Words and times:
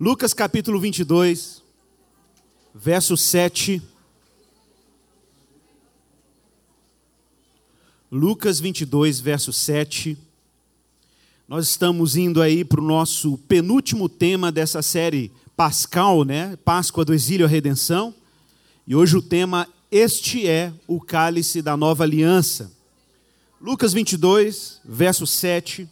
Lucas 0.00 0.32
capítulo 0.32 0.78
22, 0.78 1.60
verso 2.72 3.16
7. 3.16 3.82
Lucas 8.08 8.60
22, 8.60 9.18
verso 9.18 9.52
7. 9.52 10.16
Nós 11.48 11.66
estamos 11.66 12.16
indo 12.16 12.40
aí 12.40 12.64
para 12.64 12.80
o 12.80 12.84
nosso 12.84 13.38
penúltimo 13.48 14.08
tema 14.08 14.52
dessa 14.52 14.82
série 14.82 15.32
pascal, 15.56 16.22
né? 16.22 16.54
Páscoa 16.64 17.04
do 17.04 17.12
Exílio 17.12 17.46
à 17.46 17.48
Redenção. 17.48 18.14
E 18.86 18.94
hoje 18.94 19.16
o 19.16 19.22
tema 19.22 19.66
Este 19.90 20.46
é 20.46 20.72
o 20.86 21.00
cálice 21.00 21.60
da 21.60 21.76
nova 21.76 22.04
aliança. 22.04 22.70
Lucas 23.60 23.92
22, 23.92 24.80
verso 24.84 25.26
7. 25.26 25.90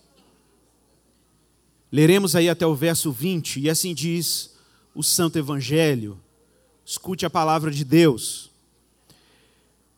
Leremos 1.91 2.35
aí 2.35 2.49
até 2.49 2.67
o 2.67 2.75
verso 2.75 3.13
20, 3.13 3.61
e 3.61 3.71
assim 3.71 3.95
diz 3.95 4.55
o 4.95 5.03
Santo 5.03 5.39
Evangelho. 5.39 6.19
Escute 6.85 7.25
a 7.25 7.31
palavra 7.31 7.71
de 7.71 7.85
Deus. 7.85 8.51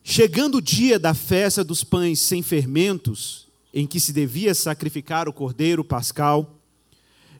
Chegando 0.03 0.57
o 0.57 0.61
dia 0.61 0.97
da 0.99 1.13
festa 1.13 1.63
dos 1.63 1.83
pães 1.83 2.19
sem 2.19 2.41
fermentos, 2.41 3.47
em 3.73 3.85
que 3.85 3.99
se 3.99 4.11
devia 4.11 4.53
sacrificar 4.55 5.27
o 5.27 5.33
cordeiro 5.33 5.83
pascal, 5.83 6.59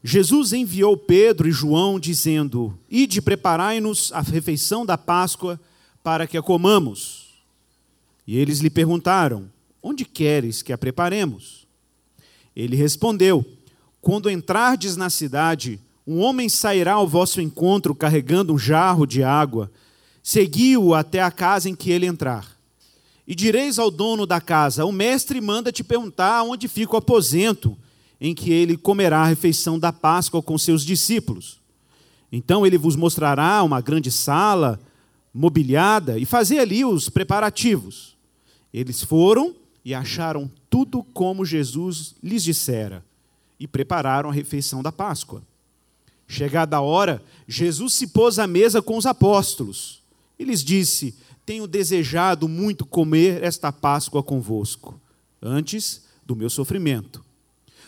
Jesus 0.03 0.53
enviou 0.53 0.95
Pedro 0.95 1.47
e 1.47 1.51
João, 1.51 1.99
dizendo: 1.99 2.77
Ide, 2.89 3.21
preparai-nos 3.21 4.11
a 4.13 4.21
refeição 4.21 4.85
da 4.85 4.97
Páscoa 4.97 5.59
para 6.03 6.25
que 6.25 6.37
a 6.37 6.41
comamos. 6.41 7.29
E 8.25 8.37
eles 8.37 8.59
lhe 8.59 8.69
perguntaram: 8.69 9.51
Onde 9.81 10.05
queres 10.05 10.61
que 10.61 10.71
a 10.71 10.77
preparemos? 10.77 11.67
Ele 12.55 12.75
respondeu: 12.75 13.45
quando 14.01 14.29
entrardes 14.29 14.95
na 14.95 15.09
cidade, 15.09 15.79
um 16.07 16.19
homem 16.19 16.47
sairá 16.47 16.93
ao 16.93 17.07
vosso 17.07 17.41
encontro 17.41 17.93
carregando 17.93 18.53
um 18.53 18.57
jarro 18.57 19.05
de 19.05 19.21
água. 19.21 19.71
Segui-o 20.23 20.93
até 20.93 21.21
a 21.21 21.29
casa 21.29 21.69
em 21.69 21.75
que 21.75 21.91
ele 21.91 22.05
entrar. 22.05 22.57
E 23.27 23.35
direis 23.35 23.77
ao 23.77 23.91
dono 23.91 24.25
da 24.25 24.41
casa: 24.41 24.85
O 24.85 24.91
mestre 24.91 25.39
manda 25.39 25.71
te 25.71 25.83
perguntar 25.83 26.43
onde 26.43 26.67
fica 26.67 26.93
o 26.95 26.97
aposento 26.97 27.77
em 28.19 28.33
que 28.33 28.51
ele 28.51 28.75
comerá 28.75 29.19
a 29.19 29.27
refeição 29.27 29.77
da 29.77 29.93
Páscoa 29.93 30.41
com 30.41 30.57
seus 30.57 30.83
discípulos. 30.83 31.59
Então 32.31 32.65
ele 32.65 32.77
vos 32.77 32.95
mostrará 32.95 33.61
uma 33.63 33.81
grande 33.81 34.11
sala 34.11 34.79
mobiliada 35.33 36.17
e 36.17 36.25
fazer 36.25 36.59
ali 36.59 36.83
os 36.83 37.09
preparativos. 37.09 38.17
Eles 38.73 39.03
foram 39.03 39.55
e 39.85 39.93
acharam 39.93 40.49
tudo 40.69 41.03
como 41.03 41.45
Jesus 41.45 42.15
lhes 42.21 42.43
dissera 42.43 43.03
e 43.59 43.67
prepararam 43.67 44.29
a 44.29 44.33
refeição 44.33 44.81
da 44.81 44.91
Páscoa. 44.91 45.43
Chegada 46.27 46.77
a 46.77 46.81
hora, 46.81 47.23
Jesus 47.47 47.93
se 47.93 48.07
pôs 48.07 48.39
à 48.39 48.47
mesa 48.47 48.81
com 48.81 48.95
os 48.95 49.05
apóstolos 49.05 50.01
e 50.37 50.43
lhes 50.43 50.63
disse: 50.63 51.15
Tenho 51.45 51.67
desejado 51.67 52.47
muito 52.47 52.85
comer 52.85 53.43
esta 53.43 53.71
Páscoa 53.71 54.23
convosco, 54.23 54.99
antes 55.41 56.03
do 56.25 56.35
meu 56.35 56.49
sofrimento. 56.49 57.25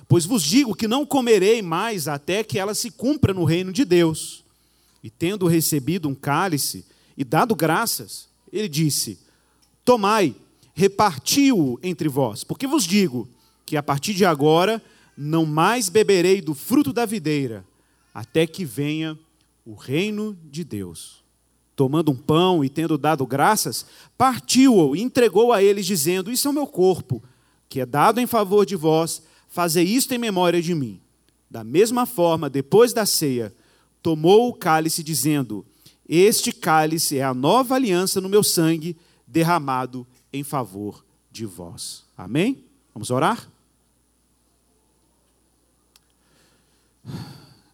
Pois 0.07 0.25
vos 0.25 0.43
digo 0.43 0.75
que 0.75 0.87
não 0.87 1.05
comerei 1.05 1.61
mais 1.61 2.07
até 2.07 2.43
que 2.43 2.59
ela 2.59 2.73
se 2.73 2.91
cumpra 2.91 3.33
no 3.33 3.45
reino 3.45 3.71
de 3.71 3.85
Deus. 3.85 4.43
E 5.03 5.09
tendo 5.09 5.47
recebido 5.47 6.09
um 6.09 6.15
cálice 6.15 6.85
e 7.15 7.23
dado 7.23 7.55
graças, 7.55 8.27
ele 8.51 8.67
disse: 8.67 9.19
Tomai, 9.85 10.35
repartiu-o 10.73 11.79
entre 11.81 12.09
vós, 12.09 12.43
porque 12.43 12.67
vos 12.67 12.85
digo 12.85 13.29
que 13.65 13.77
a 13.77 13.83
partir 13.83 14.13
de 14.13 14.25
agora 14.25 14.81
não 15.17 15.45
mais 15.45 15.89
beberei 15.89 16.41
do 16.41 16.53
fruto 16.53 16.91
da 16.93 17.05
videira, 17.05 17.65
até 18.13 18.45
que 18.47 18.65
venha 18.65 19.17
o 19.65 19.73
reino 19.73 20.37
de 20.49 20.63
Deus. 20.63 21.21
Tomando 21.75 22.11
um 22.11 22.15
pão 22.15 22.63
e 22.63 22.69
tendo 22.69 22.97
dado 22.97 23.25
graças, 23.25 23.85
partiu-o 24.17 24.95
e 24.95 25.01
entregou 25.01 25.53
a 25.53 25.63
eles, 25.63 25.85
dizendo: 25.85 26.31
Isso 26.31 26.47
é 26.47 26.51
o 26.51 26.53
meu 26.53 26.67
corpo, 26.67 27.23
que 27.69 27.79
é 27.79 27.85
dado 27.85 28.19
em 28.19 28.27
favor 28.27 28.65
de 28.65 28.75
vós, 28.75 29.23
fazei 29.47 29.85
isto 29.85 30.13
em 30.13 30.17
memória 30.17 30.61
de 30.61 30.75
mim. 30.75 30.99
Da 31.49 31.63
mesma 31.63 32.05
forma, 32.05 32.49
depois 32.49 32.93
da 32.93 33.05
ceia, 33.05 33.53
tomou 34.01 34.49
o 34.49 34.53
cálice, 34.53 35.03
dizendo: 35.03 35.65
Este 36.07 36.51
cálice 36.51 37.17
é 37.17 37.23
a 37.23 37.33
nova 37.33 37.75
aliança 37.75 38.21
no 38.21 38.29
meu 38.29 38.43
sangue, 38.43 38.97
derramado 39.25 40.05
em 40.31 40.43
favor 40.43 41.03
de 41.31 41.45
vós. 41.45 42.03
Amém? 42.17 42.63
Vamos 42.93 43.09
orar? 43.11 43.49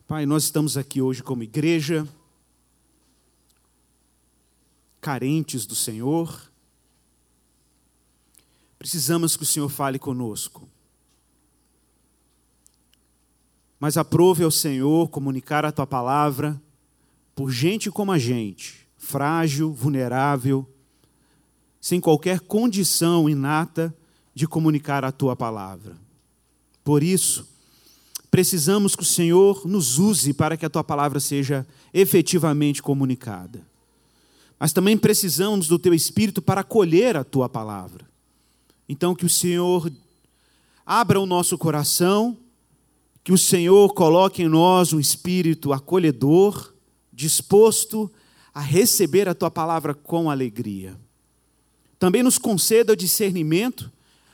Pai, 0.08 0.26
nós 0.26 0.46
estamos 0.46 0.78
aqui 0.78 1.02
hoje 1.02 1.22
como 1.22 1.44
igreja, 1.44 2.08
carentes 5.02 5.66
do 5.66 5.76
Senhor. 5.76 6.52
Precisamos 8.80 9.36
que 9.36 9.44
o 9.44 9.46
Senhor 9.46 9.70
fale 9.70 10.00
conosco. 10.00 10.68
Mas 13.80 13.98
aprove 13.98 14.44
ao 14.44 14.52
Senhor 14.52 15.10
comunicar 15.10 15.66
a 15.66 15.72
tua 15.72 15.86
palavra 15.86 16.60
por 17.36 17.52
gente 17.52 17.92
como 17.92 18.12
a 18.12 18.18
gente, 18.18 18.88
frágil, 18.98 19.72
vulnerável, 19.72 20.68
sem 21.80 22.02
qualquer 22.02 22.40
condição 22.40 23.30
inata 23.30 23.96
de 24.34 24.48
comunicar 24.48 25.06
a 25.06 25.12
tua 25.12 25.36
palavra. 25.36 25.96
Por 26.84 27.04
isso, 27.04 27.48
precisamos 28.30 28.96
que 28.96 29.04
o 29.04 29.06
Senhor 29.06 29.66
nos 29.66 29.98
use 29.98 30.34
para 30.34 30.58
que 30.58 30.66
a 30.66 30.70
tua 30.70 30.84
palavra 30.84 31.20
seja 31.20 31.66
efetivamente 31.94 32.82
comunicada. 32.82 33.66
Mas 34.60 34.74
também 34.74 34.98
precisamos 34.98 35.68
do 35.68 35.78
teu 35.78 35.94
espírito 35.94 36.42
para 36.42 36.62
acolher 36.62 37.16
a 37.16 37.24
tua 37.24 37.48
palavra. 37.48 38.06
Então, 38.90 39.16
que 39.16 39.26
o 39.26 39.30
Senhor 39.30 39.92
abra 40.86 41.20
o 41.20 41.26
nosso 41.26 41.58
coração, 41.58 42.38
que 43.24 43.32
o 43.32 43.38
Senhor 43.38 43.94
coloque 43.94 44.44
em 44.44 44.48
nós 44.48 44.94
um 44.94 45.00
espírito 45.00 45.74
acolhedor, 45.74 46.74
disposto 47.12 48.12
a 48.54 48.62
receber 48.62 49.28
a 49.28 49.36
tua 49.36 49.52
palavra 49.52 49.94
com 49.94 50.30
alegria. 50.32 50.98
Também 52.00 52.24
nos 52.24 52.38
conceda 52.38 52.94
o 52.94 52.96
discernimento 52.96 53.92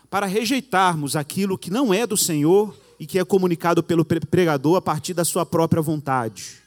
para 0.10 0.26
rejeitarmos 0.26 1.16
aquilo 1.16 1.58
que 1.58 1.72
não 1.72 1.94
é 1.94 2.06
do 2.06 2.16
Senhor 2.16 2.78
e 3.00 3.06
que 3.06 3.20
é 3.20 3.26
comunicado 3.26 3.84
pelo 3.84 4.06
pregador 4.06 4.78
a 4.78 4.82
partir 4.82 5.14
da 5.14 5.26
sua 5.26 5.46
própria 5.46 5.82
vontade. 5.82 6.62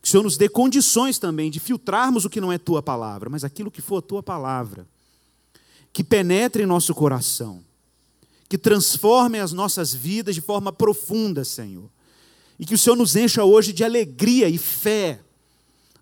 Que 0.00 0.08
o 0.08 0.10
Senhor 0.10 0.22
nos 0.22 0.36
dê 0.36 0.48
condições 0.48 1.18
também 1.18 1.50
de 1.50 1.60
filtrarmos 1.60 2.24
o 2.24 2.30
que 2.30 2.40
não 2.40 2.52
é 2.52 2.58
tua 2.58 2.82
palavra, 2.82 3.30
mas 3.30 3.44
aquilo 3.44 3.70
que 3.70 3.82
for 3.82 3.98
a 3.98 4.02
tua 4.02 4.22
palavra. 4.22 4.86
Que 5.92 6.04
penetre 6.04 6.62
em 6.62 6.66
nosso 6.66 6.94
coração. 6.94 7.62
Que 8.48 8.58
transforme 8.58 9.38
as 9.38 9.52
nossas 9.52 9.94
vidas 9.94 10.34
de 10.34 10.40
forma 10.40 10.72
profunda, 10.72 11.44
Senhor. 11.44 11.90
E 12.58 12.66
que 12.66 12.74
o 12.74 12.78
Senhor 12.78 12.96
nos 12.96 13.16
encha 13.16 13.44
hoje 13.44 13.72
de 13.72 13.82
alegria 13.82 14.48
e 14.48 14.58
fé 14.58 15.20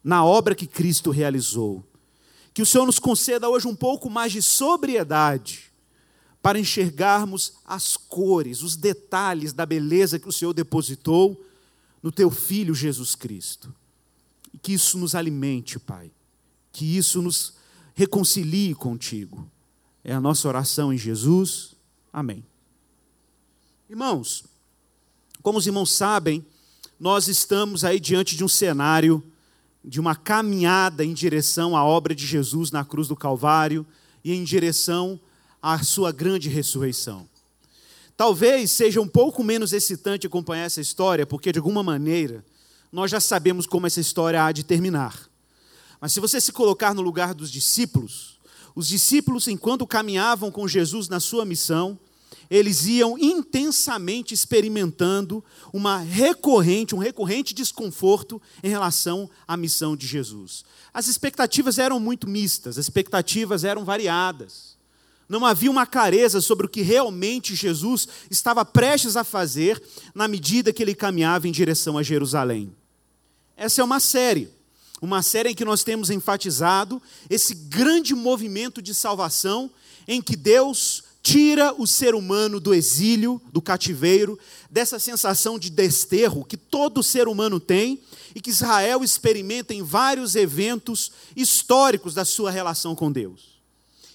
na 0.02 0.24
obra 0.24 0.54
que 0.54 0.66
Cristo 0.66 1.10
realizou. 1.10 1.84
Que 2.52 2.62
o 2.62 2.66
Senhor 2.66 2.84
nos 2.84 2.98
conceda 2.98 3.48
hoje 3.48 3.66
um 3.66 3.74
pouco 3.74 4.10
mais 4.10 4.32
de 4.32 4.42
sobriedade 4.42 5.71
para 6.42 6.58
enxergarmos 6.58 7.54
as 7.64 7.96
cores, 7.96 8.62
os 8.62 8.74
detalhes 8.74 9.52
da 9.52 9.64
beleza 9.64 10.18
que 10.18 10.28
o 10.28 10.32
Senhor 10.32 10.52
depositou 10.52 11.40
no 12.02 12.10
teu 12.10 12.30
filho 12.30 12.74
Jesus 12.74 13.14
Cristo. 13.14 13.72
E 14.52 14.58
que 14.58 14.72
isso 14.72 14.98
nos 14.98 15.14
alimente, 15.14 15.78
Pai. 15.78 16.10
Que 16.72 16.96
isso 16.96 17.22
nos 17.22 17.54
reconcilie 17.94 18.74
contigo. 18.74 19.48
É 20.02 20.12
a 20.12 20.20
nossa 20.20 20.48
oração 20.48 20.92
em 20.92 20.98
Jesus. 20.98 21.76
Amém. 22.12 22.44
Irmãos, 23.88 24.44
como 25.42 25.58
os 25.58 25.66
irmãos 25.66 25.92
sabem, 25.92 26.44
nós 26.98 27.28
estamos 27.28 27.84
aí 27.84 28.00
diante 28.00 28.36
de 28.36 28.42
um 28.42 28.48
cenário 28.48 29.22
de 29.84 30.00
uma 30.00 30.14
caminhada 30.14 31.04
em 31.04 31.12
direção 31.12 31.76
à 31.76 31.84
obra 31.84 32.14
de 32.14 32.26
Jesus 32.26 32.70
na 32.70 32.84
cruz 32.84 33.08
do 33.08 33.16
Calvário 33.16 33.86
e 34.24 34.32
em 34.32 34.44
direção 34.44 35.20
a 35.62 35.82
sua 35.84 36.10
grande 36.10 36.48
ressurreição. 36.48 37.28
Talvez 38.16 38.70
seja 38.72 39.00
um 39.00 39.06
pouco 39.06 39.44
menos 39.44 39.72
excitante 39.72 40.26
acompanhar 40.26 40.64
essa 40.64 40.80
história, 40.80 41.24
porque 41.24 41.52
de 41.52 41.58
alguma 41.60 41.82
maneira 41.82 42.44
nós 42.90 43.10
já 43.10 43.20
sabemos 43.20 43.66
como 43.66 43.86
essa 43.86 44.00
história 44.00 44.44
há 44.44 44.50
de 44.50 44.64
terminar. 44.64 45.30
Mas 46.00 46.12
se 46.12 46.20
você 46.20 46.40
se 46.40 46.52
colocar 46.52 46.94
no 46.94 47.00
lugar 47.00 47.32
dos 47.32 47.50
discípulos, 47.50 48.40
os 48.74 48.88
discípulos, 48.88 49.46
enquanto 49.46 49.86
caminhavam 49.86 50.50
com 50.50 50.66
Jesus 50.66 51.08
na 51.08 51.20
sua 51.20 51.44
missão, 51.44 51.98
eles 52.50 52.84
iam 52.86 53.16
intensamente 53.18 54.34
experimentando 54.34 55.42
uma 55.72 55.98
recorrente, 55.98 56.94
um 56.94 56.98
recorrente 56.98 57.54
desconforto 57.54 58.42
em 58.62 58.68
relação 58.68 59.30
à 59.46 59.56
missão 59.56 59.96
de 59.96 60.06
Jesus. 60.06 60.64
As 60.92 61.06
expectativas 61.06 61.78
eram 61.78 61.98
muito 61.98 62.28
mistas, 62.28 62.76
as 62.76 62.84
expectativas 62.84 63.64
eram 63.64 63.84
variadas 63.84 64.71
não 65.32 65.46
havia 65.46 65.70
uma 65.70 65.86
clareza 65.86 66.42
sobre 66.42 66.66
o 66.66 66.68
que 66.68 66.82
realmente 66.82 67.54
Jesus 67.54 68.06
estava 68.30 68.66
prestes 68.66 69.16
a 69.16 69.24
fazer 69.24 69.82
na 70.14 70.28
medida 70.28 70.72
que 70.72 70.82
ele 70.82 70.94
caminhava 70.94 71.48
em 71.48 71.52
direção 71.52 71.96
a 71.96 72.02
Jerusalém. 72.02 72.70
essa 73.56 73.80
é 73.80 73.84
uma 73.84 73.98
série, 73.98 74.50
uma 75.00 75.22
série 75.22 75.48
em 75.48 75.54
que 75.54 75.64
nós 75.64 75.82
temos 75.82 76.10
enfatizado 76.10 77.00
esse 77.30 77.54
grande 77.54 78.14
movimento 78.14 78.82
de 78.82 78.94
salvação 78.94 79.70
em 80.06 80.20
que 80.20 80.36
Deus 80.36 81.04
tira 81.22 81.72
o 81.78 81.86
ser 81.86 82.14
humano 82.14 82.60
do 82.60 82.74
exílio, 82.74 83.40
do 83.52 83.62
cativeiro, 83.62 84.38
dessa 84.70 84.98
sensação 84.98 85.58
de 85.58 85.70
desterro 85.70 86.44
que 86.44 86.56
todo 86.58 87.02
ser 87.02 87.26
humano 87.26 87.58
tem 87.58 88.02
e 88.34 88.40
que 88.40 88.50
Israel 88.50 89.02
experimenta 89.02 89.72
em 89.72 89.82
vários 89.82 90.34
eventos 90.34 91.10
históricos 91.34 92.12
da 92.12 92.24
sua 92.24 92.50
relação 92.50 92.94
com 92.94 93.10
Deus. 93.10 93.51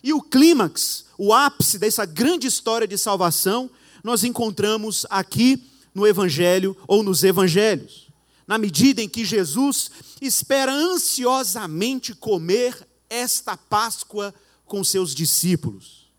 E 0.07 0.13
o 0.13 0.21
clímax, 0.21 1.03
o 1.17 1.33
ápice 1.33 1.77
dessa 1.77 2.05
grande 2.05 2.47
história 2.47 2.87
de 2.87 2.97
salvação, 2.97 3.69
nós 4.01 4.23
encontramos 4.23 5.05
aqui 5.09 5.61
no 5.93 6.07
Evangelho 6.07 6.77
ou 6.87 7.03
nos 7.03 7.25
Evangelhos. 7.25 8.07
Na 8.47 8.57
medida 8.57 9.01
em 9.01 9.09
que 9.09 9.25
Jesus 9.25 9.91
espera 10.21 10.71
ansiosamente 10.71 12.15
comer 12.15 12.87
esta 13.09 13.57
Páscoa 13.57 14.33
com 14.65 14.81
seus 14.81 15.13
discípulos. 15.13 16.09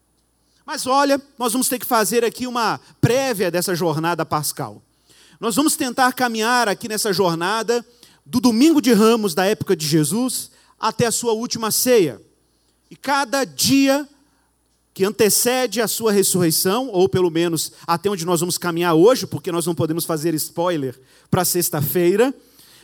Mas 0.66 0.86
olha, 0.86 1.18
nós 1.38 1.54
vamos 1.54 1.70
ter 1.70 1.78
que 1.78 1.86
fazer 1.86 2.26
aqui 2.26 2.46
uma 2.46 2.78
prévia 3.00 3.50
dessa 3.50 3.74
jornada 3.74 4.26
pascal. 4.26 4.82
Nós 5.40 5.56
vamos 5.56 5.76
tentar 5.76 6.12
caminhar 6.12 6.68
aqui 6.68 6.88
nessa 6.88 7.10
jornada 7.10 7.82
do 8.26 8.38
domingo 8.38 8.82
de 8.82 8.92
ramos 8.92 9.32
da 9.32 9.46
época 9.46 9.74
de 9.74 9.86
Jesus 9.86 10.50
até 10.78 11.06
a 11.06 11.10
sua 11.10 11.32
última 11.32 11.70
ceia. 11.70 12.27
E 12.90 12.96
cada 12.96 13.44
dia 13.44 14.08
que 14.94 15.04
antecede 15.04 15.80
a 15.80 15.86
sua 15.86 16.10
ressurreição, 16.10 16.88
ou 16.88 17.08
pelo 17.08 17.30
menos 17.30 17.72
até 17.86 18.10
onde 18.10 18.24
nós 18.24 18.40
vamos 18.40 18.58
caminhar 18.58 18.94
hoje, 18.94 19.26
porque 19.26 19.52
nós 19.52 19.64
não 19.64 19.74
podemos 19.74 20.04
fazer 20.04 20.34
spoiler 20.34 20.98
para 21.30 21.44
sexta-feira, 21.44 22.34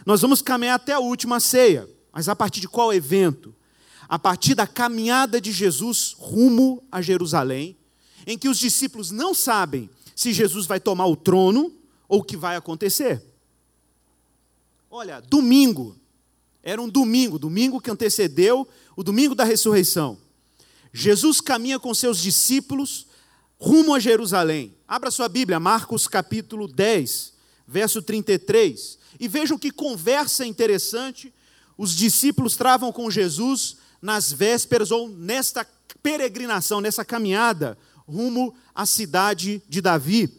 nós 0.06 0.21
vamos 0.21 0.41
caminhar 0.41 0.77
até 0.77 0.93
a 0.93 1.01
última 1.01 1.41
ceia. 1.41 1.89
Mas 2.12 2.29
a 2.29 2.37
partir 2.37 2.61
de 2.61 2.69
qual 2.69 2.93
evento? 2.93 3.53
A 4.09 4.19
partir 4.19 4.55
da 4.55 4.67
caminhada 4.67 5.41
de 5.41 5.51
Jesus 5.51 6.15
rumo 6.17 6.85
a 6.93 7.03
Jerusalém, 7.03 7.77
em 8.27 8.39
que 8.39 8.49
os 8.49 8.59
discípulos 8.59 9.11
não 9.11 9.35
sabem 9.35 9.91
se 10.15 10.33
Jesus 10.33 10.67
vai 10.67 10.79
tomar 10.79 11.06
o 11.06 11.17
trono 11.17 11.73
ou 12.09 12.21
o 12.21 12.25
que 12.25 12.37
vai 12.37 12.55
acontecer. 12.55 13.23
Olha, 14.89 15.21
domingo, 15.21 15.97
era 16.65 16.81
um 16.81 16.89
domingo, 16.89 17.39
domingo 17.39 17.79
que 17.79 17.91
antecedeu 17.91 18.67
o 18.97 19.05
domingo 19.05 19.35
da 19.35 19.45
ressurreição. 19.45 20.17
Jesus 20.91 21.39
caminha 21.39 21.79
com 21.79 21.93
seus 21.93 22.19
discípulos 22.19 23.07
rumo 23.59 23.95
a 23.95 24.01
Jerusalém. 24.01 24.75
Abra 24.89 25.11
sua 25.11 25.29
Bíblia, 25.29 25.61
Marcos 25.61 26.09
capítulo 26.09 26.67
10, 26.67 27.35
verso 27.69 28.01
33. 28.01 28.99
E 29.21 29.29
vejam 29.29 29.59
que 29.59 29.71
conversa 29.71 30.47
interessante 30.47 31.33
os 31.77 31.95
discípulos 31.95 32.57
travam 32.57 32.91
com 32.91 33.11
Jesus 33.11 33.77
nas 34.01 34.33
vésperas 34.33 34.91
ou 34.91 35.09
nesta 35.09 35.67
peregrinação, 36.03 36.81
nessa 36.81 37.05
caminhada 37.05 37.77
rumo 38.09 38.55
à 38.75 38.87
cidade 38.87 39.63
de 39.69 39.83
Davi. 39.83 40.33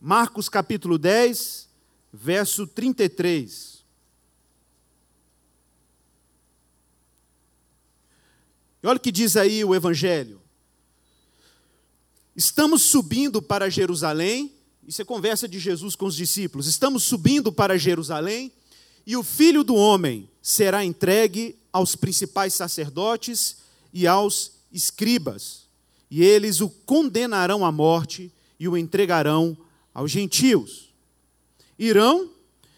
Marcos 0.00 0.48
capítulo 0.48 0.98
10, 0.98 1.68
verso 2.12 2.66
33. 2.66 3.79
E 8.82 8.86
olha 8.86 8.96
o 8.96 9.00
que 9.00 9.12
diz 9.12 9.36
aí 9.36 9.64
o 9.64 9.74
Evangelho. 9.74 10.40
Estamos 12.34 12.82
subindo 12.82 13.42
para 13.42 13.68
Jerusalém, 13.68 14.52
isso 14.86 15.02
é 15.02 15.04
conversa 15.04 15.46
de 15.46 15.58
Jesus 15.58 15.94
com 15.94 16.06
os 16.06 16.16
discípulos. 16.16 16.66
Estamos 16.66 17.02
subindo 17.02 17.52
para 17.52 17.78
Jerusalém 17.78 18.52
e 19.06 19.16
o 19.16 19.22
filho 19.22 19.62
do 19.62 19.74
homem 19.74 20.28
será 20.40 20.84
entregue 20.84 21.56
aos 21.72 21.94
principais 21.94 22.54
sacerdotes 22.54 23.58
e 23.92 24.06
aos 24.06 24.52
escribas, 24.72 25.66
e 26.10 26.22
eles 26.22 26.60
o 26.60 26.68
condenarão 26.68 27.64
à 27.64 27.72
morte 27.72 28.32
e 28.58 28.68
o 28.68 28.76
entregarão 28.76 29.56
aos 29.92 30.10
gentios 30.10 30.90
irão 31.80 32.28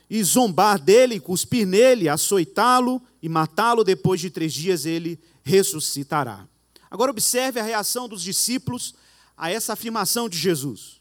e 0.08 0.22
zombar 0.22 0.78
dele, 0.78 1.18
cuspir 1.18 1.66
nele, 1.66 2.08
açoitá-lo 2.08 3.02
e 3.20 3.28
matá-lo, 3.28 3.82
depois 3.82 4.20
de 4.20 4.30
três 4.30 4.52
dias 4.52 4.86
ele 4.86 5.18
ressuscitará. 5.42 6.46
Agora 6.90 7.10
observe 7.10 7.58
a 7.58 7.62
reação 7.62 8.08
dos 8.08 8.22
discípulos 8.22 8.94
a 9.36 9.50
essa 9.50 9.72
afirmação 9.72 10.28
de 10.28 10.38
Jesus. 10.38 11.00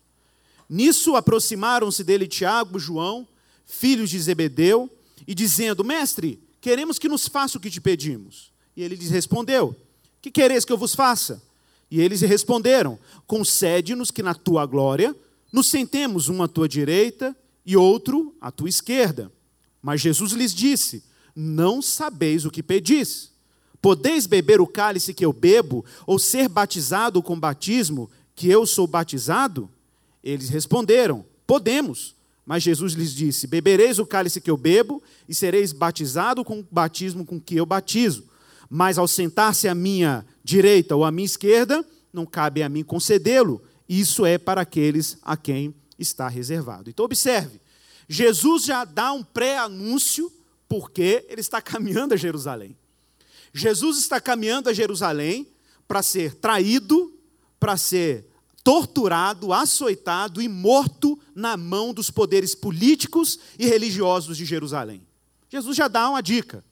Nisso 0.69 1.15
aproximaram-se 1.15 2.03
dele 2.03 2.27
Tiago 2.27 2.79
João, 2.79 3.27
filhos 3.65 4.09
de 4.09 4.19
Zebedeu, 4.19 4.89
e 5.27 5.35
dizendo: 5.35 5.83
Mestre, 5.83 6.41
queremos 6.61 6.97
que 6.97 7.09
nos 7.09 7.27
faça 7.27 7.57
o 7.57 7.61
que 7.61 7.69
te 7.69 7.81
pedimos. 7.81 8.51
E 8.75 8.81
ele 8.81 8.95
lhes 8.95 9.09
respondeu: 9.09 9.75
Que 10.21 10.31
quereis 10.31 10.63
que 10.63 10.71
eu 10.71 10.77
vos 10.77 10.95
faça? 10.95 11.41
E 11.89 11.99
eles 11.99 12.21
responderam: 12.21 12.97
Concede-nos 13.27 14.11
que 14.11 14.23
na 14.23 14.33
tua 14.33 14.65
glória 14.65 15.15
nos 15.51 15.67
sentemos 15.67 16.29
um 16.29 16.41
à 16.41 16.47
tua 16.47 16.69
direita 16.69 17.35
e 17.65 17.75
outro 17.75 18.33
à 18.39 18.49
tua 18.49 18.69
esquerda. 18.69 19.31
Mas 19.81 19.99
Jesus 19.99 20.31
lhes 20.31 20.53
disse: 20.53 21.03
Não 21.35 21.81
sabeis 21.81 22.45
o 22.45 22.51
que 22.51 22.63
pedis. 22.63 23.30
Podeis 23.81 24.27
beber 24.27 24.61
o 24.61 24.67
cálice 24.67 25.13
que 25.13 25.25
eu 25.25 25.33
bebo, 25.33 25.83
ou 26.05 26.19
ser 26.19 26.47
batizado 26.47 27.21
com 27.23 27.39
batismo 27.39 28.09
que 28.35 28.47
eu 28.47 28.65
sou 28.65 28.85
batizado? 28.85 29.69
Eles 30.23 30.49
responderam: 30.49 31.25
Podemos. 31.47 32.15
Mas 32.45 32.63
Jesus 32.63 32.93
lhes 32.93 33.13
disse: 33.13 33.47
Bebereis 33.47 33.97
o 33.97 34.05
cálice 34.05 34.39
que 34.39 34.51
eu 34.51 34.57
bebo, 34.57 35.01
e 35.27 35.33
sereis 35.33 35.71
batizado 35.71 36.43
com 36.43 36.59
o 36.59 36.67
batismo 36.69 37.25
com 37.25 37.39
que 37.39 37.55
eu 37.55 37.65
batizo. 37.65 38.25
Mas 38.69 38.97
ao 38.97 39.07
sentar-se 39.07 39.67
à 39.67 39.75
minha 39.75 40.25
direita 40.43 40.95
ou 40.95 41.03
à 41.03 41.11
minha 41.11 41.25
esquerda, 41.25 41.85
não 42.13 42.25
cabe 42.25 42.61
a 42.63 42.69
mim 42.69 42.83
concedê-lo. 42.83 43.61
Isso 43.87 44.25
é 44.25 44.37
para 44.37 44.61
aqueles 44.61 45.17
a 45.21 45.35
quem 45.35 45.73
está 45.97 46.27
reservado. 46.27 46.89
Então, 46.89 47.05
observe: 47.05 47.59
Jesus 48.07 48.63
já 48.65 48.85
dá 48.85 49.11
um 49.11 49.23
pré-anúncio, 49.23 50.31
porque 50.69 51.25
ele 51.29 51.41
está 51.41 51.59
caminhando 51.61 52.13
a 52.13 52.17
Jerusalém. 52.17 52.75
Jesus 53.53 53.97
está 53.97 54.19
caminhando 54.19 54.69
a 54.69 54.73
Jerusalém 54.73 55.47
para 55.87 56.01
ser 56.01 56.35
traído, 56.35 57.13
para 57.59 57.77
ser 57.77 58.25
torturado, 58.63 59.51
açoitado 59.51 60.41
e 60.41 60.47
morto 60.47 61.19
na 61.35 61.57
mão 61.57 61.93
dos 61.93 62.09
poderes 62.09 62.53
políticos 62.55 63.39
e 63.57 63.65
religiosos 63.65 64.37
de 64.37 64.45
Jerusalém. 64.45 65.01
Jesus 65.49 65.75
já 65.75 65.87
dá 65.87 66.09
uma 66.09 66.21
dica. 66.21 66.63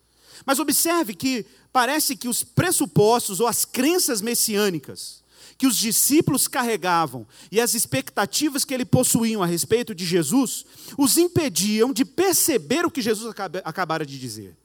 Mas 0.45 0.59
observe 0.59 1.13
que 1.13 1.45
parece 1.73 2.15
que 2.15 2.27
os 2.27 2.43
pressupostos 2.43 3.39
ou 3.39 3.47
as 3.47 3.65
crenças 3.65 4.21
messiânicas 4.21 5.19
que 5.59 5.67
os 5.67 5.77
discípulos 5.77 6.47
carregavam 6.47 7.27
e 7.51 7.59
as 7.59 7.73
expectativas 7.73 8.63
que 8.63 8.73
ele 8.73 8.85
possuíam 8.85 9.43
a 9.43 9.45
respeito 9.45 9.93
de 9.93 10.05
Jesus 10.05 10.65
os 10.97 11.17
impediam 11.17 11.91
de 11.91 12.05
perceber 12.05 12.85
o 12.85 12.89
que 12.91 13.01
Jesus 13.01 13.33
acabara 13.65 14.05
de 14.05 14.17
dizer. 14.17 14.55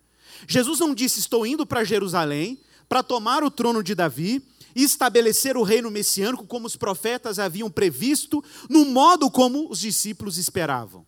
Jesus 0.47 0.79
não 0.79 0.95
disse: 0.95 1.21
Estou 1.21 1.47
indo 1.47 1.67
para 1.67 1.85
Jerusalém 1.85 2.59
para 2.89 3.03
tomar 3.03 3.43
o 3.43 3.51
trono 3.51 3.83
de 3.83 3.95
Davi 3.95 4.43
e 4.75 4.83
estabelecer 4.83 5.57
o 5.57 5.63
reino 5.63 5.91
messiânico 5.91 6.47
como 6.47 6.67
os 6.67 6.77
profetas 6.77 7.39
haviam 7.39 7.71
previsto, 7.71 8.43
no 8.69 8.85
modo 8.85 9.31
como 9.31 9.71
os 9.71 9.79
discípulos 9.79 10.37
esperavam. 10.37 11.07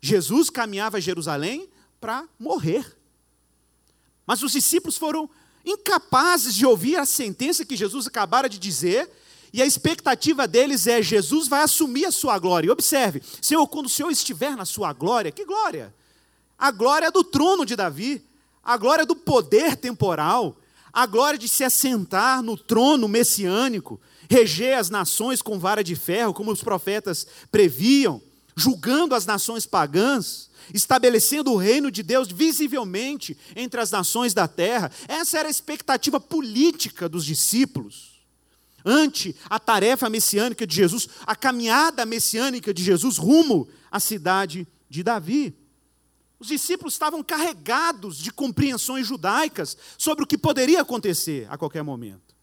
Jesus 0.00 0.50
caminhava 0.50 0.96
a 0.96 1.00
Jerusalém 1.00 1.68
para 2.00 2.24
morrer. 2.38 2.96
Mas 4.26 4.42
os 4.42 4.52
discípulos 4.52 4.96
foram 4.96 5.28
incapazes 5.64 6.54
de 6.54 6.66
ouvir 6.66 6.96
a 6.96 7.06
sentença 7.06 7.64
que 7.64 7.76
Jesus 7.76 8.06
acabara 8.06 8.48
de 8.48 8.58
dizer, 8.58 9.10
e 9.52 9.60
a 9.60 9.66
expectativa 9.66 10.48
deles 10.48 10.86
é: 10.86 11.02
Jesus 11.02 11.46
vai 11.46 11.62
assumir 11.62 12.06
a 12.06 12.12
sua 12.12 12.38
glória. 12.38 12.72
Observe, 12.72 13.22
Senhor, 13.40 13.66
quando 13.66 13.86
o 13.86 13.90
Senhor 13.90 14.10
estiver 14.10 14.56
na 14.56 14.64
sua 14.64 14.92
glória, 14.92 15.30
que 15.30 15.44
glória? 15.44 15.94
A 16.58 16.70
glória 16.70 17.10
do 17.10 17.22
trono 17.22 17.66
de 17.66 17.76
Davi, 17.76 18.24
a 18.62 18.76
glória 18.76 19.04
do 19.04 19.16
poder 19.16 19.76
temporal, 19.76 20.56
a 20.92 21.06
glória 21.06 21.38
de 21.38 21.48
se 21.48 21.64
assentar 21.64 22.42
no 22.42 22.56
trono 22.56 23.08
messiânico, 23.08 24.00
reger 24.28 24.78
as 24.78 24.90
nações 24.90 25.40
com 25.40 25.58
vara 25.58 25.82
de 25.82 25.96
ferro, 25.96 26.34
como 26.34 26.52
os 26.52 26.62
profetas 26.62 27.26
previam, 27.50 28.20
julgando 28.56 29.14
as 29.14 29.26
nações 29.26 29.66
pagãs 29.66 30.50
estabelecendo 30.72 31.52
o 31.52 31.56
reino 31.56 31.90
de 31.90 32.02
Deus 32.02 32.28
visivelmente 32.28 33.36
entre 33.56 33.80
as 33.80 33.90
nações 33.90 34.34
da 34.34 34.46
terra. 34.46 34.90
Essa 35.08 35.38
era 35.38 35.48
a 35.48 35.50
expectativa 35.50 36.20
política 36.20 37.08
dos 37.08 37.24
discípulos. 37.24 38.22
Ante 38.84 39.34
a 39.48 39.58
tarefa 39.58 40.10
messiânica 40.10 40.66
de 40.66 40.74
Jesus, 40.74 41.08
a 41.26 41.36
caminhada 41.36 42.04
messiânica 42.04 42.74
de 42.74 42.82
Jesus 42.82 43.16
rumo 43.16 43.68
à 43.90 44.00
cidade 44.00 44.66
de 44.88 45.02
Davi. 45.02 45.54
Os 46.42 46.48
discípulos 46.48 46.94
estavam 46.94 47.22
carregados 47.22 48.18
de 48.18 48.32
compreensões 48.32 49.06
judaicas 49.06 49.76
sobre 49.96 50.24
o 50.24 50.26
que 50.26 50.36
poderia 50.36 50.80
acontecer 50.80 51.46
a 51.48 51.56
qualquer 51.56 51.84
momento. 51.84 52.34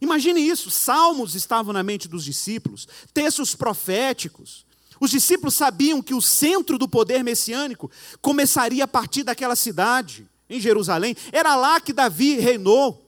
Imagine 0.00 0.40
isso: 0.40 0.72
salmos 0.72 1.36
estavam 1.36 1.72
na 1.72 1.80
mente 1.80 2.08
dos 2.08 2.24
discípulos, 2.24 2.88
textos 3.12 3.54
proféticos, 3.54 4.66
Os 5.00 5.10
discípulos 5.10 5.54
sabiam 5.54 6.02
que 6.02 6.14
o 6.14 6.22
centro 6.22 6.78
do 6.78 6.88
poder 6.88 7.22
messiânico 7.22 7.90
começaria 8.20 8.84
a 8.84 8.88
partir 8.88 9.22
daquela 9.22 9.54
cidade, 9.54 10.26
em 10.48 10.60
Jerusalém. 10.60 11.16
Era 11.32 11.54
lá 11.56 11.80
que 11.80 11.92
Davi 11.92 12.38
reinou. 12.38 13.03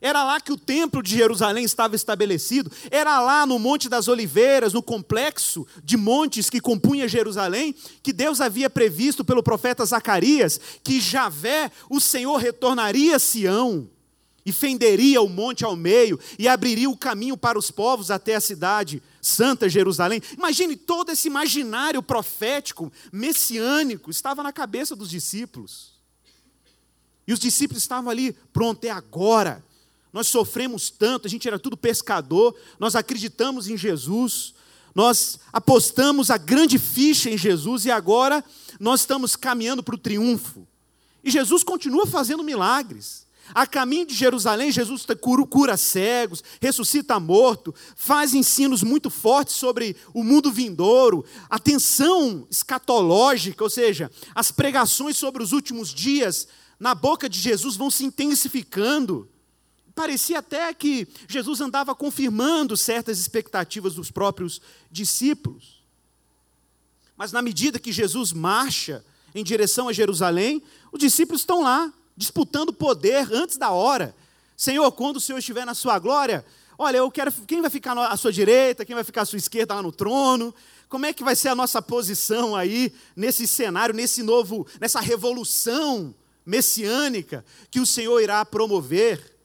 Era 0.00 0.22
lá 0.22 0.40
que 0.40 0.52
o 0.52 0.56
templo 0.56 1.02
de 1.02 1.16
Jerusalém 1.16 1.64
estava 1.64 1.96
estabelecido. 1.96 2.70
Era 2.90 3.20
lá 3.20 3.44
no 3.44 3.58
Monte 3.58 3.88
das 3.88 4.06
Oliveiras, 4.06 4.72
no 4.72 4.82
complexo 4.82 5.66
de 5.82 5.96
montes 5.96 6.48
que 6.48 6.60
compunha 6.60 7.08
Jerusalém, 7.08 7.74
que 8.02 8.12
Deus 8.12 8.40
havia 8.40 8.70
previsto 8.70 9.24
pelo 9.24 9.42
profeta 9.42 9.84
Zacarias 9.84 10.60
que 10.84 11.00
Javé, 11.00 11.70
o 11.90 12.00
Senhor, 12.00 12.36
retornaria 12.36 13.16
a 13.16 13.18
Sião 13.18 13.90
e 14.46 14.52
fenderia 14.52 15.20
o 15.20 15.28
monte 15.28 15.64
ao 15.64 15.76
meio 15.76 16.18
e 16.38 16.48
abriria 16.48 16.88
o 16.88 16.96
caminho 16.96 17.36
para 17.36 17.58
os 17.58 17.70
povos 17.70 18.10
até 18.10 18.34
a 18.34 18.40
cidade 18.40 19.02
santa 19.20 19.68
Jerusalém. 19.68 20.22
Imagine 20.36 20.76
todo 20.76 21.10
esse 21.10 21.28
imaginário 21.28 22.02
profético, 22.02 22.90
messiânico, 23.12 24.10
estava 24.10 24.42
na 24.42 24.52
cabeça 24.52 24.96
dos 24.96 25.10
discípulos. 25.10 25.98
E 27.26 27.32
os 27.32 27.38
discípulos 27.38 27.82
estavam 27.82 28.10
ali, 28.10 28.32
pronto, 28.52 28.82
é 28.84 28.90
agora. 28.90 29.62
Nós 30.12 30.28
sofremos 30.28 30.90
tanto, 30.90 31.26
a 31.26 31.30
gente 31.30 31.46
era 31.46 31.58
tudo 31.58 31.76
pescador, 31.76 32.54
nós 32.78 32.94
acreditamos 32.96 33.68
em 33.68 33.76
Jesus, 33.76 34.54
nós 34.94 35.38
apostamos 35.52 36.30
a 36.30 36.36
grande 36.36 36.78
ficha 36.78 37.30
em 37.30 37.38
Jesus 37.38 37.84
e 37.84 37.90
agora 37.90 38.44
nós 38.80 39.00
estamos 39.00 39.36
caminhando 39.36 39.82
para 39.82 39.94
o 39.94 39.98
triunfo. 39.98 40.66
E 41.22 41.30
Jesus 41.30 41.62
continua 41.62 42.06
fazendo 42.06 42.42
milagres. 42.42 43.26
A 43.54 43.66
caminho 43.66 44.06
de 44.06 44.14
Jerusalém, 44.14 44.70
Jesus 44.70 45.06
cura, 45.48 45.76
cegos, 45.76 46.44
ressuscita 46.60 47.18
morto, 47.18 47.74
faz 47.96 48.34
ensinos 48.34 48.82
muito 48.82 49.08
fortes 49.08 49.54
sobre 49.54 49.96
o 50.12 50.22
mundo 50.22 50.52
vindouro, 50.52 51.24
a 51.48 51.58
tensão 51.58 52.46
escatológica, 52.50 53.64
ou 53.64 53.70
seja, 53.70 54.10
as 54.34 54.50
pregações 54.50 55.16
sobre 55.16 55.42
os 55.42 55.52
últimos 55.52 55.94
dias 55.94 56.46
na 56.78 56.94
boca 56.94 57.28
de 57.28 57.38
Jesus 57.38 57.76
vão 57.76 57.90
se 57.90 58.04
intensificando. 58.04 59.28
Parecia 59.98 60.38
até 60.38 60.72
que 60.72 61.08
Jesus 61.26 61.60
andava 61.60 61.92
confirmando 61.92 62.76
certas 62.76 63.18
expectativas 63.18 63.94
dos 63.94 64.12
próprios 64.12 64.60
discípulos. 64.92 65.82
Mas 67.16 67.32
na 67.32 67.42
medida 67.42 67.80
que 67.80 67.90
Jesus 67.90 68.32
marcha 68.32 69.04
em 69.34 69.42
direção 69.42 69.88
a 69.88 69.92
Jerusalém, 69.92 70.62
os 70.92 71.00
discípulos 71.00 71.40
estão 71.40 71.64
lá, 71.64 71.92
disputando 72.16 72.72
poder 72.72 73.28
antes 73.32 73.56
da 73.56 73.72
hora. 73.72 74.14
Senhor, 74.56 74.88
quando 74.92 75.16
o 75.16 75.20
Senhor 75.20 75.40
estiver 75.40 75.66
na 75.66 75.74
sua 75.74 75.98
glória, 75.98 76.46
olha, 76.78 76.98
eu 76.98 77.10
quero 77.10 77.32
quem 77.32 77.60
vai 77.60 77.68
ficar 77.68 77.98
à 77.98 78.16
sua 78.16 78.32
direita, 78.32 78.84
quem 78.84 78.94
vai 78.94 79.02
ficar 79.02 79.22
à 79.22 79.26
sua 79.26 79.38
esquerda 79.38 79.74
lá 79.74 79.82
no 79.82 79.90
trono? 79.90 80.54
Como 80.88 81.06
é 81.06 81.12
que 81.12 81.24
vai 81.24 81.34
ser 81.34 81.48
a 81.48 81.56
nossa 81.56 81.82
posição 81.82 82.54
aí 82.54 82.92
nesse 83.16 83.48
cenário, 83.48 83.92
nesse 83.92 84.22
novo, 84.22 84.64
nessa 84.80 85.00
revolução 85.00 86.14
messiânica 86.46 87.44
que 87.68 87.80
o 87.80 87.86
Senhor 87.86 88.20
irá 88.20 88.44
promover? 88.44 89.37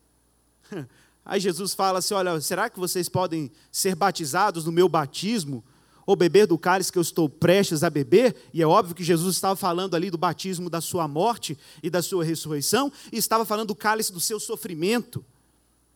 Aí 1.25 1.39
Jesus 1.39 1.73
fala 1.73 1.99
assim: 1.99 2.13
Olha, 2.13 2.39
será 2.41 2.69
que 2.69 2.79
vocês 2.79 3.07
podem 3.07 3.51
ser 3.71 3.95
batizados 3.95 4.65
no 4.65 4.71
meu 4.71 4.89
batismo? 4.89 5.63
Ou 6.05 6.17
beber 6.17 6.45
do 6.45 6.57
cálice 6.57 6.91
que 6.91 6.97
eu 6.97 7.01
estou 7.01 7.29
prestes 7.29 7.81
a 7.81 7.89
beber? 7.89 8.35
E 8.53 8.61
é 8.61 8.67
óbvio 8.67 8.93
que 8.93 9.05
Jesus 9.05 9.35
estava 9.35 9.55
falando 9.55 9.95
ali 9.95 10.09
do 10.11 10.17
batismo 10.17 10.69
da 10.69 10.81
sua 10.81 11.07
morte 11.07 11.57
e 11.81 11.89
da 11.89 12.01
sua 12.01 12.25
ressurreição, 12.25 12.91
e 13.09 13.17
estava 13.17 13.45
falando 13.45 13.69
do 13.69 13.75
cálice 13.75 14.11
do 14.11 14.19
seu 14.19 14.37
sofrimento, 14.37 15.23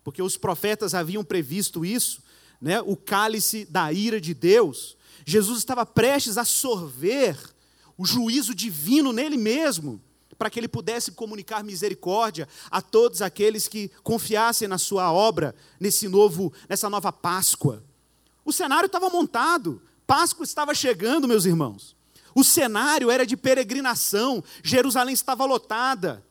porque 0.06 0.22
os 0.22 0.38
profetas 0.38 0.94
haviam 0.94 1.26
previsto 1.26 1.84
isso, 1.84 2.24
né? 2.62 2.82
o 2.82 2.96
cálice 2.96 3.66
da 3.66 3.92
ira 3.92 4.22
de 4.22 4.34
Deus. 4.34 4.96
Jesus 5.26 5.60
estava 5.60 5.86
prestes 5.86 6.38
a 6.38 6.46
sorver 6.46 7.38
o 7.98 8.06
juízo 8.06 8.56
divino 8.56 9.12
nele 9.12 9.36
mesmo 9.36 10.02
para 10.38 10.50
que 10.50 10.60
ele 10.60 10.68
pudesse 10.68 11.12
comunicar 11.12 11.64
misericórdia 11.64 12.48
a 12.70 12.82
todos 12.82 13.22
aqueles 13.22 13.68
que 13.68 13.90
confiassem 14.04 14.68
na 14.68 14.78
sua 14.78 15.12
obra 15.12 15.56
nesse 15.80 16.08
novo, 16.08 16.54
nessa 16.70 16.90
nova 16.90 17.12
Páscoa. 17.12 17.84
O 18.46 18.54
cenário 18.54 18.88
estava 18.88 19.10
montado, 19.10 19.82
Páscoa 20.06 20.44
estava 20.44 20.74
chegando, 20.74 21.28
meus 21.28 21.46
irmãos. 21.46 21.96
O 22.34 22.44
cenário 22.44 23.10
era 23.10 23.26
de 23.26 23.36
peregrinação, 23.36 24.44
Jerusalém 24.64 25.14
estava 25.14 25.44
lotada, 25.44 26.24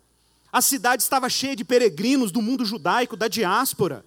a 0.53 0.63
cidade 0.63 1.03
estava 1.03 1.29
cheia 1.29 1.57
de 1.57 1.65
peregrinos 1.65 2.31
do 2.31 2.41
mundo 2.41 2.65
judaico, 2.65 3.17
da 3.17 3.29
diáspora. 3.29 4.05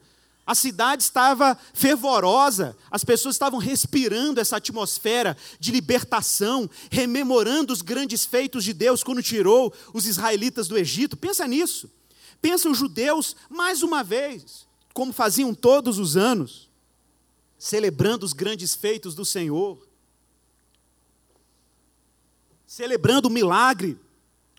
A 0.50 0.56
cidade 0.56 1.04
estava 1.04 1.56
fervorosa, 1.76 2.76
as 2.90 3.04
pessoas 3.04 3.36
estavam 3.36 3.60
respirando 3.60 4.40
essa 4.40 4.58
atmosfera 4.58 5.38
de 5.60 5.72
libertação, 5.72 6.68
rememorando 6.90 7.72
os 7.72 7.84
grandes 7.84 8.26
feitos 8.26 8.64
de 8.64 8.74
Deus 8.74 9.04
quando 9.04 9.22
tirou 9.22 9.72
os 9.94 10.08
israelitas 10.08 10.68
do 10.68 10.76
Egito. 10.76 11.16
Pensa 11.16 11.48
nisso. 11.48 11.88
Pensa 12.42 12.68
os 12.68 12.80
judeus, 12.80 13.36
mais 13.48 13.84
uma 13.84 14.04
vez, 14.04 14.66
como 14.92 15.14
faziam 15.14 15.54
todos 15.54 16.00
os 16.00 16.18
anos, 16.18 16.68
celebrando 17.56 18.26
os 18.26 18.34
grandes 18.34 18.74
feitos 18.74 19.14
do 19.14 19.26
Senhor, 19.26 19.88
celebrando 22.66 23.28
o 23.28 23.32
milagre 23.32 24.00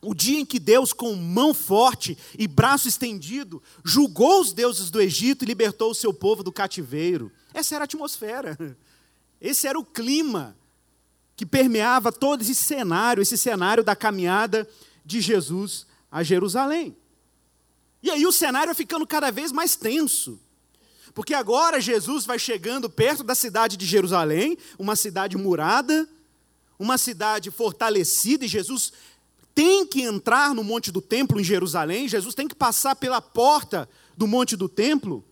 o 0.02 0.14
dia 0.14 0.40
em 0.40 0.46
que 0.46 0.58
Deus, 0.58 0.92
com 0.92 1.14
mão 1.14 1.52
forte 1.52 2.16
e 2.38 2.48
braço 2.48 2.88
estendido, 2.88 3.62
julgou 3.84 4.40
os 4.40 4.52
deuses 4.52 4.90
do 4.90 5.00
Egito 5.00 5.44
e 5.44 5.46
libertou 5.46 5.90
o 5.90 5.94
seu 5.94 6.12
povo 6.12 6.42
do 6.42 6.50
cativeiro. 6.50 7.30
Essa 7.52 7.74
era 7.74 7.84
a 7.84 7.86
atmosfera. 7.86 8.56
Esse 9.40 9.66
era 9.66 9.78
o 9.78 9.84
clima 9.84 10.56
que 11.36 11.46
permeava 11.46 12.12
todo 12.12 12.42
esse 12.42 12.54
cenário, 12.54 13.22
esse 13.22 13.36
cenário 13.36 13.82
da 13.82 13.96
caminhada 13.96 14.68
de 15.04 15.20
Jesus 15.20 15.86
a 16.10 16.22
Jerusalém. 16.22 16.96
E 18.02 18.10
aí 18.10 18.26
o 18.26 18.32
cenário 18.32 18.68
vai 18.68 18.74
ficando 18.74 19.06
cada 19.06 19.30
vez 19.30 19.52
mais 19.52 19.76
tenso. 19.76 20.38
Porque 21.14 21.34
agora 21.34 21.80
Jesus 21.80 22.24
vai 22.24 22.38
chegando 22.38 22.88
perto 22.88 23.22
da 23.22 23.34
cidade 23.34 23.76
de 23.76 23.84
Jerusalém, 23.84 24.56
uma 24.78 24.96
cidade 24.96 25.36
murada, 25.36 26.08
uma 26.78 26.96
cidade 26.96 27.50
fortalecida, 27.50 28.44
e 28.44 28.48
Jesus 28.48 28.92
tem 29.54 29.86
que 29.86 30.02
entrar 30.02 30.54
no 30.54 30.64
Monte 30.64 30.90
do 30.90 31.00
Templo 31.00 31.40
em 31.40 31.44
Jerusalém, 31.44 32.08
Jesus 32.08 32.34
tem 32.34 32.48
que 32.48 32.54
passar 32.54 32.96
pela 32.96 33.20
porta 33.20 33.88
do 34.16 34.26
Monte 34.26 34.56
do 34.56 34.68
Templo. 34.68 35.24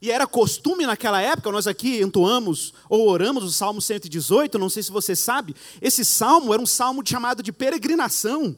E 0.00 0.10
era 0.10 0.26
costume 0.26 0.84
naquela 0.84 1.20
época, 1.20 1.52
nós 1.52 1.68
aqui 1.68 2.02
entoamos 2.02 2.74
ou 2.88 3.08
oramos 3.08 3.44
o 3.44 3.52
Salmo 3.52 3.80
118, 3.80 4.58
não 4.58 4.68
sei 4.68 4.82
se 4.82 4.90
você 4.90 5.14
sabe, 5.14 5.54
esse 5.80 6.04
salmo 6.04 6.52
era 6.52 6.60
um 6.60 6.66
salmo 6.66 7.02
chamado 7.06 7.40
de 7.40 7.52
peregrinação. 7.52 8.56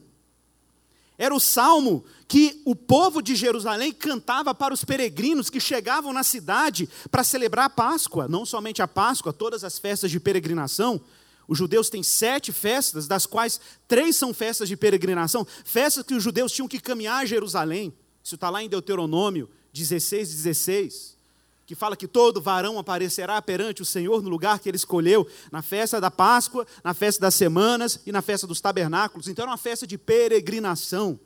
Era 1.17 1.33
o 1.33 1.39
salmo 1.39 2.03
que 2.27 2.61
o 2.65 2.75
povo 2.75 3.21
de 3.21 3.35
Jerusalém 3.35 3.93
cantava 3.93 4.53
para 4.53 4.73
os 4.73 4.83
peregrinos 4.83 5.49
que 5.49 5.59
chegavam 5.59 6.11
na 6.11 6.23
cidade 6.23 6.89
para 7.09 7.23
celebrar 7.23 7.65
a 7.65 7.69
Páscoa, 7.69 8.27
não 8.27 8.45
somente 8.45 8.81
a 8.81 8.87
Páscoa, 8.87 9.31
todas 9.31 9.63
as 9.63 9.77
festas 9.77 10.11
de 10.11 10.19
peregrinação. 10.19 10.99
Os 11.47 11.57
judeus 11.57 11.89
têm 11.89 12.01
sete 12.01 12.51
festas, 12.51 13.07
das 13.07 13.25
quais 13.25 13.59
três 13.87 14.15
são 14.15 14.33
festas 14.33 14.67
de 14.67 14.75
peregrinação, 14.75 15.45
festas 15.63 16.03
que 16.03 16.13
os 16.13 16.23
judeus 16.23 16.51
tinham 16.51 16.67
que 16.67 16.79
caminhar 16.79 17.21
a 17.21 17.25
Jerusalém. 17.25 17.93
Isso 18.23 18.35
está 18.35 18.49
lá 18.49 18.63
em 18.63 18.69
Deuteronômio 18.69 19.49
16, 19.71 20.29
16, 20.29 21.17
que 21.65 21.75
fala 21.75 21.95
que 21.95 22.07
todo 22.07 22.41
varão 22.41 22.79
aparecerá 22.79 23.41
perante 23.41 23.81
o 23.81 23.85
Senhor 23.85 24.23
no 24.23 24.29
lugar 24.29 24.59
que 24.59 24.69
ele 24.69 24.77
escolheu, 24.77 25.27
na 25.51 25.61
festa 25.61 25.99
da 25.99 26.09
Páscoa, 26.09 26.65
na 26.83 26.93
festa 26.93 27.21
das 27.21 27.35
semanas 27.35 27.99
e 28.05 28.11
na 28.11 28.21
festa 28.21 28.47
dos 28.47 28.61
tabernáculos. 28.61 29.27
Então 29.27 29.43
era 29.43 29.51
uma 29.51 29.57
festa 29.57 29.85
de 29.85 29.97
peregrinação. 29.97 31.19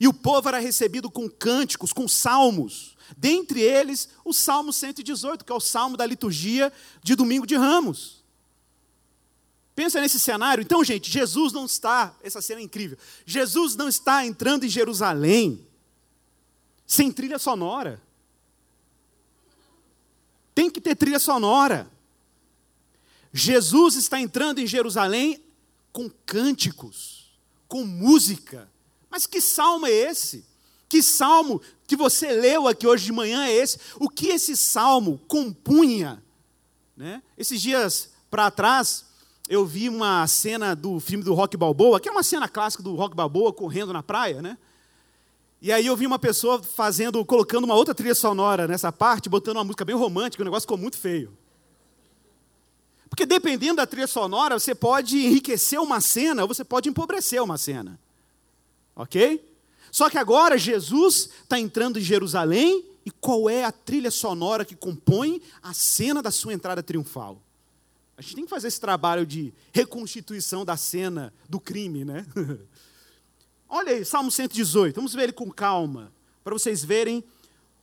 E 0.00 0.08
o 0.08 0.12
povo 0.12 0.48
era 0.48 0.58
recebido 0.58 1.10
com 1.10 1.28
cânticos, 1.28 1.92
com 1.92 2.08
salmos. 2.08 2.96
Dentre 3.16 3.60
eles, 3.60 4.08
o 4.24 4.32
Salmo 4.32 4.72
118, 4.72 5.44
que 5.44 5.52
é 5.52 5.54
o 5.54 5.60
salmo 5.60 5.96
da 5.96 6.04
liturgia 6.04 6.72
de 7.02 7.14
domingo 7.14 7.46
de 7.46 7.56
Ramos. 7.56 8.24
Pensa 9.76 10.00
nesse 10.00 10.18
cenário. 10.18 10.62
Então, 10.62 10.82
gente, 10.82 11.10
Jesus 11.10 11.52
não 11.52 11.66
está, 11.66 12.16
essa 12.22 12.40
cena 12.40 12.62
é 12.62 12.64
incrível. 12.64 12.96
Jesus 13.26 13.76
não 13.76 13.88
está 13.88 14.24
entrando 14.24 14.64
em 14.64 14.70
Jerusalém 14.70 15.64
sem 16.86 17.12
trilha 17.12 17.38
sonora. 17.38 18.02
Tem 20.54 20.70
que 20.70 20.80
ter 20.80 20.96
trilha 20.96 21.18
sonora. 21.18 21.90
Jesus 23.30 23.96
está 23.96 24.18
entrando 24.18 24.60
em 24.60 24.66
Jerusalém 24.66 25.44
com 25.92 26.08
cânticos, 26.24 27.38
com 27.68 27.84
música. 27.84 28.72
Mas 29.10 29.26
que 29.26 29.42
salmo 29.42 29.86
é 29.86 29.90
esse? 29.90 30.46
Que 30.88 31.02
salmo 31.02 31.60
que 31.86 31.96
você 31.96 32.32
leu 32.32 32.66
aqui 32.66 32.86
hoje 32.86 33.04
de 33.04 33.12
manhã 33.12 33.44
é 33.44 33.52
esse? 33.52 33.78
O 33.96 34.08
que 34.08 34.28
esse 34.28 34.56
salmo 34.56 35.20
compunha? 35.28 36.24
Né? 36.96 37.22
Esses 37.36 37.60
dias 37.60 38.10
para 38.30 38.50
trás, 38.50 39.05
eu 39.48 39.64
vi 39.64 39.88
uma 39.88 40.26
cena 40.26 40.74
do 40.74 40.98
filme 40.98 41.22
do 41.22 41.34
Rock 41.34 41.56
Balboa, 41.56 42.00
que 42.00 42.08
é 42.08 42.12
uma 42.12 42.22
cena 42.22 42.48
clássica 42.48 42.82
do 42.82 42.94
Rock 42.94 43.14
Balboa 43.14 43.52
correndo 43.52 43.92
na 43.92 44.02
praia, 44.02 44.42
né? 44.42 44.58
E 45.62 45.72
aí 45.72 45.86
eu 45.86 45.96
vi 45.96 46.06
uma 46.06 46.18
pessoa 46.18 46.62
fazendo, 46.62 47.24
colocando 47.24 47.64
uma 47.64 47.74
outra 47.74 47.94
trilha 47.94 48.14
sonora 48.14 48.68
nessa 48.68 48.92
parte, 48.92 49.28
botando 49.28 49.56
uma 49.56 49.64
música 49.64 49.84
bem 49.84 49.96
romântica, 49.96 50.42
o 50.42 50.44
negócio 50.44 50.62
ficou 50.62 50.76
muito 50.76 50.98
feio. 50.98 51.36
Porque 53.08 53.24
dependendo 53.24 53.76
da 53.76 53.86
trilha 53.86 54.06
sonora, 54.06 54.58
você 54.58 54.74
pode 54.74 55.16
enriquecer 55.16 55.80
uma 55.80 56.00
cena 56.00 56.42
ou 56.42 56.48
você 56.48 56.64
pode 56.64 56.88
empobrecer 56.88 57.42
uma 57.42 57.56
cena. 57.56 57.98
Ok? 58.94 59.42
Só 59.90 60.10
que 60.10 60.18
agora 60.18 60.58
Jesus 60.58 61.30
está 61.42 61.58
entrando 61.58 61.98
em 61.98 62.02
Jerusalém 62.02 62.84
e 63.04 63.10
qual 63.10 63.48
é 63.48 63.64
a 63.64 63.72
trilha 63.72 64.10
sonora 64.10 64.64
que 64.64 64.74
compõe 64.74 65.40
a 65.62 65.72
cena 65.72 66.20
da 66.20 66.30
sua 66.30 66.52
entrada 66.52 66.82
triunfal? 66.82 67.40
A 68.16 68.22
gente 68.22 68.34
tem 68.34 68.44
que 68.44 68.50
fazer 68.50 68.68
esse 68.68 68.80
trabalho 68.80 69.26
de 69.26 69.52
reconstituição 69.72 70.64
da 70.64 70.76
cena 70.76 71.34
do 71.48 71.60
crime, 71.60 72.04
né? 72.04 72.26
Olha 73.68 73.92
aí, 73.92 74.04
Salmo 74.04 74.30
118, 74.30 74.94
vamos 74.94 75.12
ver 75.12 75.24
ele 75.24 75.32
com 75.32 75.50
calma, 75.50 76.12
para 76.42 76.54
vocês 76.54 76.82
verem 76.82 77.22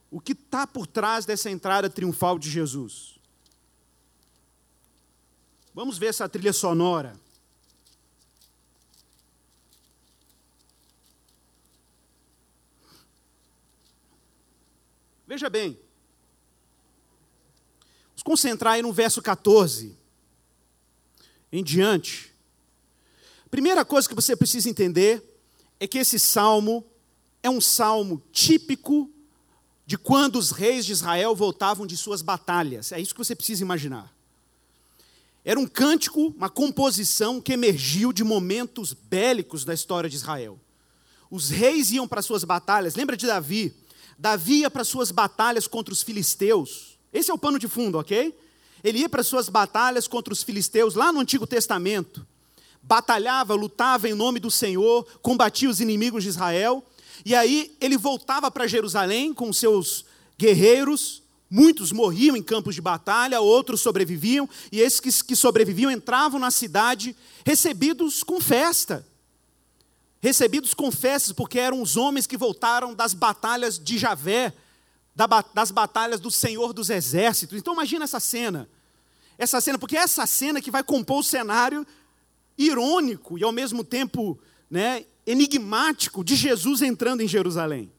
o 0.10 0.20
que 0.20 0.32
está 0.32 0.66
por 0.66 0.88
trás 0.88 1.26
dessa 1.26 1.52
entrada 1.52 1.90
triunfal 1.90 2.40
de 2.40 2.50
Jesus. 2.50 3.20
Vamos 5.74 5.98
ver 5.98 6.08
essa 6.08 6.28
trilha 6.28 6.54
sonora. 6.54 7.20
Veja 15.28 15.50
bem. 15.50 15.80
Vamos 18.10 18.24
concentrar 18.24 18.74
aí 18.74 18.82
no 18.82 18.94
verso 18.94 19.22
14 19.22 20.03
em 21.54 21.64
diante. 21.64 22.34
Primeira 23.52 23.86
coisa 23.86 24.10
que 24.10 24.16
você 24.16 24.36
precisa 24.36 24.68
entender 24.68 25.24
é 25.80 25.86
que 25.86 26.00
esse 26.00 26.18
salmo 26.18 26.84
é 27.44 27.50
um 27.50 27.62
salmo 27.62 28.24
típico 28.32 29.08
de 29.86 29.96
quando 29.96 30.38
os 30.38 30.50
reis 30.50 30.84
de 30.84 30.92
Israel 30.92 31.36
voltavam 31.36 31.86
de 31.86 31.96
suas 31.96 32.24
batalhas. 32.24 32.92
É 32.92 33.00
isso 33.00 33.14
que 33.14 33.24
você 33.24 33.36
precisa 33.36 33.62
imaginar. 33.62 34.12
Era 35.46 35.60
um 35.60 35.68
cântico, 35.68 36.34
uma 36.36 36.50
composição 36.50 37.40
que 37.40 37.54
emergiu 37.54 38.12
de 38.12 38.24
momentos 38.24 38.94
bélicos 38.94 39.64
da 39.64 39.76
história 39.76 40.10
de 40.10 40.16
Israel. 40.16 40.60
Os 41.30 41.50
reis 41.52 41.92
iam 41.92 42.08
para 42.08 42.24
suas 42.24 42.44
batalhas. 42.44 42.96
Lembra 42.96 43.16
de 43.16 43.28
Davi? 43.28 43.76
Davi 44.18 44.62
ia 44.62 44.72
para 44.72 44.84
suas 44.84 45.12
batalhas 45.12 45.68
contra 45.68 45.94
os 45.94 46.02
filisteus. 46.02 46.98
Esse 47.12 47.30
é 47.30 47.34
o 47.34 47.38
pano 47.38 47.60
de 47.60 47.68
fundo, 47.68 48.00
ok? 48.00 48.34
Ele 48.84 49.00
ia 49.00 49.10
para 49.10 49.24
suas 49.24 49.50
batalhas 49.50 50.08
contra 50.08 50.34
os 50.34 50.44
filisteus 50.44 50.96
lá 50.96 51.12
no 51.12 51.20
Antigo 51.20 51.48
Testamento. 51.48 52.26
Batalhava, 52.82 53.54
lutava 53.54 54.10
em 54.10 54.14
nome 54.14 54.40
do 54.40 54.52
Senhor, 54.52 55.06
combatia 55.22 55.70
os 55.70 55.80
inimigos 55.80 56.24
de 56.24 56.30
Israel. 56.30 56.84
E 57.26 57.34
aí 57.34 57.76
ele 57.80 57.98
voltava 57.98 58.52
para 58.52 58.68
Jerusalém 58.68 59.34
com 59.34 59.54
seus 59.54 60.06
guerreiros. 60.38 61.24
Muitos 61.50 61.92
morriam 61.92 62.36
em 62.36 62.44
campos 62.44 62.76
de 62.76 62.82
batalha, 62.82 63.40
outros 63.40 63.80
sobreviviam. 63.80 64.50
E 64.72 64.82
esses 64.82 65.22
que 65.22 65.36
sobreviviam 65.36 65.90
entravam 65.90 66.40
na 66.40 66.52
cidade 66.52 67.16
recebidos 67.46 68.24
com 68.24 68.42
festa 68.42 69.06
recebidos 70.24 70.74
com 70.74 70.90
festas, 70.90 71.34
porque 71.34 71.60
eram 71.60 71.82
os 71.82 71.98
homens 71.98 72.26
que 72.26 72.38
voltaram 72.38 72.94
das 72.94 73.14
batalhas 73.14 73.78
de 73.78 73.98
Javé, 73.98 74.54
das 75.54 75.72
batalhas 75.72 76.20
do 76.20 76.32
Senhor 76.32 76.74
dos 76.74 76.90
Exércitos. 76.90 77.58
Então 77.58 77.74
imagina 77.74 78.04
essa 78.04 78.20
cena. 78.20 78.70
Essa 79.38 79.60
cena, 79.62 79.78
porque 79.78 79.98
é 79.98 80.02
essa 80.02 80.26
cena 80.26 80.62
que 80.62 80.72
vai 80.72 80.84
compor 80.84 81.20
o 81.20 81.24
cenário 81.24 81.86
irônico 82.58 83.38
e 83.38 83.44
ao 83.44 83.52
mesmo 83.52 83.84
tempo 83.84 84.40
né, 84.70 85.06
enigmático 85.26 86.24
de 86.24 86.36
Jesus 86.36 86.82
entrando 86.82 87.22
em 87.22 87.28
Jerusalém. 87.28 87.92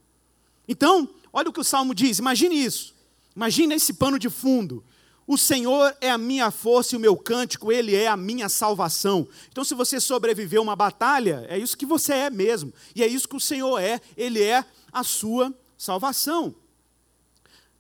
Então, 0.66 1.09
olha 1.33 1.49
o 1.49 1.52
que 1.52 1.61
o 1.61 1.64
Salmo 1.64 1.94
diz, 1.94 2.18
imagine 2.18 2.64
isso. 2.64 2.94
Imagine 3.35 3.75
esse 3.75 3.92
pano 3.94 4.18
de 4.18 4.30
fundo. 4.30 4.85
O 5.26 5.38
Senhor 5.38 5.97
é 6.00 6.11
a 6.11 6.18
minha 6.18 6.50
força 6.50 6.94
e 6.94 6.99
o 6.99 7.00
meu 7.00 7.16
cântico, 7.16 7.73
Ele 7.73 7.94
é 7.94 8.06
a 8.06 8.16
minha 8.16 8.49
salvação. 8.49 9.26
Então, 9.50 9.64
se 9.64 9.75
você 9.75 9.99
sobreviveu 9.99 10.62
uma 10.62 10.76
batalha, 10.76 11.47
é 11.49 11.59
isso 11.59 11.76
que 11.76 11.87
você 11.87 12.12
é 12.12 12.30
mesmo. 12.30 12.73
E 12.94 13.02
é 13.02 13.06
isso 13.06 13.28
que 13.28 13.37
o 13.37 13.40
Senhor 13.40 13.79
é, 13.79 14.00
Ele 14.16 14.42
é 14.42 14.64
a 14.92 15.03
sua 15.03 15.53
salvação. 15.79 16.55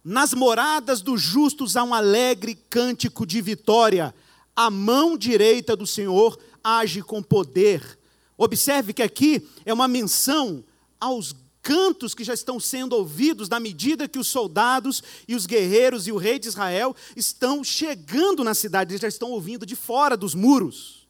Nas 0.04 0.34
moradas 0.34 1.00
dos 1.00 1.22
justos 1.22 1.76
há 1.76 1.82
um 1.82 1.94
alegre 1.94 2.54
cântico 2.54 3.26
de 3.26 3.40
vitória. 3.40 4.14
A 4.54 4.70
mão 4.70 5.16
direita 5.16 5.74
do 5.74 5.86
Senhor 5.86 6.38
age 6.62 7.02
com 7.02 7.22
poder. 7.22 7.98
Observe 8.36 8.92
que 8.92 9.02
aqui 9.02 9.48
é 9.64 9.72
uma 9.72 9.88
menção 9.88 10.62
aos 11.00 11.34
cantos 11.62 12.14
que 12.14 12.22
já 12.22 12.34
estão 12.34 12.60
sendo 12.60 12.94
ouvidos 12.94 13.48
na 13.48 13.58
medida 13.58 14.06
que 14.06 14.18
os 14.18 14.28
soldados 14.28 15.02
e 15.26 15.34
os 15.34 15.46
guerreiros 15.46 16.06
e 16.06 16.12
o 16.12 16.18
rei 16.18 16.38
de 16.38 16.48
Israel 16.48 16.94
estão 17.16 17.64
chegando 17.64 18.44
na 18.44 18.52
cidade, 18.52 18.92
eles 18.92 19.00
já 19.00 19.08
estão 19.08 19.30
ouvindo 19.30 19.64
de 19.64 19.74
fora 19.74 20.14
dos 20.14 20.34
muros 20.34 21.04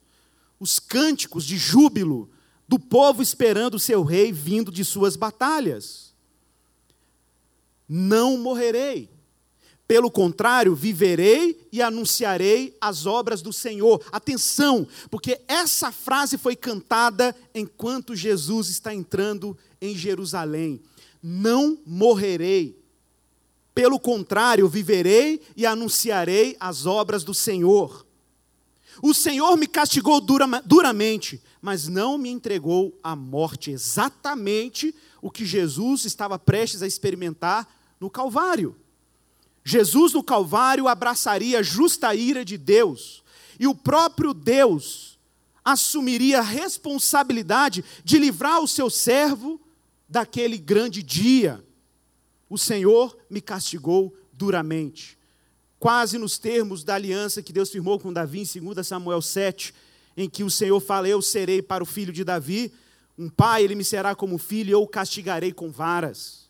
os 0.59 0.79
cânticos 0.79 1.45
de 1.45 1.57
júbilo 1.57 2.29
do 2.67 2.79
povo 2.79 3.21
esperando 3.21 3.75
o 3.75 3.79
seu 3.79 4.03
rei 4.03 4.31
vindo 4.31 4.71
de 4.71 4.83
suas 4.83 5.15
batalhas. 5.15 6.04
Não 7.87 8.37
morrerei. 8.37 9.09
Pelo 9.87 10.09
contrário, 10.09 10.73
viverei 10.73 11.67
e 11.71 11.79
anunciarei 11.81 12.75
as 12.81 13.05
obras 13.05 13.41
do 13.43 13.53
Senhor. 13.53 14.03
Atenção, 14.11 14.87
porque 15.11 15.39
essa 15.47 15.91
frase 15.91 16.37
foi 16.37 16.55
cantada 16.55 17.35
enquanto 17.53 18.15
Jesus 18.15 18.69
está 18.69 18.93
entrando 18.93 19.55
em 19.79 19.95
Jerusalém: 19.95 20.81
Não 21.21 21.77
morrerei. 21.85 22.83
Pelo 23.75 23.99
contrário, 23.99 24.67
viverei 24.67 25.41
e 25.55 25.65
anunciarei 25.65 26.55
as 26.59 26.85
obras 26.85 27.23
do 27.23 27.33
Senhor. 27.33 28.05
O 29.03 29.13
Senhor 29.13 29.55
me 29.57 29.67
castigou 29.67 30.21
dura, 30.21 30.47
duramente, 30.65 31.41
mas 31.61 31.87
não 31.87 32.17
me 32.17 32.29
entregou 32.29 32.97
à 33.03 33.15
morte. 33.15 33.71
Exatamente 33.71 34.95
o 35.25 35.31
que 35.31 35.43
Jesus 35.43 36.05
estava 36.05 36.37
prestes 36.37 36.83
a 36.83 36.87
experimentar 36.87 37.67
no 37.99 38.11
Calvário. 38.11 38.75
Jesus 39.63 40.13
no 40.13 40.23
Calvário 40.23 40.87
abraçaria 40.87 41.57
a 41.57 41.63
justa 41.63 42.13
ira 42.13 42.45
de 42.45 42.59
Deus, 42.59 43.23
e 43.59 43.65
o 43.65 43.73
próprio 43.73 44.35
Deus 44.35 45.17
assumiria 45.63 46.37
a 46.37 46.43
responsabilidade 46.43 47.83
de 48.03 48.19
livrar 48.19 48.61
o 48.61 48.67
seu 48.67 48.87
servo 48.87 49.59
daquele 50.07 50.59
grande 50.59 51.01
dia. 51.01 51.65
O 52.47 52.55
Senhor 52.55 53.17
me 53.27 53.41
castigou 53.41 54.15
duramente. 54.31 55.17
Quase 55.79 56.19
nos 56.19 56.37
termos 56.37 56.83
da 56.83 56.93
aliança 56.93 57.41
que 57.41 57.51
Deus 57.51 57.71
firmou 57.71 57.99
com 57.99 58.13
Davi 58.13 58.43
em 58.43 58.61
2 58.61 58.85
Samuel 58.85 59.23
7, 59.23 59.73
em 60.15 60.29
que 60.29 60.43
o 60.43 60.51
Senhor 60.51 60.79
fala: 60.79 61.07
Eu 61.07 61.19
serei 61.19 61.63
para 61.63 61.83
o 61.83 61.87
filho 61.87 62.13
de 62.13 62.23
Davi, 62.23 62.71
um 63.17 63.29
pai, 63.29 63.63
ele 63.63 63.75
me 63.75 63.83
será 63.83 64.13
como 64.13 64.37
filho, 64.37 64.69
e 64.69 64.71
eu 64.71 64.81
o 64.81 64.87
castigarei 64.87 65.53
com 65.53 65.71
varas. 65.71 66.49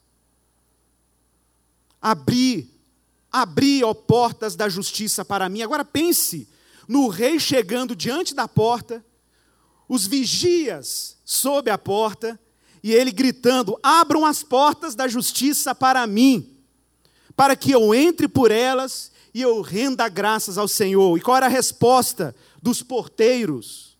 Abri, 2.01 2.71
abri, 3.31 3.83
ó 3.83 3.93
portas 3.93 4.55
da 4.55 4.67
justiça 4.67 5.23
para 5.23 5.47
mim. 5.47 5.61
Agora 5.61 5.85
pense 5.85 6.47
no 6.87 7.07
rei 7.07 7.39
chegando 7.39 7.95
diante 7.95 8.33
da 8.33 8.47
porta, 8.47 9.03
os 9.87 10.07
vigias 10.07 11.17
sob 11.23 11.69
a 11.69 11.77
porta, 11.77 12.39
e 12.81 12.93
ele 12.93 13.11
gritando: 13.11 13.79
Abram 13.81 14.25
as 14.25 14.43
portas 14.43 14.95
da 14.95 15.07
justiça 15.07 15.75
para 15.75 16.05
mim, 16.07 16.57
para 17.35 17.55
que 17.55 17.71
eu 17.71 17.93
entre 17.93 18.27
por 18.27 18.51
elas 18.51 19.11
e 19.33 19.41
eu 19.41 19.61
renda 19.61 20.07
graças 20.07 20.57
ao 20.57 20.67
Senhor. 20.67 21.17
E 21.17 21.21
qual 21.21 21.35
era 21.35 21.47
a 21.47 21.49
resposta 21.49 22.33
dos 22.61 22.81
porteiros? 22.81 23.97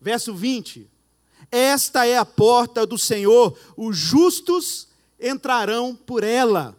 Verso 0.00 0.34
20: 0.34 0.88
Esta 1.50 2.06
é 2.06 2.16
a 2.18 2.24
porta 2.24 2.86
do 2.86 2.98
Senhor, 2.98 3.58
os 3.76 3.96
justos 3.96 4.88
entrarão 5.18 5.94
por 5.94 6.22
ela. 6.22 6.76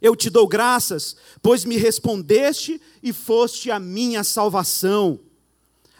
Eu 0.00 0.14
te 0.14 0.28
dou 0.28 0.46
graças, 0.46 1.16
pois 1.42 1.64
me 1.64 1.76
respondeste 1.76 2.80
e 3.02 3.12
foste 3.12 3.70
a 3.70 3.80
minha 3.80 4.22
salvação. 4.22 5.18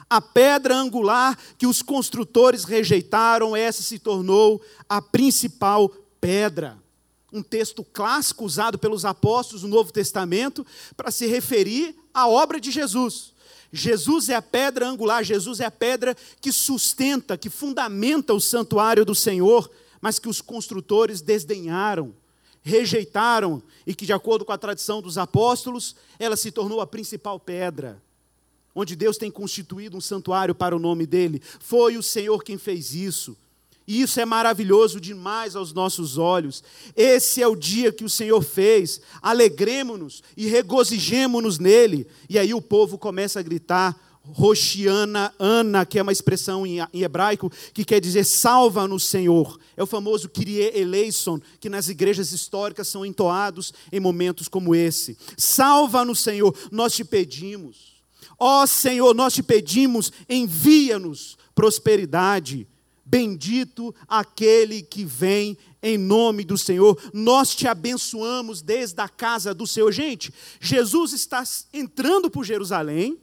A 0.08 0.20
pedra 0.20 0.76
angular 0.76 1.36
que 1.58 1.66
os 1.66 1.82
construtores 1.82 2.64
rejeitaram, 2.64 3.56
essa 3.56 3.82
se 3.82 3.98
tornou 3.98 4.60
a 4.88 5.00
principal 5.00 5.88
pedra. 6.20 6.78
Um 7.32 7.42
texto 7.42 7.82
clássico 7.82 8.44
usado 8.44 8.78
pelos 8.78 9.04
apóstolos 9.04 9.62
do 9.62 9.68
Novo 9.68 9.92
Testamento 9.92 10.64
para 10.96 11.10
se 11.10 11.26
referir 11.26 11.96
à 12.14 12.28
obra 12.28 12.60
de 12.60 12.70
Jesus. 12.70 13.34
Jesus 13.72 14.28
é 14.28 14.34
a 14.34 14.42
pedra 14.42 14.88
angular, 14.88 15.24
Jesus 15.24 15.60
é 15.60 15.64
a 15.64 15.70
pedra 15.70 16.16
que 16.40 16.52
sustenta, 16.52 17.36
que 17.36 17.50
fundamenta 17.50 18.32
o 18.32 18.40
santuário 18.40 19.04
do 19.04 19.14
Senhor, 19.14 19.70
mas 20.00 20.18
que 20.18 20.28
os 20.28 20.40
construtores 20.40 21.20
desdenharam, 21.20 22.14
rejeitaram 22.62 23.62
e 23.86 23.94
que, 23.94 24.06
de 24.06 24.12
acordo 24.12 24.44
com 24.44 24.52
a 24.52 24.58
tradição 24.58 25.02
dos 25.02 25.18
apóstolos, 25.18 25.96
ela 26.18 26.36
se 26.36 26.50
tornou 26.50 26.80
a 26.80 26.86
principal 26.86 27.38
pedra 27.38 28.02
onde 28.78 28.94
Deus 28.94 29.16
tem 29.16 29.30
constituído 29.30 29.96
um 29.96 30.02
santuário 30.02 30.54
para 30.54 30.76
o 30.76 30.78
nome 30.78 31.06
dele. 31.06 31.40
Foi 31.58 31.96
o 31.96 32.02
Senhor 32.02 32.44
quem 32.44 32.58
fez 32.58 32.94
isso. 32.94 33.34
E 33.86 34.02
isso 34.02 34.18
é 34.18 34.24
maravilhoso 34.24 35.00
demais 35.00 35.54
aos 35.54 35.72
nossos 35.72 36.18
olhos. 36.18 36.62
Esse 36.96 37.40
é 37.40 37.46
o 37.46 37.54
dia 37.54 37.92
que 37.92 38.04
o 38.04 38.10
Senhor 38.10 38.42
fez. 38.42 39.00
Alegremos-nos 39.22 40.22
e 40.36 40.46
regozijemos-nos 40.46 41.58
nele. 41.58 42.06
E 42.28 42.38
aí 42.38 42.52
o 42.52 42.60
povo 42.60 42.98
começa 42.98 43.38
a 43.38 43.42
gritar: 43.42 43.96
Roshiana 44.32 45.32
Ana, 45.38 45.86
que 45.86 45.98
é 45.98 46.02
uma 46.02 46.10
expressão 46.10 46.66
em 46.66 46.80
hebraico 46.92 47.50
que 47.72 47.84
quer 47.84 48.00
dizer 48.00 48.24
salva-nos, 48.24 49.04
Senhor. 49.04 49.58
É 49.76 49.82
o 49.82 49.86
famoso 49.86 50.28
Kyrie 50.28 50.72
eleison, 50.74 51.40
que 51.60 51.68
nas 51.68 51.88
igrejas 51.88 52.32
históricas 52.32 52.88
são 52.88 53.06
entoados 53.06 53.72
em 53.92 54.00
momentos 54.00 54.48
como 54.48 54.74
esse. 54.74 55.16
Salva-nos, 55.36 56.20
Senhor, 56.20 56.52
nós 56.72 56.92
te 56.92 57.04
pedimos. 57.04 58.02
Ó 58.38 58.66
Senhor, 58.66 59.14
nós 59.14 59.32
te 59.32 59.42
pedimos, 59.42 60.12
envia-nos 60.28 61.38
prosperidade. 61.54 62.66
Bendito 63.08 63.94
aquele 64.08 64.82
que 64.82 65.04
vem 65.04 65.56
em 65.80 65.96
nome 65.96 66.44
do 66.44 66.58
Senhor. 66.58 67.00
Nós 67.14 67.54
te 67.54 67.68
abençoamos 67.68 68.62
desde 68.62 69.00
a 69.00 69.08
casa 69.08 69.54
do 69.54 69.64
Senhor. 69.64 69.92
Gente, 69.92 70.34
Jesus 70.60 71.12
está 71.12 71.44
entrando 71.72 72.28
por 72.28 72.44
Jerusalém 72.44 73.16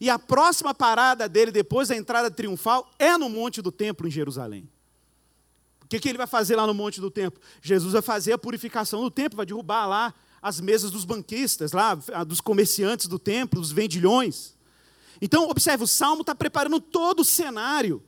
e 0.00 0.08
a 0.08 0.18
próxima 0.18 0.74
parada 0.74 1.28
dele, 1.28 1.50
depois 1.50 1.88
da 1.88 1.96
entrada 1.96 2.30
triunfal, 2.30 2.90
é 2.98 3.18
no 3.18 3.28
Monte 3.28 3.60
do 3.60 3.70
Templo, 3.70 4.08
em 4.08 4.10
Jerusalém. 4.10 4.66
O 5.84 5.88
que, 5.88 6.00
que 6.00 6.08
ele 6.08 6.18
vai 6.18 6.26
fazer 6.26 6.56
lá 6.56 6.66
no 6.66 6.74
Monte 6.74 6.98
do 6.98 7.10
Templo? 7.10 7.40
Jesus 7.60 7.92
vai 7.92 8.02
fazer 8.02 8.32
a 8.32 8.38
purificação 8.38 9.02
do 9.02 9.10
templo, 9.10 9.36
vai 9.36 9.46
derrubar 9.46 9.86
lá 9.86 10.14
as 10.40 10.60
mesas 10.60 10.90
dos 10.90 11.04
banquistas, 11.04 11.72
lá, 11.72 11.94
dos 12.26 12.40
comerciantes 12.40 13.06
do 13.06 13.18
templo, 13.18 13.60
dos 13.60 13.70
vendilhões. 13.70 14.56
Então, 15.20 15.48
observe, 15.48 15.84
o 15.84 15.86
Salmo 15.86 16.22
está 16.22 16.34
preparando 16.34 16.80
todo 16.80 17.20
o 17.20 17.24
cenário. 17.24 18.02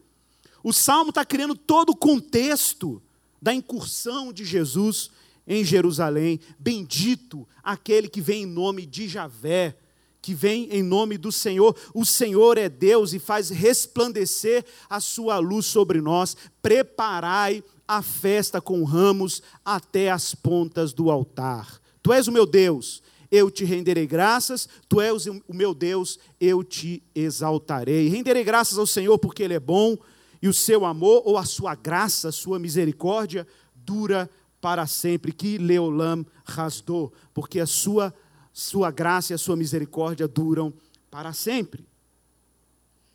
O 0.63 0.73
Salmo 0.73 1.11
está 1.11 1.25
criando 1.25 1.55
todo 1.55 1.91
o 1.91 1.97
contexto 1.97 3.03
da 3.41 3.55
incursão 3.55 4.33
de 4.33 4.45
Jesus 4.45 5.11
em 5.47 5.65
Jerusalém. 5.65 6.41
Bendito 6.59 7.47
aquele 7.63 8.09
que 8.09 8.21
vem 8.21 8.43
em 8.43 8.47
nome 8.47 8.85
de 8.85 9.09
Javé 9.09 9.77
que 10.21 10.35
vem 10.35 10.69
em 10.71 10.83
nome 10.83 11.17
do 11.17 11.31
Senhor. 11.33 11.75
O 11.95 12.05
Senhor 12.05 12.59
é 12.59 12.69
Deus 12.69 13.13
e 13.13 13.19
faz 13.19 13.51
resplandecer 13.51 14.65
a 14.89 15.01
sua 15.01 15.39
luz 15.39 15.67
sobre 15.67 16.01
nós. 16.01 16.37
Preparai 16.61 17.63
a 17.87 18.03
festa 18.03 18.61
com 18.61 18.85
ramos 18.85 19.43
até 19.65 20.11
as 20.11 20.35
pontas 20.35 20.93
do 20.93 21.11
altar. 21.11 21.81
Tu 22.03 22.13
és 22.13 22.29
o 22.29 22.33
meu 22.33 22.45
Deus, 22.45 23.03
eu 23.31 23.51
te 23.51 23.65
renderei 23.65 24.07
graças, 24.07 24.69
tu 24.89 25.01
és 25.01 25.27
o 25.27 25.43
meu 25.49 25.73
Deus, 25.73 26.19
eu 26.41 26.63
te 26.63 27.03
exaltarei. 27.15 28.09
Renderei 28.09 28.45
graças 28.45 28.79
ao 28.79 28.87
Senhor 28.87 29.19
porque 29.19 29.43
Ele 29.43 29.55
é 29.55 29.61
bom 29.61 29.97
e 30.41 30.49
o 30.49 30.55
seu 30.55 30.85
amor 30.85 31.23
ou 31.25 31.37
a 31.37 31.45
sua 31.45 31.75
graça, 31.75 32.29
a 32.29 32.33
sua 32.33 32.59
misericórdia 32.59 33.47
dura 33.75 34.31
para 34.61 34.87
sempre. 34.87 35.33
Que 35.33 35.59
Leolam 35.59 36.25
rasdou, 36.45 37.13
porque 37.35 37.61
a 37.61 37.67
sua 37.67 38.15
sua 38.59 38.91
graça 38.91 39.33
e 39.33 39.35
a 39.35 39.39
sua 39.39 39.55
misericórdia 39.55 40.27
duram 40.27 40.75
para 41.09 41.33
sempre. 41.33 41.87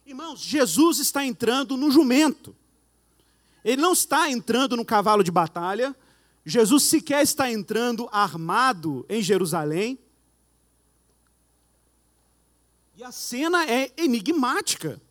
Irmãos, 0.06 0.40
Jesus 0.40 1.00
está 1.00 1.26
entrando 1.26 1.76
no 1.76 1.92
jumento. 1.92 2.56
Ele 3.64 3.82
não 3.82 3.92
está 3.92 4.32
entrando 4.32 4.78
no 4.78 4.86
cavalo 4.86 5.22
de 5.22 5.32
batalha. 5.32 5.94
Jesus 6.46 6.84
sequer 6.84 7.24
está 7.24 7.52
entrando 7.52 8.08
armado 8.10 9.06
em 9.10 9.22
Jerusalém. 9.22 10.00
E 12.96 13.04
a 13.04 13.12
cena 13.12 13.70
é 13.70 13.92
enigmática. 13.98 15.02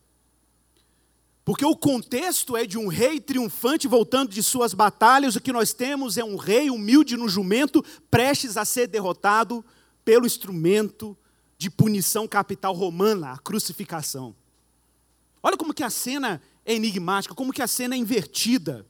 Porque 1.44 1.64
o 1.64 1.76
contexto 1.76 2.56
é 2.56 2.64
de 2.64 2.78
um 2.78 2.86
rei 2.86 3.20
triunfante 3.20 3.88
voltando 3.88 4.30
de 4.30 4.42
suas 4.42 4.72
batalhas. 4.72 5.34
O 5.34 5.40
que 5.40 5.52
nós 5.52 5.72
temos 5.72 6.16
é 6.16 6.24
um 6.24 6.36
rei 6.36 6.70
humilde 6.70 7.16
no 7.16 7.28
jumento, 7.28 7.84
prestes 8.10 8.56
a 8.56 8.64
ser 8.64 8.86
derrotado 8.86 9.64
pelo 10.04 10.26
instrumento 10.26 11.16
de 11.58 11.68
punição 11.68 12.28
capital 12.28 12.74
romana, 12.74 13.32
a 13.32 13.38
crucificação. 13.38 14.34
Olha 15.42 15.56
como 15.56 15.74
que 15.74 15.82
a 15.82 15.90
cena 15.90 16.40
é 16.64 16.74
enigmática, 16.74 17.34
como 17.34 17.52
que 17.52 17.62
a 17.62 17.66
cena 17.66 17.96
é 17.96 17.98
invertida. 17.98 18.86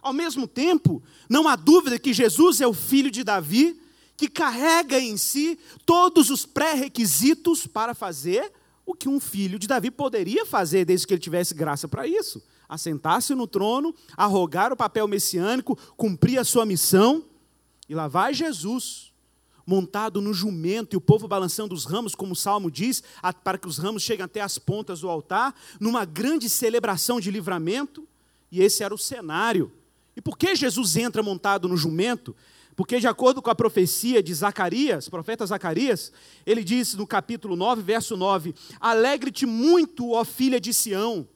Ao 0.00 0.12
mesmo 0.14 0.48
tempo, 0.48 1.02
não 1.28 1.46
há 1.46 1.56
dúvida 1.56 1.98
que 1.98 2.14
Jesus 2.14 2.62
é 2.62 2.66
o 2.66 2.72
filho 2.72 3.10
de 3.10 3.22
Davi, 3.22 3.78
que 4.16 4.28
carrega 4.28 4.98
em 4.98 5.18
si 5.18 5.58
todos 5.84 6.30
os 6.30 6.46
pré-requisitos 6.46 7.66
para 7.66 7.94
fazer 7.94 8.50
o 8.84 8.94
que 8.94 9.08
um 9.08 9.20
filho 9.20 9.58
de 9.58 9.66
Davi 9.66 9.90
poderia 9.90 10.44
fazer 10.44 10.84
desde 10.84 11.06
que 11.06 11.14
ele 11.14 11.20
tivesse 11.20 11.54
graça 11.54 11.86
para 11.86 12.06
isso: 12.06 12.42
assentar-se 12.68 13.34
no 13.34 13.46
trono, 13.46 13.94
arrogar 14.16 14.72
o 14.72 14.76
papel 14.76 15.06
messiânico, 15.06 15.76
cumprir 15.96 16.38
a 16.38 16.44
sua 16.44 16.66
missão. 16.66 17.24
E 17.88 17.94
lá 17.94 18.06
vai 18.06 18.32
Jesus, 18.32 19.12
montado 19.66 20.20
no 20.20 20.32
jumento 20.32 20.94
e 20.94 20.96
o 20.96 21.00
povo 21.00 21.28
balançando 21.28 21.74
os 21.74 21.84
ramos, 21.84 22.14
como 22.14 22.32
o 22.32 22.36
salmo 22.36 22.70
diz, 22.70 23.02
para 23.44 23.58
que 23.58 23.68
os 23.68 23.78
ramos 23.78 24.02
cheguem 24.02 24.24
até 24.24 24.40
as 24.40 24.58
pontas 24.58 25.00
do 25.00 25.08
altar, 25.08 25.54
numa 25.78 26.04
grande 26.04 26.48
celebração 26.48 27.20
de 27.20 27.30
livramento, 27.30 28.06
e 28.50 28.62
esse 28.62 28.82
era 28.82 28.94
o 28.94 28.98
cenário. 28.98 29.72
E 30.16 30.20
por 30.20 30.36
que 30.36 30.54
Jesus 30.56 30.96
entra 30.96 31.22
montado 31.22 31.68
no 31.68 31.76
jumento? 31.76 32.34
Porque, 32.80 32.98
de 32.98 33.06
acordo 33.06 33.42
com 33.42 33.50
a 33.50 33.54
profecia 33.54 34.22
de 34.22 34.32
Zacarias, 34.32 35.06
profeta 35.06 35.44
Zacarias, 35.44 36.10
ele 36.46 36.64
diz 36.64 36.94
no 36.94 37.06
capítulo 37.06 37.54
9, 37.54 37.82
verso 37.82 38.16
9: 38.16 38.54
Alegre-te 38.80 39.44
muito, 39.44 40.12
ó 40.12 40.24
filha 40.24 40.58
de 40.58 40.72
Sião, 40.72 41.28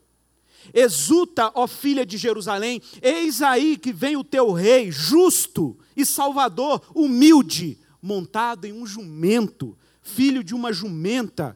exulta, 0.72 1.52
ó 1.54 1.66
filha 1.66 2.06
de 2.06 2.16
Jerusalém, 2.16 2.80
eis 3.02 3.42
aí 3.42 3.76
que 3.76 3.92
vem 3.92 4.16
o 4.16 4.24
teu 4.24 4.52
rei, 4.52 4.90
justo 4.90 5.76
e 5.94 6.06
salvador, 6.06 6.80
humilde, 6.94 7.76
montado 8.00 8.64
em 8.64 8.72
um 8.72 8.86
jumento, 8.86 9.76
filho 10.00 10.42
de 10.42 10.54
uma 10.54 10.72
jumenta. 10.72 11.54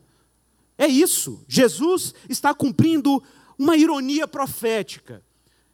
É 0.77 0.87
isso. 0.87 1.42
Jesus 1.48 2.14
está 2.29 2.53
cumprindo 2.53 3.22
uma 3.59 3.74
ironia 3.74 4.29
profética. 4.29 5.24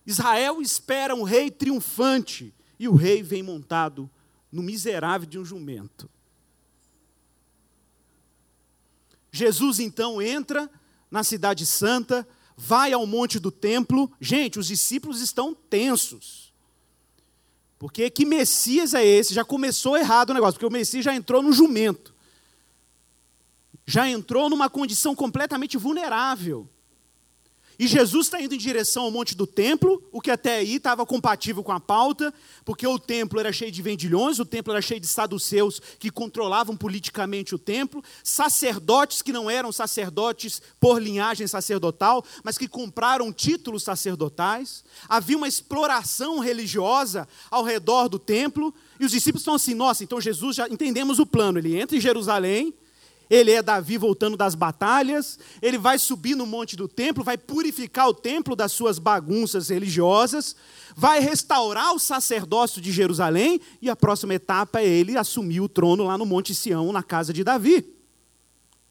Israel 0.07 0.62
espera 0.62 1.16
um 1.16 1.24
rei 1.24 1.50
triunfante 1.50 2.55
e 2.78 2.88
o 2.88 2.94
rei 2.94 3.22
vem 3.22 3.42
montado 3.42 4.10
no 4.50 4.62
miserável 4.62 5.28
de 5.28 5.38
um 5.38 5.44
jumento. 5.44 6.08
Jesus 9.30 9.80
então 9.80 10.22
entra 10.22 10.70
na 11.10 11.24
Cidade 11.24 11.66
Santa, 11.66 12.26
vai 12.56 12.92
ao 12.92 13.06
monte 13.06 13.38
do 13.38 13.50
templo. 13.50 14.10
Gente, 14.20 14.58
os 14.58 14.66
discípulos 14.66 15.20
estão 15.20 15.54
tensos. 15.54 16.52
Porque 17.78 18.08
que 18.10 18.24
Messias 18.24 18.94
é 18.94 19.04
esse? 19.04 19.34
Já 19.34 19.44
começou 19.44 19.96
errado 19.96 20.30
o 20.30 20.34
negócio, 20.34 20.54
porque 20.54 20.66
o 20.66 20.70
Messias 20.70 21.04
já 21.04 21.14
entrou 21.14 21.42
no 21.42 21.52
jumento. 21.52 22.14
Já 23.84 24.08
entrou 24.08 24.48
numa 24.48 24.70
condição 24.70 25.14
completamente 25.14 25.76
vulnerável. 25.76 26.68
E 27.78 27.87
Jesus 27.87 28.26
está 28.26 28.40
indo 28.40 28.54
em 28.54 28.58
direção 28.58 29.04
ao 29.04 29.10
monte 29.10 29.34
do 29.34 29.46
templo, 29.46 30.02
o 30.12 30.20
que 30.20 30.30
até 30.30 30.56
aí 30.56 30.76
estava 30.76 31.04
compatível 31.04 31.62
com 31.62 31.72
a 31.72 31.80
pauta, 31.80 32.32
porque 32.64 32.87
o 32.87 32.98
templo 32.98 33.40
era 33.40 33.52
cheio 33.52 33.72
de 33.72 33.82
vendilhões, 33.82 34.38
o 34.38 34.44
templo 34.44 34.72
era 34.72 34.80
cheio 34.80 35.00
de 35.00 35.06
saduceus 35.06 35.80
que 35.98 36.10
controlavam 36.10 36.76
politicamente 36.76 37.54
o 37.54 37.58
templo, 37.58 38.02
sacerdotes 38.22 39.22
que 39.22 39.32
não 39.32 39.50
eram 39.50 39.72
sacerdotes 39.72 40.62
por 40.78 41.02
linhagem 41.02 41.46
sacerdotal, 41.46 42.24
mas 42.44 42.56
que 42.56 42.68
compraram 42.68 43.32
títulos 43.32 43.82
sacerdotais. 43.82 44.84
Havia 45.08 45.37
uma 45.37 45.48
exploração 45.48 46.38
religiosa 46.38 47.26
ao 47.50 47.64
redor 47.64 48.08
do 48.08 48.18
templo, 48.18 48.72
e 49.00 49.04
os 49.04 49.10
discípulos 49.10 49.42
estão 49.42 49.54
assim: 49.54 49.74
nossa, 49.74 50.04
então 50.04 50.20
Jesus 50.20 50.56
já 50.56 50.68
entendemos 50.68 51.18
o 51.18 51.26
plano, 51.26 51.58
ele 51.58 51.78
entra 51.78 51.96
em 51.96 52.00
Jerusalém 52.00 52.72
ele 53.35 53.51
é 53.51 53.61
Davi 53.61 53.99
voltando 53.99 54.37
das 54.37 54.55
batalhas, 54.55 55.40
ele 55.61 55.77
vai 55.77 55.99
subir 55.99 56.37
no 56.37 56.47
monte 56.47 56.77
do 56.77 56.87
templo, 56.87 57.25
vai 57.25 57.37
purificar 57.37 58.09
o 58.09 58.14
templo 58.14 58.55
das 58.55 58.70
suas 58.70 58.97
bagunças 58.97 59.70
religiosas, 59.70 60.55
vai 60.94 61.18
restaurar 61.18 61.92
o 61.92 61.99
sacerdócio 61.99 62.81
de 62.81 62.92
Jerusalém, 62.92 63.61
e 63.83 63.90
a 63.90 63.97
próxima 63.97 64.35
etapa 64.35 64.81
é 64.81 64.87
ele 64.87 65.18
assumir 65.18 65.61
o 65.61 65.68
trono 65.68 66.05
lá 66.05 66.16
no 66.16 66.25
Monte 66.25 66.55
Sião, 66.55 66.92
na 66.92 67.03
casa 67.03 67.33
de 67.33 67.42
Davi. 67.42 67.85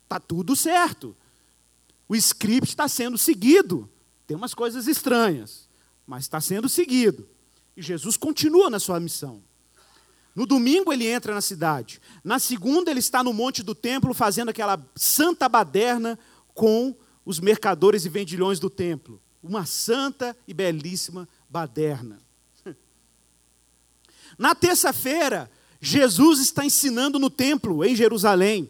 Está 0.04 0.20
tudo 0.20 0.58
certo. 0.58 1.16
O 2.10 2.14
script 2.14 2.68
está 2.68 2.90
sendo 2.90 3.18
seguido. 3.18 3.90
Tem 4.28 4.36
umas 4.36 4.54
coisas 4.54 4.88
estranhas, 4.88 5.70
mas 6.06 6.26
está 6.26 6.42
sendo 6.42 6.68
seguido. 6.68 7.30
E 7.78 7.82
Jesus 7.82 8.18
continua 8.18 8.70
na 8.70 8.80
sua 8.80 9.00
missão. 9.00 9.42
No 10.36 10.46
domingo 10.46 10.92
ele 10.92 11.08
entra 11.08 11.34
na 11.34 11.42
cidade. 11.42 12.02
Na 12.24 12.40
segunda 12.40 12.90
ele 12.90 13.00
está 13.00 13.24
no 13.24 13.34
monte 13.34 13.62
do 13.62 13.76
templo 13.76 14.14
fazendo 14.14 14.50
aquela 14.50 14.84
santa 14.96 15.48
baderna 15.48 16.18
com 16.54 16.96
os 17.26 17.40
mercadores 17.40 18.06
e 18.06 18.10
vendilhões 18.10 18.60
do 18.60 18.70
templo. 18.70 19.22
Uma 19.44 19.66
santa 19.66 20.36
e 20.48 20.54
belíssima 20.54 21.28
baderna. 21.50 22.20
Na 24.38 24.56
terça-feira, 24.56 25.52
Jesus 25.80 26.40
está 26.40 26.66
ensinando 26.66 27.20
no 27.20 27.30
templo 27.30 27.84
em 27.84 27.96
Jerusalém. 27.96 28.70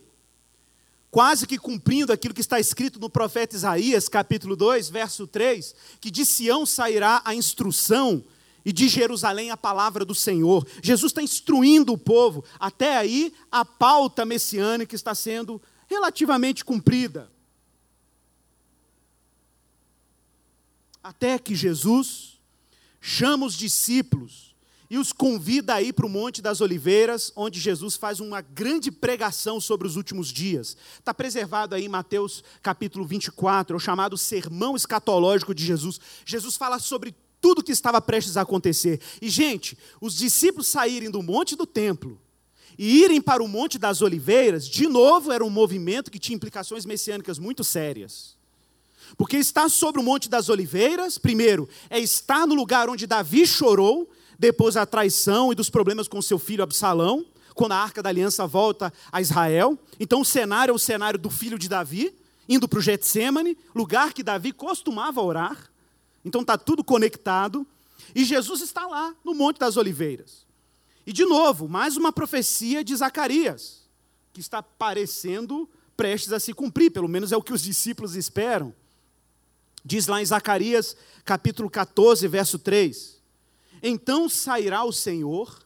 quase 1.09 1.45
que 1.45 1.59
cumprindo 1.59 2.11
aquilo 2.11 2.33
que 2.33 2.41
está 2.41 2.59
escrito 2.59 2.99
no 2.99 3.07
profeta 3.07 3.55
Isaías, 3.55 4.09
capítulo 4.09 4.55
2, 4.55 4.89
verso 4.89 5.27
3, 5.27 5.75
que 6.01 6.09
de 6.09 6.25
Sião 6.25 6.65
sairá 6.65 7.21
a 7.23 7.35
instrução 7.35 8.23
e 8.65 8.71
de 8.71 8.87
Jerusalém 8.87 9.51
a 9.51 9.57
palavra 9.57 10.05
do 10.05 10.15
Senhor. 10.15 10.65
Jesus 10.81 11.11
está 11.11 11.21
instruindo 11.21 11.93
o 11.93 11.97
povo. 11.97 12.43
Até 12.59 12.97
aí, 12.97 13.33
a 13.51 13.65
pauta 13.65 14.25
messiânica 14.25 14.95
está 14.95 15.13
sendo 15.13 15.61
relativamente 15.87 16.63
cumprida. 16.63 17.31
Até 21.03 21.37
que 21.37 21.53
Jesus 21.53 22.39
chama 23.01 23.45
os 23.45 23.55
discípulos 23.55 24.53
e 24.89 24.97
os 24.97 25.11
convida 25.11 25.73
a 25.73 25.81
ir 25.81 25.91
para 25.91 26.05
o 26.05 26.09
Monte 26.09 26.41
das 26.41 26.61
Oliveiras, 26.61 27.33
onde 27.35 27.59
Jesus 27.59 27.95
faz 27.95 28.19
uma 28.19 28.41
grande 28.41 28.91
pregação 28.91 29.59
sobre 29.59 29.87
os 29.87 29.95
últimos 29.95 30.27
dias. 30.27 30.77
Está 30.99 31.13
preservado 31.13 31.73
aí 31.73 31.85
em 31.85 31.89
Mateus 31.89 32.43
capítulo 32.61 33.03
24, 33.03 33.75
é 33.75 33.77
o 33.77 33.79
chamado 33.79 34.17
Sermão 34.17 34.75
Escatológico 34.75 35.53
de 35.53 35.65
Jesus. 35.65 35.99
Jesus 36.25 36.55
fala 36.55 36.77
sobre 36.77 37.13
tudo 37.43 37.61
que 37.61 37.73
estava 37.73 37.99
prestes 37.99 38.37
a 38.37 38.41
acontecer. 38.43 39.01
E, 39.21 39.29
gente, 39.29 39.77
os 39.99 40.15
discípulos 40.15 40.67
saírem 40.67 41.11
do 41.11 41.21
monte 41.21 41.57
do 41.57 41.65
templo 41.65 42.17
e 42.79 43.03
irem 43.03 43.21
para 43.21 43.43
o 43.43 43.47
Monte 43.49 43.77
das 43.77 44.01
Oliveiras, 44.01 44.65
de 44.65 44.87
novo, 44.87 45.29
era 45.29 45.43
um 45.43 45.49
movimento 45.49 46.09
que 46.09 46.17
tinha 46.17 46.37
implicações 46.37 46.85
messiânicas 46.85 47.37
muito 47.37 47.61
sérias. 47.61 48.37
Porque 49.17 49.35
estar 49.35 49.69
sobre 49.69 49.99
o 49.99 50.03
Monte 50.03 50.29
das 50.29 50.47
Oliveiras, 50.47 51.17
primeiro, 51.17 51.67
é 51.89 51.99
estar 51.99 52.47
no 52.47 52.55
lugar 52.55 52.89
onde 52.89 53.05
Davi 53.05 53.45
chorou, 53.45 54.09
depois 54.39 54.75
da 54.75 54.85
traição 54.85 55.51
e 55.51 55.55
dos 55.55 55.69
problemas 55.69 56.07
com 56.07 56.21
seu 56.21 56.39
filho 56.39 56.63
Absalão, 56.63 57.25
quando 57.53 57.73
a 57.73 57.77
arca 57.77 58.01
da 58.01 58.09
aliança 58.09 58.47
volta 58.47 58.91
a 59.11 59.21
Israel. 59.21 59.77
Então 59.99 60.21
o 60.21 60.25
cenário 60.25 60.71
é 60.71 60.75
o 60.75 60.79
cenário 60.79 61.19
do 61.19 61.29
filho 61.29 61.59
de 61.59 61.67
Davi, 61.67 62.15
indo 62.47 62.67
para 62.67 62.79
o 62.79 62.81
Getsemane, 62.81 63.57
lugar 63.75 64.13
que 64.13 64.23
Davi 64.23 64.53
costumava 64.53 65.21
orar. 65.21 65.72
Então 66.23 66.41
está 66.41 66.57
tudo 66.57 66.83
conectado. 66.83 67.65
E 68.13 68.23
Jesus 68.23 68.61
está 68.61 68.85
lá, 68.85 69.15
no 69.23 69.33
Monte 69.33 69.59
das 69.59 69.77
Oliveiras. 69.77 70.45
E 71.05 71.11
de 71.11 71.25
novo, 71.25 71.67
mais 71.67 71.97
uma 71.97 72.13
profecia 72.13 72.83
de 72.83 72.95
Zacarias, 72.95 73.81
que 74.31 74.39
está 74.39 74.63
parecendo 74.63 75.69
prestes 75.97 76.31
a 76.31 76.39
se 76.39 76.53
cumprir, 76.53 76.91
pelo 76.91 77.07
menos 77.07 77.31
é 77.31 77.37
o 77.37 77.41
que 77.41 77.53
os 77.53 77.61
discípulos 77.61 78.15
esperam. 78.15 78.73
Diz 79.83 80.07
lá 80.07 80.21
em 80.21 80.25
Zacarias, 80.25 80.95
capítulo 81.25 81.69
14, 81.69 82.27
verso 82.27 82.57
3: 82.57 83.21
Então 83.81 84.29
sairá 84.29 84.83
o 84.83 84.93
Senhor, 84.93 85.59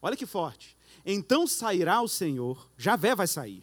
olha 0.00 0.16
que 0.16 0.24
forte, 0.24 0.76
então 1.04 1.46
sairá 1.46 2.00
o 2.00 2.08
Senhor, 2.08 2.68
Javé 2.78 3.14
vai 3.14 3.26
sair, 3.26 3.62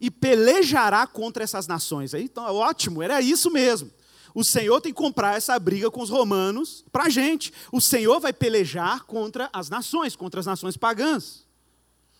e 0.00 0.10
pelejará 0.10 1.06
contra 1.06 1.42
essas 1.42 1.66
nações. 1.66 2.14
Aí, 2.14 2.24
então, 2.24 2.44
ótimo, 2.54 3.02
era 3.02 3.20
isso 3.20 3.50
mesmo. 3.50 3.90
O 4.36 4.44
Senhor 4.44 4.82
tem 4.82 4.92
que 4.92 4.98
comprar 4.98 5.34
essa 5.34 5.58
briga 5.58 5.90
com 5.90 6.02
os 6.02 6.10
romanos 6.10 6.84
para 6.92 7.04
a 7.04 7.08
gente. 7.08 7.50
O 7.72 7.80
Senhor 7.80 8.20
vai 8.20 8.34
pelejar 8.34 9.04
contra 9.04 9.48
as 9.50 9.70
nações, 9.70 10.14
contra 10.14 10.38
as 10.38 10.44
nações 10.44 10.76
pagãs. 10.76 11.46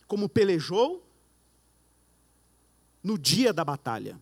Como 0.06 0.26
pelejou 0.26 1.06
no 3.02 3.18
dia 3.18 3.52
da 3.52 3.62
batalha. 3.62 4.18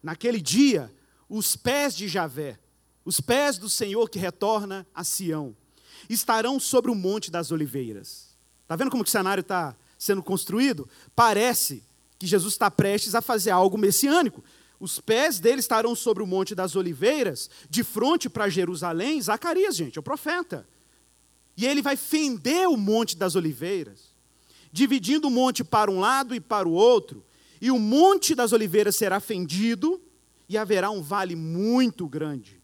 Naquele 0.00 0.40
dia, 0.40 0.94
os 1.28 1.56
pés 1.56 1.96
de 1.96 2.06
Javé, 2.06 2.60
os 3.04 3.20
pés 3.20 3.58
do 3.58 3.68
Senhor 3.68 4.08
que 4.08 4.20
retorna 4.20 4.86
a 4.94 5.02
Sião, 5.02 5.56
estarão 6.08 6.60
sobre 6.60 6.92
o 6.92 6.94
Monte 6.94 7.28
das 7.28 7.50
Oliveiras. 7.50 8.36
Está 8.62 8.76
vendo 8.76 8.92
como 8.92 9.02
o 9.02 9.06
cenário 9.06 9.40
está 9.40 9.74
sendo 9.98 10.22
construído? 10.22 10.88
Parece 11.16 11.82
que 12.20 12.26
Jesus 12.28 12.54
está 12.54 12.70
prestes 12.70 13.16
a 13.16 13.20
fazer 13.20 13.50
algo 13.50 13.76
messiânico. 13.76 14.44
Os 14.84 15.00
pés 15.00 15.40
dele 15.40 15.60
estarão 15.60 15.94
sobre 15.94 16.22
o 16.22 16.26
Monte 16.26 16.54
das 16.54 16.76
Oliveiras, 16.76 17.48
de 17.70 17.82
frente 17.82 18.28
para 18.28 18.50
Jerusalém. 18.50 19.18
Zacarias, 19.18 19.74
gente, 19.74 19.96
é 19.96 20.00
o 20.00 20.02
profeta. 20.02 20.68
E 21.56 21.64
ele 21.64 21.80
vai 21.80 21.96
fender 21.96 22.68
o 22.68 22.76
Monte 22.76 23.16
das 23.16 23.34
Oliveiras, 23.34 24.14
dividindo 24.70 25.28
o 25.28 25.30
monte 25.30 25.64
para 25.64 25.90
um 25.90 26.00
lado 26.00 26.34
e 26.34 26.40
para 26.40 26.68
o 26.68 26.72
outro. 26.72 27.24
E 27.62 27.70
o 27.70 27.78
Monte 27.78 28.34
das 28.34 28.52
Oliveiras 28.52 28.94
será 28.94 29.20
fendido, 29.20 29.98
e 30.50 30.58
haverá 30.58 30.90
um 30.90 31.00
vale 31.00 31.34
muito 31.34 32.06
grande. 32.06 32.60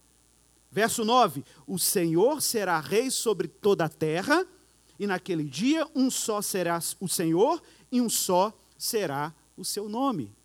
Verso 0.71 1.07
9: 1.07 1.43
O 1.67 1.79
Senhor 1.79 2.43
será 2.43 2.79
rei 2.81 3.11
sobre 3.11 3.49
toda 3.49 3.87
a 3.87 3.89
terra, 3.89 4.47
e 4.99 5.07
naquele 5.07 5.45
dia 5.45 5.89
um 5.95 6.11
só 6.11 6.43
será 6.43 6.79
o 7.01 7.09
Senhor, 7.09 7.63
e 7.91 7.99
um 7.99 8.11
só 8.11 8.53
será 8.77 9.35
o 9.57 9.65
seu 9.65 9.89
nome. 9.89 10.39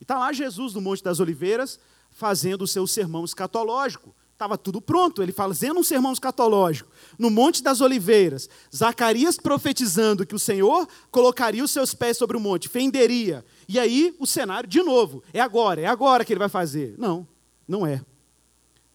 E 0.00 0.04
está 0.04 0.18
lá 0.18 0.32
Jesus 0.32 0.72
no 0.74 0.80
Monte 0.80 1.04
das 1.04 1.20
Oliveiras, 1.20 1.78
fazendo 2.10 2.62
o 2.62 2.66
seu 2.66 2.86
sermão 2.86 3.24
escatológico. 3.24 4.14
Estava 4.32 4.56
tudo 4.56 4.80
pronto, 4.80 5.22
ele 5.22 5.32
fazendo 5.32 5.80
um 5.80 5.82
sermão 5.82 6.14
escatológico. 6.14 6.90
No 7.18 7.28
Monte 7.28 7.62
das 7.62 7.82
Oliveiras, 7.82 8.48
Zacarias 8.74 9.36
profetizando 9.36 10.24
que 10.24 10.34
o 10.34 10.38
Senhor 10.38 10.88
colocaria 11.10 11.62
os 11.62 11.70
seus 11.70 11.92
pés 11.92 12.16
sobre 12.16 12.38
o 12.38 12.40
monte, 12.40 12.66
fenderia. 12.66 13.44
E 13.68 13.78
aí 13.78 14.16
o 14.18 14.26
cenário, 14.26 14.66
de 14.66 14.82
novo, 14.82 15.22
é 15.34 15.40
agora, 15.40 15.82
é 15.82 15.86
agora 15.86 16.24
que 16.24 16.32
ele 16.32 16.38
vai 16.38 16.48
fazer. 16.48 16.94
Não, 16.96 17.28
não 17.68 17.86
é. 17.86 18.02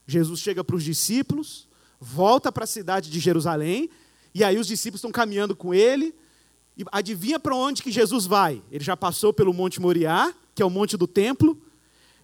Jesus 0.07 0.39
chega 0.39 0.63
para 0.63 0.75
os 0.75 0.83
discípulos, 0.83 1.67
volta 1.99 2.51
para 2.51 2.63
a 2.63 2.67
cidade 2.67 3.11
de 3.11 3.19
Jerusalém, 3.19 3.87
e 4.33 4.43
aí 4.43 4.57
os 4.57 4.65
discípulos 4.65 4.97
estão 4.97 5.11
caminhando 5.11 5.55
com 5.55 5.75
ele. 5.75 6.15
E 6.77 6.83
adivinha 6.91 7.39
para 7.39 7.55
onde 7.55 7.81
que 7.81 7.91
Jesus 7.91 8.25
vai? 8.25 8.61
Ele 8.71 8.83
já 8.83 8.97
passou 8.97 9.31
pelo 9.31 9.53
Monte 9.53 9.79
Moriá, 9.79 10.33
que 10.53 10.61
é 10.61 10.65
o 10.65 10.69
monte 10.69 10.97
do 10.97 11.07
templo. 11.07 11.61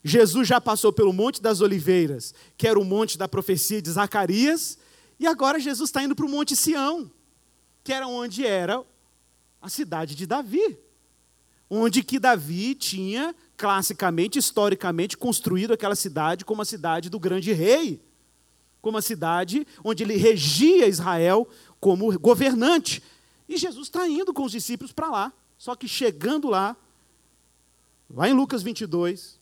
Jesus 0.04 0.48
já 0.48 0.60
passou 0.60 0.92
pelo 0.92 1.14
Monte 1.14 1.42
das 1.42 1.62
Oliveiras, 1.62 2.34
que 2.58 2.68
era 2.68 2.80
o 2.80 2.84
monte 2.84 3.18
da 3.18 3.28
profecia 3.28 3.82
de 3.82 3.92
Zacarias. 3.92 4.78
E 5.20 5.28
agora 5.28 5.60
Jesus 5.60 5.90
está 5.90 6.04
indo 6.04 6.16
para 6.16 6.26
o 6.26 6.30
Monte 6.30 6.56
Sião, 6.56 7.12
que 7.84 7.94
era 7.94 8.08
onde 8.08 8.46
era 8.46 8.84
a 9.62 9.70
cidade 9.70 10.16
de 10.16 10.26
Davi. 10.26 10.80
Onde 11.70 12.04
que 12.04 12.20
Davi 12.20 12.74
tinha, 12.74 13.34
classicamente, 13.56 14.40
historicamente, 14.40 15.16
construído 15.16 15.74
aquela 15.74 15.96
cidade 15.96 16.44
como 16.44 16.64
a 16.64 16.66
cidade 16.66 17.10
do 17.10 17.20
grande 17.20 17.54
rei. 17.54 18.02
Como 18.82 18.98
a 18.98 19.02
cidade 19.02 19.66
onde 19.84 20.04
ele 20.04 20.18
regia 20.18 20.88
Israel 20.88 21.48
como 21.80 22.18
governante. 22.20 23.04
E 23.52 23.58
Jesus 23.58 23.88
está 23.88 24.08
indo 24.08 24.34
com 24.34 24.44
os 24.44 24.52
discípulos 24.52 24.92
para 24.92 25.10
lá. 25.10 25.34
Só 25.58 25.76
que 25.76 25.88
chegando 25.88 26.50
lá, 26.50 26.76
Lá 28.14 28.28
em 28.28 28.34
Lucas 28.34 28.62
22, 28.62 29.40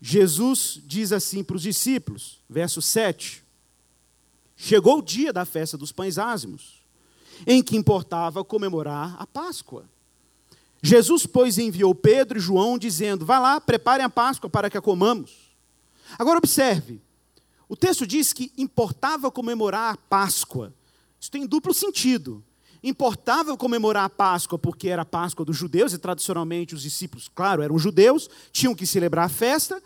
Jesus 0.00 0.80
diz 0.84 1.12
assim 1.12 1.42
para 1.42 1.56
os 1.56 1.62
discípulos, 1.62 2.38
verso 2.48 2.82
7. 2.82 3.42
Chegou 4.54 4.98
o 4.98 5.02
dia 5.02 5.32
da 5.32 5.46
festa 5.46 5.78
dos 5.78 5.90
pães 5.90 6.18
ázimos, 6.18 6.82
em 7.46 7.62
que 7.62 7.76
importava 7.76 8.44
comemorar 8.44 9.16
a 9.18 9.26
Páscoa. 9.26 9.86
Jesus, 10.82 11.24
pois, 11.24 11.56
enviou 11.56 11.94
Pedro 11.94 12.38
e 12.38 12.40
João, 12.40 12.76
dizendo: 12.76 13.24
Vá 13.24 13.38
lá, 13.38 13.60
preparem 13.60 14.04
a 14.04 14.10
Páscoa 14.10 14.50
para 14.50 14.68
que 14.68 14.76
a 14.76 14.82
comamos. 14.82 15.50
Agora, 16.18 16.38
observe: 16.38 17.00
o 17.66 17.76
texto 17.76 18.06
diz 18.06 18.34
que 18.34 18.52
importava 18.58 19.30
comemorar 19.30 19.94
a 19.94 19.96
Páscoa. 19.96 20.74
Isso 21.18 21.30
tem 21.30 21.46
duplo 21.46 21.72
sentido. 21.72 22.44
Importava 22.82 23.56
comemorar 23.56 24.04
a 24.04 24.10
Páscoa 24.10 24.58
porque 24.58 24.88
era 24.88 25.02
a 25.02 25.04
Páscoa 25.06 25.44
dos 25.44 25.56
judeus 25.56 25.92
e 25.92 25.98
tradicionalmente 25.98 26.74
os 26.74 26.82
discípulos, 26.82 27.30
claro, 27.34 27.62
eram 27.62 27.78
judeus, 27.78 28.28
tinham 28.50 28.74
que 28.74 28.86
celebrar 28.86 29.26
a 29.26 29.28
festa, 29.28 29.82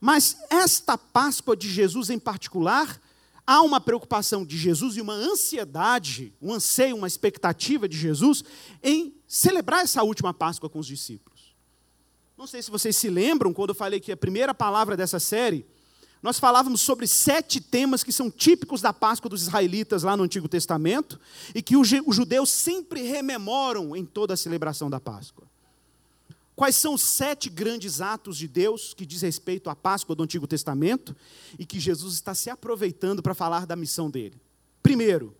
mas 0.00 0.38
esta 0.48 0.96
Páscoa 0.96 1.56
de 1.56 1.68
Jesus 1.68 2.08
em 2.08 2.18
particular, 2.18 3.00
há 3.46 3.62
uma 3.62 3.80
preocupação 3.80 4.44
de 4.44 4.56
Jesus 4.56 4.96
e 4.96 5.00
uma 5.00 5.14
ansiedade, 5.14 6.32
um 6.40 6.52
anseio, 6.52 6.96
uma 6.96 7.06
expectativa 7.06 7.88
de 7.88 7.96
Jesus 7.96 8.42
em 8.82 9.14
celebrar 9.26 9.82
essa 9.82 10.02
última 10.02 10.32
Páscoa 10.32 10.70
com 10.70 10.78
os 10.78 10.86
discípulos. 10.86 11.54
Não 12.36 12.46
sei 12.46 12.62
se 12.62 12.70
vocês 12.70 12.96
se 12.96 13.10
lembram 13.10 13.52
quando 13.52 13.70
eu 13.70 13.74
falei 13.74 14.00
que 14.00 14.12
a 14.12 14.16
primeira 14.16 14.54
palavra 14.54 14.96
dessa 14.96 15.18
série 15.18 15.66
nós 16.22 16.38
falávamos 16.38 16.80
sobre 16.80 17.06
sete 17.06 17.60
temas 17.60 18.02
que 18.02 18.12
são 18.12 18.30
típicos 18.30 18.80
da 18.80 18.92
Páscoa 18.92 19.30
dos 19.30 19.42
israelitas 19.42 20.02
lá 20.02 20.16
no 20.16 20.24
Antigo 20.24 20.48
Testamento 20.48 21.18
e 21.54 21.62
que 21.62 21.76
os 21.76 21.88
judeus 21.88 22.50
sempre 22.50 23.02
rememoram 23.02 23.94
em 23.94 24.04
toda 24.04 24.34
a 24.34 24.36
celebração 24.36 24.90
da 24.90 24.98
Páscoa. 24.98 25.46
Quais 26.56 26.74
são 26.74 26.94
os 26.94 27.02
sete 27.02 27.48
grandes 27.48 28.00
atos 28.00 28.36
de 28.36 28.48
Deus 28.48 28.92
que 28.92 29.06
diz 29.06 29.22
respeito 29.22 29.70
à 29.70 29.76
Páscoa 29.76 30.16
do 30.16 30.24
Antigo 30.24 30.44
Testamento 30.44 31.14
e 31.56 31.64
que 31.64 31.78
Jesus 31.78 32.14
está 32.14 32.34
se 32.34 32.50
aproveitando 32.50 33.22
para 33.22 33.32
falar 33.32 33.64
da 33.64 33.76
missão 33.76 34.10
dele? 34.10 34.40
Primeiro, 34.82 35.36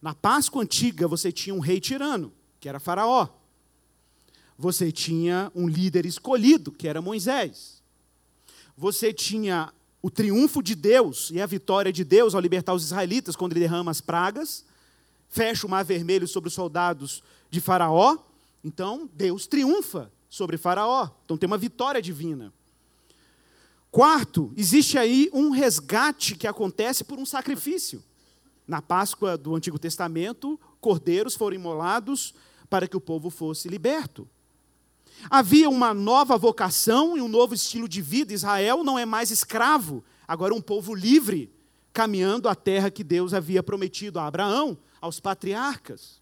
na 0.00 0.14
Páscoa 0.14 0.62
antiga 0.62 1.08
você 1.08 1.32
tinha 1.32 1.52
um 1.52 1.58
rei 1.58 1.80
tirano, 1.80 2.32
que 2.60 2.68
era 2.68 2.78
Faraó. 2.78 3.26
Você 4.56 4.92
tinha 4.92 5.50
um 5.52 5.66
líder 5.66 6.06
escolhido, 6.06 6.70
que 6.70 6.86
era 6.86 7.02
Moisés 7.02 7.73
você 8.76 9.12
tinha 9.12 9.72
o 10.02 10.10
triunfo 10.10 10.62
de 10.62 10.74
Deus 10.74 11.30
e 11.30 11.40
a 11.40 11.46
vitória 11.46 11.92
de 11.92 12.04
Deus 12.04 12.34
ao 12.34 12.40
libertar 12.40 12.74
os 12.74 12.84
israelitas 12.84 13.34
quando 13.34 13.52
ele 13.52 13.60
derrama 13.60 13.90
as 13.90 14.00
pragas, 14.00 14.64
fecha 15.28 15.66
o 15.66 15.70
mar 15.70 15.84
vermelho 15.84 16.28
sobre 16.28 16.48
os 16.48 16.54
soldados 16.54 17.22
de 17.50 17.60
Faraó. 17.60 18.18
Então, 18.62 19.08
Deus 19.14 19.46
triunfa 19.46 20.12
sobre 20.28 20.56
Faraó. 20.56 21.08
Então 21.24 21.36
tem 21.36 21.46
uma 21.46 21.56
vitória 21.56 22.02
divina. 22.02 22.52
Quarto, 23.90 24.52
existe 24.56 24.98
aí 24.98 25.30
um 25.32 25.50
resgate 25.50 26.34
que 26.34 26.48
acontece 26.48 27.04
por 27.04 27.18
um 27.18 27.24
sacrifício. 27.24 28.02
Na 28.66 28.82
Páscoa 28.82 29.38
do 29.38 29.54
Antigo 29.54 29.78
Testamento, 29.78 30.58
cordeiros 30.80 31.36
foram 31.36 31.54
imolados 31.54 32.34
para 32.68 32.88
que 32.88 32.96
o 32.96 33.00
povo 33.00 33.30
fosse 33.30 33.68
liberto. 33.68 34.28
Havia 35.30 35.68
uma 35.68 35.94
nova 35.94 36.36
vocação 36.36 37.16
e 37.16 37.20
um 37.20 37.28
novo 37.28 37.54
estilo 37.54 37.88
de 37.88 38.02
vida. 38.02 38.32
Israel 38.32 38.84
não 38.84 38.98
é 38.98 39.04
mais 39.04 39.30
escravo, 39.30 40.04
agora 40.26 40.54
um 40.54 40.60
povo 40.60 40.94
livre, 40.94 41.52
caminhando 41.92 42.48
à 42.48 42.54
terra 42.54 42.90
que 42.90 43.04
Deus 43.04 43.32
havia 43.32 43.62
prometido 43.62 44.18
a 44.18 44.26
Abraão, 44.26 44.76
aos 45.00 45.20
patriarcas. 45.20 46.20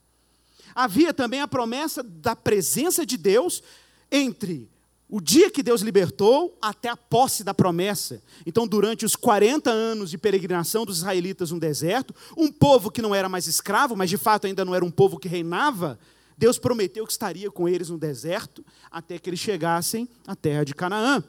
Havia 0.74 1.12
também 1.12 1.40
a 1.40 1.48
promessa 1.48 2.02
da 2.02 2.34
presença 2.34 3.04
de 3.04 3.16
Deus 3.16 3.62
entre 4.10 4.68
o 5.08 5.20
dia 5.20 5.50
que 5.50 5.62
Deus 5.62 5.82
libertou 5.82 6.56
até 6.60 6.88
a 6.88 6.96
posse 6.96 7.44
da 7.44 7.52
promessa. 7.52 8.22
Então, 8.46 8.66
durante 8.66 9.04
os 9.04 9.14
40 9.14 9.70
anos 9.70 10.10
de 10.10 10.16
peregrinação 10.16 10.86
dos 10.86 10.98
israelitas 10.98 11.50
no 11.50 11.60
deserto, 11.60 12.14
um 12.34 12.50
povo 12.50 12.90
que 12.90 13.02
não 13.02 13.14
era 13.14 13.28
mais 13.28 13.46
escravo, 13.46 13.94
mas 13.94 14.08
de 14.08 14.16
fato 14.16 14.46
ainda 14.46 14.64
não 14.64 14.74
era 14.74 14.82
um 14.82 14.90
povo 14.90 15.18
que 15.18 15.28
reinava, 15.28 15.98
Deus 16.42 16.58
prometeu 16.58 17.06
que 17.06 17.12
estaria 17.12 17.48
com 17.52 17.68
eles 17.68 17.88
no 17.88 17.96
deserto 17.96 18.66
até 18.90 19.16
que 19.16 19.30
eles 19.30 19.38
chegassem 19.38 20.08
à 20.26 20.34
terra 20.34 20.64
de 20.64 20.74
Canaã. 20.74 21.22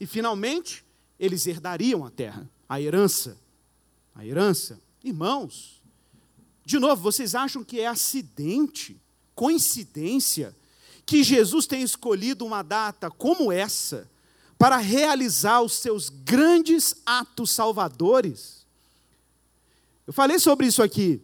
E 0.00 0.06
finalmente, 0.06 0.82
eles 1.20 1.46
herdariam 1.46 2.02
a 2.02 2.10
terra, 2.10 2.48
a 2.66 2.80
herança. 2.80 3.36
A 4.14 4.24
herança. 4.24 4.80
Irmãos, 5.04 5.82
de 6.64 6.78
novo, 6.78 7.02
vocês 7.02 7.34
acham 7.34 7.62
que 7.62 7.78
é 7.78 7.86
acidente, 7.86 8.98
coincidência, 9.34 10.56
que 11.04 11.22
Jesus 11.22 11.66
tenha 11.66 11.84
escolhido 11.84 12.46
uma 12.46 12.62
data 12.62 13.10
como 13.10 13.52
essa 13.52 14.10
para 14.56 14.78
realizar 14.78 15.60
os 15.60 15.74
seus 15.74 16.08
grandes 16.08 16.94
atos 17.04 17.50
salvadores. 17.50 18.66
Eu 20.06 20.12
falei 20.14 20.38
sobre 20.38 20.68
isso 20.68 20.82
aqui. 20.82 21.20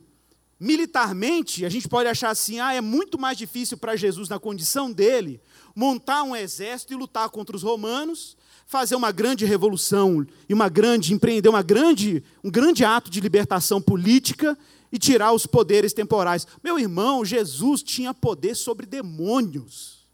Militarmente, 0.65 1.67
a 1.67 1.69
gente 1.69 1.87
pode 1.87 2.09
achar 2.09 2.31
assim: 2.31 2.59
ah, 2.59 2.73
é 2.73 2.81
muito 2.81 3.19
mais 3.19 3.37
difícil 3.37 3.77
para 3.77 3.97
Jesus, 3.97 4.31
na 4.31 4.39
condição 4.39 4.91
dele, 4.91 5.39
montar 5.77 6.23
um 6.23 6.35
exército 6.35 6.95
e 6.95 6.97
lutar 6.97 7.29
contra 7.29 7.55
os 7.55 7.63
romanos, 7.63 8.35
fazer 8.67 8.97
uma 8.97 9.13
grande 9.13 9.45
revolução 9.45 10.27
e 10.49 10.55
uma 10.55 10.71
grande 10.71 11.13
empreender 11.13 11.51
uma 11.51 11.61
grande, 11.61 12.25
um 12.43 12.51
grande 12.51 12.83
ato 12.83 13.11
de 13.11 13.21
libertação 13.21 13.79
política 13.79 14.57
e 14.91 14.99
tirar 14.99 15.33
os 15.33 15.45
poderes 15.45 15.93
temporais. 15.93 16.47
Meu 16.63 16.79
irmão, 16.79 17.27
Jesus 17.27 17.83
tinha 17.83 18.15
poder 18.15 18.55
sobre 18.55 18.87
demônios. 18.87 20.09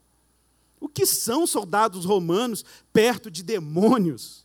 O 0.81 0.89
que 0.89 1.07
são 1.07 1.47
soldados 1.47 2.05
romanos 2.05 2.65
perto 2.93 3.31
de 3.31 3.45
demônios? 3.45 4.45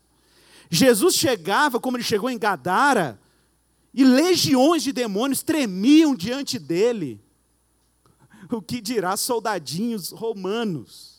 Jesus 0.69 1.15
chegava, 1.15 1.79
como 1.79 1.97
ele 1.97 2.03
chegou 2.03 2.29
em 2.29 2.37
Gadara, 2.37 3.19
e 3.95 4.03
legiões 4.03 4.84
de 4.84 4.91
demônios 4.91 5.41
tremiam 5.41 6.13
diante 6.13 6.60
dele. 6.60 7.21
O 8.51 8.62
que 8.62 8.81
dirá 8.81 9.15
soldadinhos 9.15 10.10
romanos? 10.10 11.15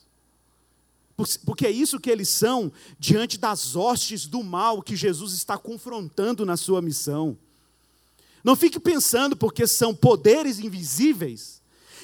Porque 1.47 1.67
é 1.67 1.71
isso 1.71 1.99
que 1.99 2.11
eles 2.11 2.29
são 2.29 2.71
diante 2.99 3.39
das 3.39 3.75
hostes 3.75 4.27
do 4.27 4.45
mal 4.45 4.83
que 4.83 4.95
Jesus 4.95 5.33
está 5.33 5.57
confrontando 5.57 6.45
na 6.45 6.59
sua 6.59 6.83
missão. 6.83 7.39
Não 8.45 8.55
fique 8.55 8.79
pensando, 8.79 9.35
porque 9.35 9.67
são 9.67 9.95
poderes 9.95 10.61
invisíveis, 10.61 11.62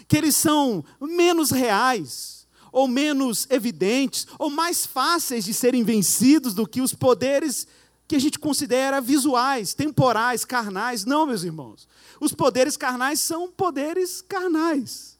que 0.09 0.17
eles 0.17 0.35
são 0.35 0.83
menos 0.99 1.51
reais, 1.51 2.49
ou 2.73 2.89
menos 2.89 3.47
evidentes, 3.51 4.27
ou 4.39 4.49
mais 4.49 4.87
fáceis 4.87 5.45
de 5.45 5.53
serem 5.53 5.85
vencidos 5.85 6.55
do 6.55 6.67
que 6.67 6.81
os 6.81 6.95
poderes 6.95 7.69
que 8.07 8.17
a 8.17 8.21
gente 8.21 8.38
considera 8.38 9.01
visuais, 9.01 9.75
temporais, 9.75 10.45
carnais. 10.45 11.05
Não, 11.05 11.27
meus 11.27 11.43
irmãos. 11.43 11.88
Os 12.21 12.33
poderes 12.33 12.77
carnais 12.77 13.21
são 13.21 13.51
poderes 13.51 14.21
carnais. 14.23 15.19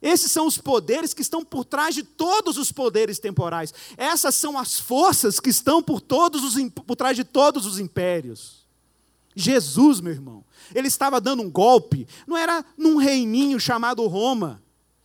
Esses 0.00 0.32
são 0.32 0.48
os 0.48 0.58
poderes 0.58 1.14
que 1.14 1.22
estão 1.22 1.44
por 1.44 1.64
trás 1.64 1.94
de 1.94 2.02
todos 2.02 2.58
os 2.58 2.72
poderes 2.72 3.20
temporais. 3.20 3.72
Essas 3.96 4.34
são 4.34 4.58
as 4.58 4.78
forças 4.78 5.38
que 5.38 5.50
estão 5.50 5.80
por, 5.80 6.00
todos 6.00 6.42
os, 6.42 6.54
por 6.70 6.96
trás 6.96 7.16
de 7.16 7.22
todos 7.22 7.66
os 7.66 7.78
impérios. 7.78 8.66
Jesus, 9.34 10.00
meu 10.00 10.12
irmão, 10.12 10.44
ele 10.74 10.88
estava 10.88 11.20
dando 11.20 11.42
um 11.42 11.50
golpe, 11.50 12.06
não 12.26 12.36
era 12.36 12.64
num 12.76 12.96
reininho 12.96 13.58
chamado 13.60 14.06
Roma, 14.06 14.60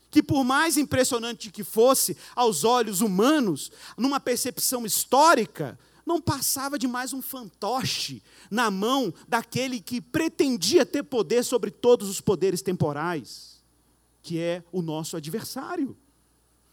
que 0.10 0.24
por 0.24 0.44
mais 0.44 0.78
impressionante 0.78 1.52
que 1.52 1.64
fosse 1.64 2.18
aos 2.36 2.64
olhos 2.64 3.02
humanos, 3.02 3.72
numa 3.96 4.20
percepção 4.20 4.86
histórica, 4.86 5.78
não 6.08 6.22
passava 6.22 6.80
de 6.80 6.88
mais 6.88 7.12
um 7.12 7.22
fantoche 7.22 8.24
na 8.50 8.72
mão 8.72 9.14
daquele 9.28 9.82
que 9.82 10.00
pretendia 10.00 10.86
ter 10.86 11.04
poder 11.04 11.44
sobre 11.44 11.70
todos 11.70 12.08
os 12.10 12.22
poderes 12.22 12.62
temporais, 12.62 13.62
que 14.24 14.40
é 14.40 14.64
o 14.72 14.82
nosso 14.82 15.18
adversário. 15.18 15.98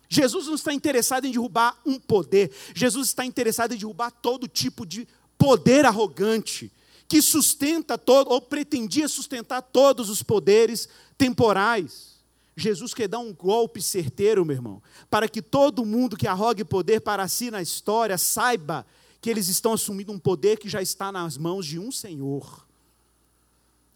Jesus 0.09 0.47
não 0.47 0.55
está 0.55 0.73
interessado 0.73 1.25
em 1.25 1.33
derrubar 1.33 1.77
um 1.85 1.99
poder, 1.99 2.53
Jesus 2.73 3.09
está 3.09 3.27
interessado 3.27 3.75
em 3.75 3.77
derrubar 3.77 4.13
todo 4.13 4.47
tipo 4.47 4.87
de 4.87 5.09
poder 5.37 5.85
arrogante, 5.85 6.71
que 7.09 7.21
sustenta 7.21 7.99
todo, 7.99 8.31
ou 8.31 8.41
pretendia 8.41 9.09
sustentar 9.09 9.61
todos 9.63 10.09
os 10.09 10.23
poderes 10.23 10.89
temporais. 11.19 12.15
Jesus 12.57 12.95
quer 12.95 13.09
dar 13.09 13.19
um 13.19 13.35
golpe 13.35 13.83
certeiro, 13.83 14.45
meu 14.45 14.55
irmão, 14.55 14.81
para 15.11 15.29
que 15.29 15.43
todo 15.43 15.85
mundo 15.85 16.17
que 16.17 16.29
arrogue 16.29 16.65
poder 16.65 17.01
para 17.01 17.27
si 17.27 17.51
na 17.51 17.61
história 17.61 18.17
saiba 18.17 18.87
que 19.25 19.31
eles 19.31 19.49
estão 19.49 19.73
assumindo 19.73 20.13
um 20.13 20.19
poder 20.19 20.59
que 20.59 20.69
já 20.69 20.83
está 20.83 21.11
nas 21.11 21.39
mãos 21.39 21.65
de 21.65 21.79
um 21.79 21.91
Senhor. 21.91 22.69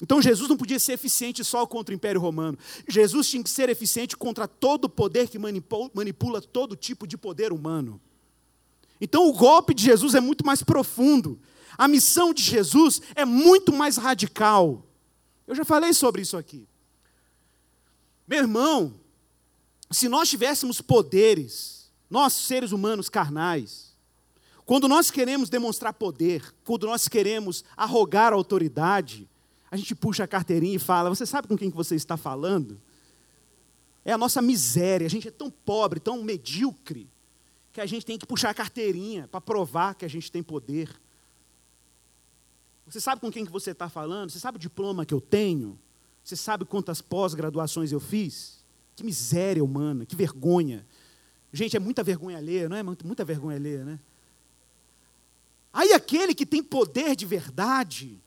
Então 0.03 0.23
Jesus 0.23 0.49
não 0.49 0.57
podia 0.57 0.79
ser 0.79 0.95
eficiente 0.95 1.45
só 1.45 1.67
contra 1.67 1.93
o 1.93 1.95
Império 1.95 2.19
Romano. 2.19 2.57
Jesus 2.89 3.29
tinha 3.29 3.43
que 3.43 3.51
ser 3.51 3.69
eficiente 3.69 4.17
contra 4.17 4.49
todo 4.49 4.87
o 4.87 4.89
poder 4.89 5.29
que 5.29 5.39
manipula, 5.39 6.41
todo 6.41 6.75
tipo 6.75 7.07
de 7.07 7.19
poder 7.19 7.53
humano. 7.53 8.01
Então 8.99 9.29
o 9.29 9.35
golpe 9.35 9.75
de 9.75 9.85
Jesus 9.85 10.15
é 10.15 10.21
muito 10.21 10.47
mais 10.47 10.63
profundo. 10.63 11.39
A 11.77 11.87
missão 11.87 12.33
de 12.33 12.43
Jesus 12.43 13.03
é 13.15 13.27
muito 13.27 13.71
mais 13.71 13.99
radical. 13.99 14.83
Eu 15.47 15.55
já 15.55 15.63
falei 15.63 15.93
sobre 15.93 16.23
isso 16.23 16.39
aqui. 16.39 16.67
Meu 18.27 18.39
irmão, 18.39 18.99
se 19.91 20.09
nós 20.09 20.31
tivéssemos 20.31 20.81
poderes, 20.81 21.93
nós 22.09 22.33
seres 22.33 22.73
humanos 22.73 23.11
carnais, 23.11 23.88
quando 24.69 24.87
nós 24.87 25.11
queremos 25.11 25.49
demonstrar 25.49 25.95
poder, 25.95 26.55
quando 26.63 26.87
nós 26.87 27.09
queremos 27.09 27.65
arrogar 27.75 28.35
autoridade, 28.35 29.27
a 29.71 29.79
gente 29.79 29.95
puxa 29.95 30.25
a 30.25 30.29
carteirinha 30.29 30.77
e 30.77 30.79
fala: 30.79 31.09
Você 31.09 31.25
sabe 31.25 31.49
com 31.49 31.57
quem 31.57 31.71
que 31.71 31.77
você 31.77 31.95
está 31.95 32.19
falando? 32.19 32.79
É 34.05 34.13
a 34.13 34.19
nossa 34.19 34.43
miséria. 34.43 35.07
A 35.07 35.09
gente 35.11 35.27
é 35.27 35.31
tão 35.31 35.51
pobre, 35.51 35.99
tão 35.99 36.23
medíocre, 36.23 37.09
que 37.73 37.81
a 37.81 37.87
gente 37.87 38.05
tem 38.05 38.19
que 38.19 38.27
puxar 38.27 38.51
a 38.51 38.55
carteirinha 38.55 39.27
para 39.27 39.41
provar 39.41 39.95
que 39.95 40.05
a 40.05 40.09
gente 40.09 40.31
tem 40.31 40.43
poder. 40.43 40.91
Você 42.87 43.01
sabe 43.01 43.23
com 43.23 43.33
quem 43.33 43.47
que 43.47 43.51
você 43.51 43.71
está 43.71 43.89
falando? 43.89 44.29
Você 44.29 44.39
sabe 44.39 44.59
o 44.59 44.61
diploma 44.61 45.07
que 45.07 45.15
eu 45.15 45.21
tenho? 45.23 45.79
Você 46.23 46.37
sabe 46.37 46.67
quantas 46.67 47.01
pós-graduações 47.01 47.91
eu 47.91 48.01
fiz? 48.01 48.63
Que 48.95 49.03
miséria 49.03 49.65
humana, 49.65 50.05
que 50.05 50.15
vergonha. 50.15 50.87
Gente, 51.55 51.75
é 51.75 51.81
muita 51.81 52.03
vergonha 52.03 52.37
alheia, 52.37 52.69
não 52.69 52.77
é? 52.77 52.83
Muita 52.83 53.25
vergonha 53.25 53.57
alheia, 53.57 53.83
né? 53.83 53.99
Aí 55.73 55.93
aquele 55.93 56.35
que 56.35 56.47
tem 56.47 56.63
poder 56.63 57.15
de 57.15 57.27
verdade, 57.27 58.21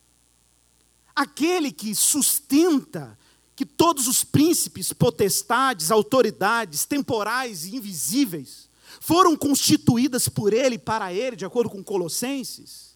aquele 1.15 1.71
que 1.71 1.93
sustenta 1.95 3.17
que 3.55 3.65
todos 3.65 4.07
os 4.07 4.23
príncipes, 4.23 4.93
potestades, 4.93 5.91
autoridades 5.91 6.85
temporais 6.85 7.65
e 7.65 7.75
invisíveis 7.75 8.69
foram 8.99 9.35
constituídas 9.35 10.27
por 10.27 10.53
ele 10.53 10.75
e 10.75 10.79
para 10.79 11.13
ele, 11.13 11.35
de 11.35 11.45
acordo 11.45 11.69
com 11.69 11.83
Colossenses, 11.83 12.95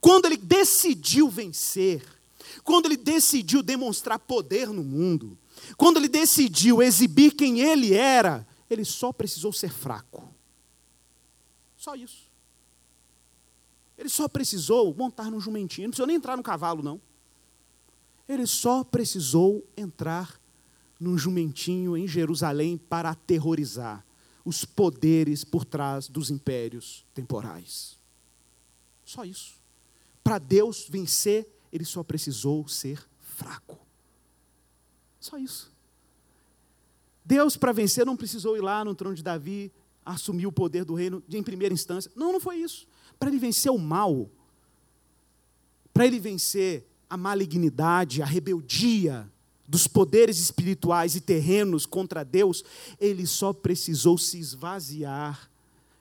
quando 0.00 0.26
ele 0.26 0.36
decidiu 0.36 1.28
vencer, 1.28 2.04
quando 2.64 2.86
ele 2.86 2.96
decidiu 2.96 3.62
demonstrar 3.62 4.18
poder 4.18 4.68
no 4.68 4.82
mundo, 4.82 5.38
quando 5.76 5.98
ele 5.98 6.08
decidiu 6.08 6.82
exibir 6.82 7.34
quem 7.34 7.60
ele 7.60 7.94
era, 7.94 8.46
ele 8.68 8.84
só 8.84 9.12
precisou 9.12 9.52
ser 9.52 9.72
fraco. 9.72 10.28
Só 11.76 11.94
isso. 11.94 12.21
Ele 13.96 14.08
só 14.08 14.28
precisou 14.28 14.94
montar 14.94 15.30
no 15.30 15.40
jumentinho, 15.40 15.86
não 15.86 15.90
precisou 15.90 16.06
nem 16.06 16.16
entrar 16.16 16.36
no 16.36 16.42
cavalo, 16.42 16.82
não. 16.82 17.00
Ele 18.28 18.46
só 18.46 18.82
precisou 18.82 19.66
entrar 19.76 20.40
num 20.98 21.18
jumentinho 21.18 21.96
em 21.96 22.06
Jerusalém 22.06 22.78
para 22.78 23.10
aterrorizar 23.10 24.04
os 24.44 24.64
poderes 24.64 25.44
por 25.44 25.64
trás 25.64 26.08
dos 26.08 26.30
impérios 26.30 27.04
temporais. 27.14 27.98
Só 29.04 29.24
isso. 29.24 29.60
Para 30.22 30.38
Deus 30.38 30.86
vencer, 30.88 31.48
ele 31.72 31.84
só 31.84 32.02
precisou 32.02 32.66
ser 32.68 33.04
fraco. 33.20 33.78
Só 35.20 35.36
isso. 35.38 35.72
Deus, 37.24 37.56
para 37.56 37.72
vencer, 37.72 38.04
não 38.04 38.16
precisou 38.16 38.56
ir 38.56 38.60
lá 38.60 38.84
no 38.84 38.94
trono 38.94 39.14
de 39.14 39.22
Davi, 39.22 39.72
assumir 40.04 40.46
o 40.46 40.52
poder 40.52 40.84
do 40.84 40.94
reino 40.94 41.22
em 41.28 41.42
primeira 41.42 41.72
instância. 41.72 42.10
Não, 42.14 42.32
não 42.32 42.40
foi 42.40 42.56
isso. 42.56 42.86
Para 43.22 43.30
ele 43.30 43.38
vencer 43.38 43.70
o 43.70 43.78
mal, 43.78 44.28
para 45.94 46.04
ele 46.04 46.18
vencer 46.18 46.84
a 47.08 47.16
malignidade, 47.16 48.20
a 48.20 48.24
rebeldia 48.24 49.30
dos 49.64 49.86
poderes 49.86 50.40
espirituais 50.40 51.14
e 51.14 51.20
terrenos 51.20 51.86
contra 51.86 52.24
Deus, 52.24 52.64
ele 52.98 53.24
só 53.24 53.52
precisou 53.52 54.18
se 54.18 54.40
esvaziar 54.40 55.48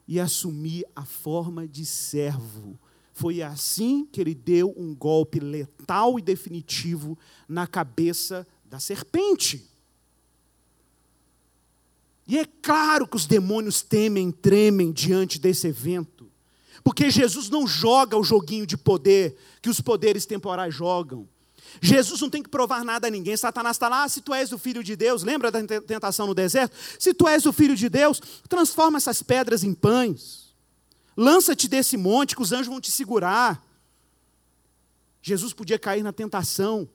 e 0.08 0.20
assumir 0.20 0.84
a 0.96 1.06
forma 1.06 1.68
de 1.68 1.86
servo. 1.86 2.76
Foi 3.14 3.44
assim 3.44 4.04
que 4.04 4.20
ele 4.20 4.34
deu 4.34 4.74
um 4.76 4.96
golpe 4.96 5.40
letal 5.40 6.18
e 6.18 6.24
definitivo 6.24 7.16
na 7.48 7.68
cabeça 7.68 8.48
da 8.66 8.80
serpente. 8.80 9.70
E 12.28 12.40
é 12.40 12.46
claro 12.46 13.08
que 13.08 13.16
os 13.16 13.28
demônios 13.28 13.84
temem, 13.84 14.32
tremem 14.32 14.92
diante 14.92 15.40
desse 15.40 15.68
evento, 15.68 16.11
porque 16.84 17.10
Jesus 17.10 17.50
não 17.50 17.68
joga 17.68 18.18
o 18.18 18.24
joguinho 18.24 18.66
de 18.66 18.78
poder 18.78 19.36
que 19.62 19.70
os 19.70 19.80
poderes 19.80 20.26
temporais 20.26 20.74
jogam. 20.74 21.28
Jesus 21.80 22.20
não 22.20 22.30
tem 22.30 22.44
que 22.44 22.50
provar 22.50 22.84
nada 22.84 23.08
a 23.08 23.10
ninguém. 23.12 23.38
Satanás 23.38 23.76
está 23.76 23.88
lá, 23.88 24.04
ah, 24.04 24.10
se 24.10 24.22
tu 24.22 24.34
és 24.34 24.52
o 24.52 24.58
filho 24.58 24.84
de 24.84 24.96
Deus, 24.96 25.24
lembra 25.24 25.52
da 25.52 25.60
tentação 25.64 26.28
no 26.28 26.34
deserto? 26.34 26.76
Se 27.00 27.14
tu 27.14 27.28
és 27.28 27.46
o 27.46 27.54
filho 27.54 27.76
de 27.76 27.88
Deus, 27.88 28.20
transforma 28.50 28.98
essas 28.98 29.22
pedras 29.22 29.64
em 29.64 29.74
pães. 29.74 30.54
Lança-te 31.16 31.68
desse 31.68 31.96
monte 31.98 32.36
que 32.36 32.42
os 32.42 32.52
anjos 32.52 32.68
vão 32.68 32.82
te 32.82 32.92
segurar. 32.92 33.64
Jesus 35.22 35.54
podia 35.54 35.78
cair 35.78 36.04
na 36.04 36.12
tentação 36.12 36.90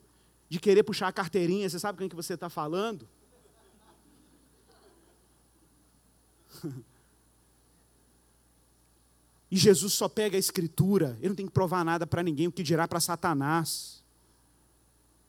de 0.48 0.58
querer 0.58 0.82
puxar 0.82 1.08
a 1.08 1.12
carteirinha. 1.12 1.70
Você 1.70 1.78
sabe 1.78 1.96
com 1.96 2.00
quem 2.00 2.08
que 2.08 2.16
você 2.16 2.34
está 2.34 2.50
falando? 2.50 3.08
E 9.50 9.56
Jesus 9.56 9.92
só 9.92 10.08
pega 10.08 10.36
a 10.36 10.40
escritura, 10.40 11.16
ele 11.20 11.28
não 11.28 11.36
tem 11.36 11.46
que 11.46 11.52
provar 11.52 11.84
nada 11.84 12.06
para 12.06 12.22
ninguém, 12.22 12.48
o 12.48 12.52
que 12.52 12.62
dirá 12.62 12.88
para 12.88 12.98
Satanás. 12.98 14.02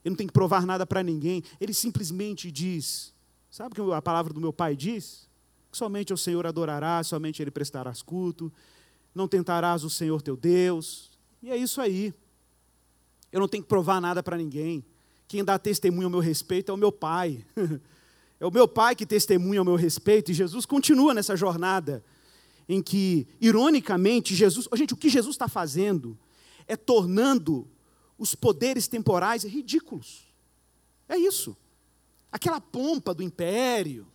Ele 0.03 0.11
não 0.11 0.18
tem 0.18 0.28
que 0.28 0.34
provar 0.34 0.65
nada 0.65 0.86
para 0.86 1.03
ninguém, 1.03 1.43
ele 1.59 1.74
simplesmente 1.74 2.51
diz: 2.51 3.13
Sabe 3.49 3.80
o 3.80 3.86
que 3.86 3.93
a 3.93 4.01
palavra 4.01 4.34
do 4.34 4.41
meu 4.41 4.51
pai 4.53 4.76
diz? 4.76 5.28
Que 5.72 5.78
somente 5.78 6.13
o 6.13 6.18
Senhor 6.18 6.47
adorarás, 6.47 7.07
somente 7.07 7.41
ele 7.41 7.51
prestarás 7.51 8.01
culto, 8.01 8.51
não 9.13 9.28
tentarás 9.28 9.84
o 9.84 9.89
Senhor 9.89 10.22
teu 10.22 10.36
Deus. 10.36 11.11
E 11.43 11.51
é 11.51 11.57
isso 11.57 11.80
aí. 11.82 12.13
Eu 13.32 13.39
não 13.39 13.47
tenho 13.47 13.63
que 13.63 13.70
provar 13.70 14.01
nada 14.01 14.24
para 14.24 14.38
ninguém. 14.38 14.84
Quem 15.28 15.43
dá 15.43 15.59
testemunho 15.59 16.05
ao 16.05 16.11
meu 16.11 16.20
respeito 16.20 16.72
é 16.72 16.74
o 16.74 16.78
meu 16.78 16.91
pai. 16.91 17.45
É 18.39 18.45
o 18.45 18.51
meu 18.51 18.68
pai 18.68 18.95
que 18.95 19.03
testemunha 19.03 19.61
ao 19.61 19.65
meu 19.65 19.76
respeito, 19.76 20.30
e 20.30 20.34
Jesus 20.36 20.63
continua 20.63 21.11
nessa 21.11 21.36
jornada 21.36 22.03
em 22.68 22.82
que, 22.82 23.28
ironicamente, 23.39 24.36
Jesus. 24.36 24.68
Gente, 24.76 24.93
o 24.93 24.97
que 24.97 25.09
Jesus 25.09 25.36
está 25.36 25.47
fazendo 25.47 26.18
é 26.68 26.76
tornando 26.76 27.68
os 28.18 28.36
poderes 28.36 28.88
temporais 28.88 29.43
ridículos. 29.43 30.28
É 31.07 31.18
isso. 31.18 31.55
Aquela 32.32 32.59
pompa 32.59 33.13
do 33.13 33.24
império, 33.24 34.05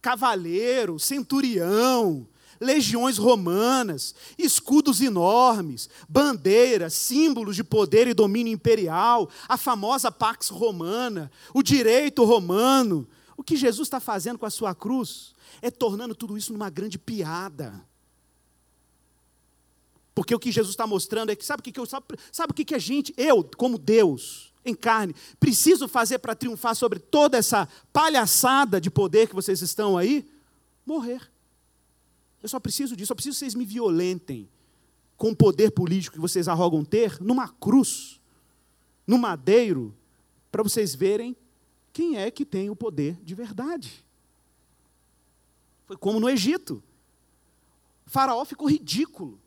cavaleiro, 0.00 0.98
centurião, 0.98 2.28
legiões 2.60 3.18
romanas, 3.18 4.14
escudos 4.38 5.00
enormes, 5.00 5.90
bandeiras, 6.08 6.94
símbolos 6.94 7.56
de 7.56 7.64
poder 7.64 8.06
e 8.06 8.14
domínio 8.14 8.52
imperial, 8.52 9.28
a 9.48 9.56
famosa 9.56 10.12
Pax 10.12 10.48
Romana, 10.48 11.30
o 11.52 11.62
direito 11.62 12.24
romano. 12.24 13.08
O 13.36 13.42
que 13.42 13.56
Jesus 13.56 13.88
está 13.88 13.98
fazendo 13.98 14.38
com 14.38 14.46
a 14.46 14.50
sua 14.50 14.72
cruz 14.74 15.34
é 15.62 15.70
tornando 15.70 16.14
tudo 16.14 16.36
isso 16.36 16.52
numa 16.52 16.68
grande 16.68 16.98
piada. 16.98 17.86
Porque 20.14 20.34
o 20.34 20.38
que 20.38 20.52
Jesus 20.52 20.72
está 20.72 20.86
mostrando 20.86 21.30
é 21.30 21.36
que, 21.36 21.46
sabe 21.46 21.60
o 21.60 21.62
que, 21.62 21.72
que 21.72 21.80
eu 21.80 21.86
sabe, 21.86 22.04
sabe 22.30 22.50
o 22.50 22.54
que, 22.54 22.64
que 22.64 22.74
a 22.74 22.78
gente, 22.78 23.14
eu, 23.16 23.42
como 23.56 23.78
Deus, 23.78 24.52
em 24.64 24.74
carne, 24.74 25.14
preciso 25.40 25.88
fazer 25.88 26.18
para 26.18 26.34
triunfar 26.34 26.74
sobre 26.74 26.98
toda 26.98 27.38
essa 27.38 27.66
palhaçada 27.92 28.80
de 28.80 28.90
poder 28.90 29.28
que 29.28 29.34
vocês 29.34 29.62
estão 29.62 29.96
aí? 29.96 30.28
Morrer. 30.84 31.30
Eu 32.42 32.48
só 32.48 32.60
preciso 32.60 32.96
disso, 32.96 33.08
só 33.08 33.14
preciso 33.14 33.36
que 33.36 33.38
vocês 33.38 33.54
me 33.54 33.64
violentem 33.64 34.50
com 35.16 35.30
o 35.30 35.36
poder 35.36 35.70
político 35.70 36.16
que 36.16 36.20
vocês 36.20 36.48
arrogam 36.48 36.84
ter 36.84 37.20
numa 37.20 37.48
cruz, 37.48 38.20
no 39.06 39.16
madeiro, 39.16 39.94
para 40.50 40.62
vocês 40.62 40.94
verem 40.94 41.36
quem 41.92 42.16
é 42.16 42.30
que 42.30 42.44
tem 42.44 42.68
o 42.68 42.76
poder 42.76 43.16
de 43.22 43.34
verdade. 43.34 44.04
Foi 45.92 45.96
como 45.98 46.18
no 46.18 46.30
Egito. 46.30 46.82
O 48.06 48.10
faraó 48.10 48.42
ficou 48.46 48.66
ridículo. 48.66 49.38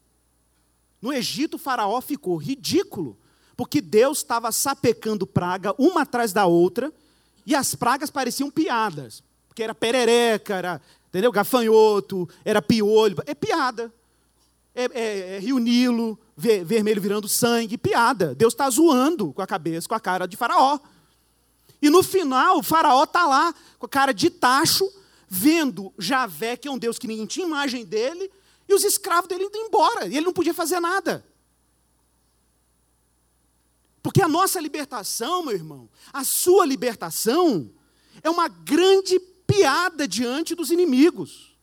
No 1.02 1.12
Egito, 1.12 1.56
o 1.56 1.60
faraó 1.60 2.00
ficou 2.02 2.38
ridículo, 2.38 3.18
porque 3.58 3.82
Deus 3.82 4.20
estava 4.20 4.52
sapecando 4.52 5.26
praga 5.26 5.74
uma 5.76 6.04
atrás 6.04 6.32
da 6.32 6.46
outra, 6.46 6.94
e 7.48 7.56
as 7.56 7.74
pragas 7.74 8.12
pareciam 8.12 8.52
piadas, 8.52 9.24
porque 9.48 9.64
era 9.64 9.74
perereca, 9.74 10.56
era 10.56 10.82
entendeu? 11.08 11.32
gafanhoto, 11.32 12.30
era 12.44 12.62
piolho, 12.62 13.18
é 13.26 13.34
piada. 13.34 13.92
É, 14.76 14.84
é, 14.94 15.36
é 15.36 15.40
Rio 15.40 15.58
Nilo, 15.58 16.20
ver, 16.38 16.64
vermelho 16.64 17.02
virando 17.02 17.28
sangue, 17.28 17.76
piada. 17.76 18.36
Deus 18.36 18.54
está 18.54 18.70
zoando 18.70 19.34
com 19.34 19.42
a 19.42 19.48
cabeça, 19.48 19.88
com 19.88 19.96
a 19.96 20.00
cara 20.00 20.28
de 20.28 20.38
faraó. 20.38 20.78
E 21.82 21.90
no 21.90 22.04
final, 22.04 22.60
o 22.60 22.64
faraó 22.64 23.04
está 23.04 23.26
lá, 23.26 23.54
com 23.80 23.88
a 23.88 23.90
cara 23.90 24.14
de 24.14 24.30
tacho, 24.30 24.88
vendo 25.36 25.94
Javé, 26.00 26.56
que 26.56 26.68
é 26.68 26.72
um 26.72 26.78
Deus 26.78 26.98
que 26.98 27.08
ninguém 27.08 27.26
tinha 27.26 27.46
imagem 27.46 27.84
dele, 27.84 28.32
e 28.68 28.74
os 28.74 28.84
escravos 28.84 29.28
dele 29.28 29.44
indo 29.44 29.58
embora, 29.58 30.08
e 30.08 30.16
ele 30.16 30.26
não 30.26 30.34
podia 30.34 30.54
fazer 30.54 30.80
nada. 30.80 31.26
Porque 34.02 34.22
a 34.22 34.28
nossa 34.28 34.60
libertação, 34.62 35.44
meu 35.44 35.54
irmão, 35.54 35.90
a 36.14 36.24
sua 36.24 36.66
libertação, 36.66 37.70
é 38.24 38.30
uma 38.30 38.48
grande 38.48 39.20
piada 39.46 40.08
diante 40.08 40.56
dos 40.56 40.72
inimigos. 40.72 41.58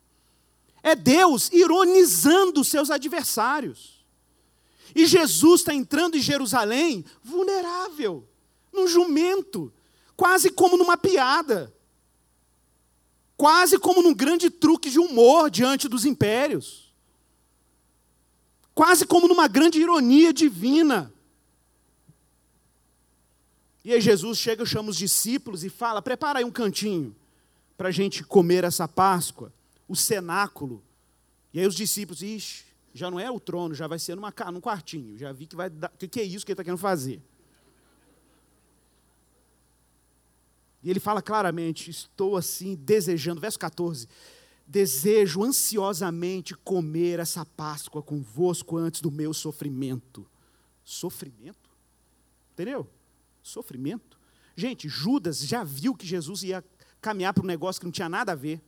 É 0.82 0.94
Deus 0.94 1.48
ironizando 1.50 2.62
seus 2.62 2.90
adversários. 2.90 4.04
E 4.94 5.06
Jesus 5.06 5.60
está 5.60 5.72
entrando 5.72 6.16
em 6.16 6.20
Jerusalém 6.20 7.04
vulnerável, 7.22 8.28
num 8.72 8.86
jumento, 8.86 9.72
quase 10.16 10.50
como 10.50 10.76
numa 10.76 10.96
piada, 10.96 11.72
quase 13.36 13.78
como 13.78 14.02
num 14.02 14.14
grande 14.14 14.50
truque 14.50 14.90
de 14.90 14.98
humor 14.98 15.50
diante 15.50 15.88
dos 15.88 16.04
impérios, 16.04 16.92
quase 18.74 19.06
como 19.06 19.28
numa 19.28 19.48
grande 19.48 19.80
ironia 19.80 20.32
divina. 20.32 21.12
E 23.84 23.92
aí 23.92 24.00
Jesus 24.00 24.38
chega, 24.38 24.64
chama 24.64 24.90
os 24.90 24.96
discípulos 24.96 25.64
e 25.64 25.68
fala: 25.68 26.00
prepara 26.00 26.38
aí 26.38 26.44
um 26.44 26.50
cantinho 26.50 27.14
para 27.76 27.88
a 27.88 27.92
gente 27.92 28.22
comer 28.22 28.64
essa 28.64 28.86
Páscoa, 28.86 29.52
o 29.88 29.96
cenáculo. 29.96 30.82
E 31.52 31.60
aí 31.60 31.66
os 31.66 31.74
discípulos, 31.74 32.22
ixi, 32.22 32.64
já 32.94 33.10
não 33.10 33.18
é 33.18 33.30
o 33.30 33.40
trono, 33.40 33.74
já 33.74 33.86
vai 33.86 33.98
ser 33.98 34.14
numa, 34.14 34.32
num 34.52 34.60
quartinho. 34.60 35.18
Já 35.18 35.32
vi 35.32 35.46
que 35.46 35.56
vai 35.56 35.68
dar. 35.68 35.90
O 35.92 35.98
que, 35.98 36.06
que 36.06 36.20
é 36.20 36.24
isso 36.24 36.46
que 36.46 36.52
ele 36.52 36.54
está 36.54 36.64
querendo 36.64 36.78
fazer? 36.78 37.20
E 40.82 40.90
ele 40.90 41.00
fala 41.00 41.22
claramente: 41.22 41.90
estou 41.90 42.36
assim 42.36 42.74
desejando, 42.74 43.40
verso 43.40 43.58
14: 43.58 44.08
desejo 44.66 45.42
ansiosamente 45.42 46.54
comer 46.54 47.18
essa 47.18 47.44
Páscoa 47.44 48.02
convosco 48.02 48.76
antes 48.76 49.00
do 49.00 49.10
meu 49.10 49.32
sofrimento. 49.32 50.26
Sofrimento? 50.84 51.70
Entendeu? 52.52 52.88
Sofrimento. 53.42 54.18
Gente, 54.56 54.88
Judas 54.88 55.40
já 55.40 55.64
viu 55.64 55.94
que 55.94 56.06
Jesus 56.06 56.42
ia 56.42 56.64
caminhar 57.00 57.32
para 57.32 57.42
um 57.42 57.46
negócio 57.46 57.80
que 57.80 57.86
não 57.86 57.92
tinha 57.92 58.08
nada 58.08 58.32
a 58.32 58.34
ver. 58.34 58.60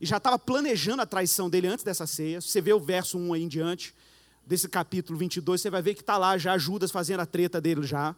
E 0.00 0.06
já 0.06 0.18
estava 0.18 0.38
planejando 0.38 1.02
a 1.02 1.06
traição 1.06 1.48
dele 1.48 1.66
antes 1.66 1.84
dessa 1.84 2.06
ceia. 2.06 2.40
Você 2.40 2.60
vê 2.60 2.72
o 2.72 2.80
verso 2.80 3.18
1 3.18 3.32
aí 3.32 3.42
em 3.42 3.48
diante, 3.48 3.94
desse 4.46 4.68
capítulo 4.68 5.18
22, 5.18 5.60
você 5.60 5.70
vai 5.70 5.80
ver 5.80 5.94
que 5.94 6.00
está 6.00 6.18
lá 6.18 6.36
já 6.36 6.56
Judas 6.58 6.90
fazendo 6.90 7.20
a 7.20 7.26
treta 7.26 7.60
dele 7.60 7.82
já 7.82 8.14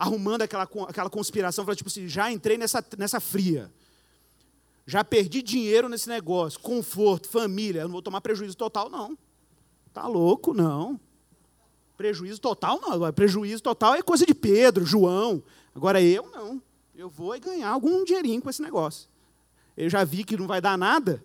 arrumando 0.00 0.40
aquela, 0.40 0.66
aquela 0.88 1.10
conspiração, 1.10 1.62
falando, 1.62 1.76
tipo 1.76 1.90
assim, 1.90 2.08
já 2.08 2.32
entrei 2.32 2.56
nessa, 2.56 2.82
nessa 2.96 3.20
fria. 3.20 3.70
Já 4.86 5.04
perdi 5.04 5.42
dinheiro 5.42 5.90
nesse 5.90 6.08
negócio, 6.08 6.58
conforto, 6.58 7.28
família, 7.28 7.82
eu 7.82 7.84
não 7.84 7.92
vou 7.92 8.00
tomar 8.00 8.22
prejuízo 8.22 8.56
total, 8.56 8.88
não. 8.88 9.16
Tá 9.92 10.06
louco, 10.06 10.54
não. 10.54 10.98
Prejuízo 11.98 12.40
total, 12.40 12.80
não. 12.80 13.12
Prejuízo 13.12 13.62
total 13.62 13.94
é 13.94 14.02
coisa 14.02 14.24
de 14.24 14.34
Pedro, 14.34 14.86
João. 14.86 15.42
Agora 15.74 16.00
eu, 16.00 16.26
não. 16.30 16.62
Eu 16.94 17.10
vou 17.10 17.38
ganhar 17.38 17.68
algum 17.68 18.02
dinheirinho 18.02 18.40
com 18.40 18.48
esse 18.48 18.62
negócio. 18.62 19.06
Eu 19.76 19.90
já 19.90 20.02
vi 20.02 20.24
que 20.24 20.36
não 20.36 20.46
vai 20.46 20.62
dar 20.62 20.78
nada. 20.78 21.22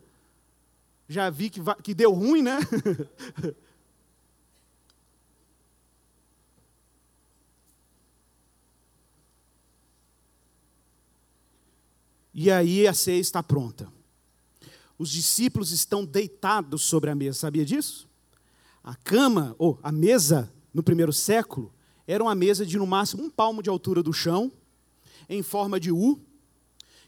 Já 1.07 1.29
vi 1.29 1.49
que, 1.49 1.61
vai, 1.61 1.75
que 1.75 1.93
deu 1.93 2.11
ruim, 2.11 2.41
né? 2.41 2.59
E 12.37 12.51
aí 12.51 12.85
a 12.85 12.93
ceia 12.93 13.21
está 13.21 13.41
pronta. 13.41 13.87
Os 14.99 15.09
discípulos 15.09 15.71
estão 15.71 16.03
deitados 16.03 16.83
sobre 16.83 17.09
a 17.09 17.15
mesa, 17.15 17.39
sabia 17.39 17.63
disso? 17.63 18.09
A 18.83 18.93
cama, 18.93 19.55
ou 19.57 19.79
a 19.81 19.89
mesa, 19.89 20.51
no 20.73 20.83
primeiro 20.83 21.13
século, 21.13 21.73
era 22.05 22.21
uma 22.21 22.35
mesa 22.35 22.65
de 22.65 22.77
no 22.77 22.85
máximo 22.85 23.23
um 23.23 23.29
palmo 23.29 23.63
de 23.63 23.69
altura 23.69 24.03
do 24.03 24.11
chão, 24.11 24.51
em 25.29 25.41
forma 25.41 25.79
de 25.79 25.93
U, 25.93 26.19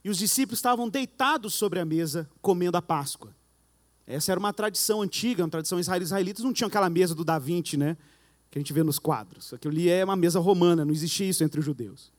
e 0.02 0.10
os 0.10 0.18
discípulos 0.18 0.60
estavam 0.60 0.88
deitados 0.88 1.54
sobre 1.54 1.82
a 1.82 1.86
mesa 1.86 2.30
comendo 2.42 2.78
a 2.78 2.82
Páscoa. 2.82 3.36
Essa 4.08 4.32
era 4.32 4.40
uma 4.40 4.54
tradição 4.54 5.02
antiga, 5.02 5.44
uma 5.44 5.50
tradição 5.50 5.78
israelita. 5.78 6.42
Não 6.42 6.54
tinham 6.54 6.70
aquela 6.70 6.90
mesa 6.90 7.14
do 7.14 7.26
Da 7.26 7.38
Vinci, 7.38 7.76
né? 7.76 7.98
Que 8.50 8.58
a 8.58 8.62
gente 8.62 8.72
vê 8.72 8.82
nos 8.82 8.98
quadros. 8.98 9.54
Aquilo 9.54 9.74
ali 9.74 9.90
é 9.90 10.06
uma 10.06 10.16
mesa 10.16 10.40
romana, 10.40 10.86
não 10.86 10.94
existia 10.94 11.28
isso 11.28 11.44
entre 11.44 11.60
os 11.60 11.66
judeus. 11.66 12.14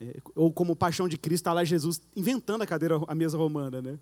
É, 0.00 0.16
ou 0.34 0.52
como 0.52 0.74
Paixão 0.74 1.08
de 1.08 1.16
Cristo, 1.16 1.42
está 1.42 1.52
lá 1.52 1.64
Jesus 1.64 2.00
inventando 2.16 2.62
a 2.62 2.66
cadeira, 2.66 3.00
a 3.06 3.14
mesa 3.14 3.38
romana, 3.38 3.80
né? 3.80 3.98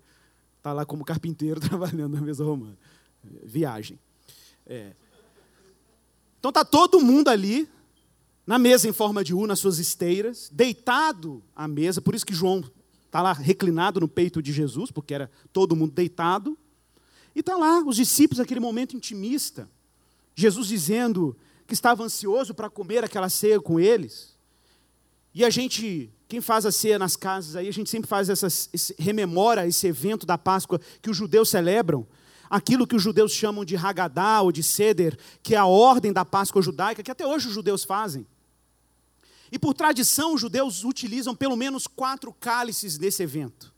Está 0.57 0.73
lá 0.73 0.85
como 0.85 1.03
carpinteiro 1.03 1.59
trabalhando 1.61 2.15
na 2.15 2.21
mesa 2.21 2.43
romana. 2.43 2.77
Viagem. 3.43 3.99
É. 4.65 4.93
Então 6.39 6.49
está 6.49 6.65
todo 6.65 6.99
mundo 6.99 7.29
ali, 7.29 7.69
na 8.45 8.59
mesa 8.59 8.87
em 8.87 8.93
forma 8.93 9.23
de 9.23 9.33
U, 9.33 9.47
nas 9.47 9.59
suas 9.59 9.79
esteiras, 9.79 10.49
deitado 10.51 11.41
à 11.55 11.67
mesa, 11.67 12.01
por 12.01 12.13
isso 12.13 12.25
que 12.25 12.33
João 12.33 12.63
está 13.05 13.21
lá 13.21 13.31
reclinado 13.31 13.99
no 13.99 14.07
peito 14.07 14.41
de 14.41 14.51
Jesus, 14.51 14.91
porque 14.91 15.13
era 15.13 15.29
todo 15.53 15.75
mundo 15.75 15.93
deitado. 15.93 16.57
E 17.35 17.39
está 17.39 17.55
lá, 17.55 17.81
os 17.81 17.95
discípulos, 17.95 18.39
naquele 18.39 18.59
momento 18.59 18.95
intimista. 18.95 19.69
Jesus 20.35 20.67
dizendo 20.67 21.37
que 21.67 21.73
estava 21.73 22.03
ansioso 22.03 22.53
para 22.53 22.69
comer 22.69 23.03
aquela 23.03 23.29
ceia 23.29 23.61
com 23.61 23.79
eles. 23.79 24.32
E 25.33 25.43
a 25.43 25.49
gente, 25.49 26.11
quem 26.27 26.39
faz 26.39 26.65
a 26.65 26.71
ceia 26.71 26.99
nas 26.99 27.15
casas 27.15 27.55
aí, 27.55 27.67
a 27.67 27.73
gente 27.73 27.89
sempre 27.89 28.07
faz 28.07 28.29
essas, 28.29 28.69
esse, 28.71 28.95
rememora 28.99 29.65
esse 29.65 29.87
evento 29.87 30.25
da 30.25 30.37
Páscoa 30.37 30.79
que 31.01 31.09
os 31.09 31.17
judeus 31.17 31.49
celebram. 31.49 32.05
Aquilo 32.49 32.85
que 32.85 32.95
os 32.95 33.01
judeus 33.01 33.31
chamam 33.31 33.65
de 33.65 33.75
Hagadá 33.75 34.41
ou 34.41 34.51
de 34.51 34.61
Seder, 34.61 35.17
que 35.41 35.55
é 35.55 35.57
a 35.57 35.65
ordem 35.65 36.13
da 36.13 36.23
Páscoa 36.23 36.61
judaica, 36.61 37.01
que 37.01 37.09
até 37.09 37.25
hoje 37.25 37.47
os 37.47 37.53
judeus 37.53 37.83
fazem. 37.83 38.27
E 39.51 39.57
por 39.57 39.73
tradição, 39.73 40.35
os 40.35 40.41
judeus 40.41 40.83
utilizam 40.83 41.35
pelo 41.35 41.55
menos 41.55 41.87
quatro 41.87 42.31
cálices 42.33 42.99
nesse 42.99 43.23
evento. 43.23 43.73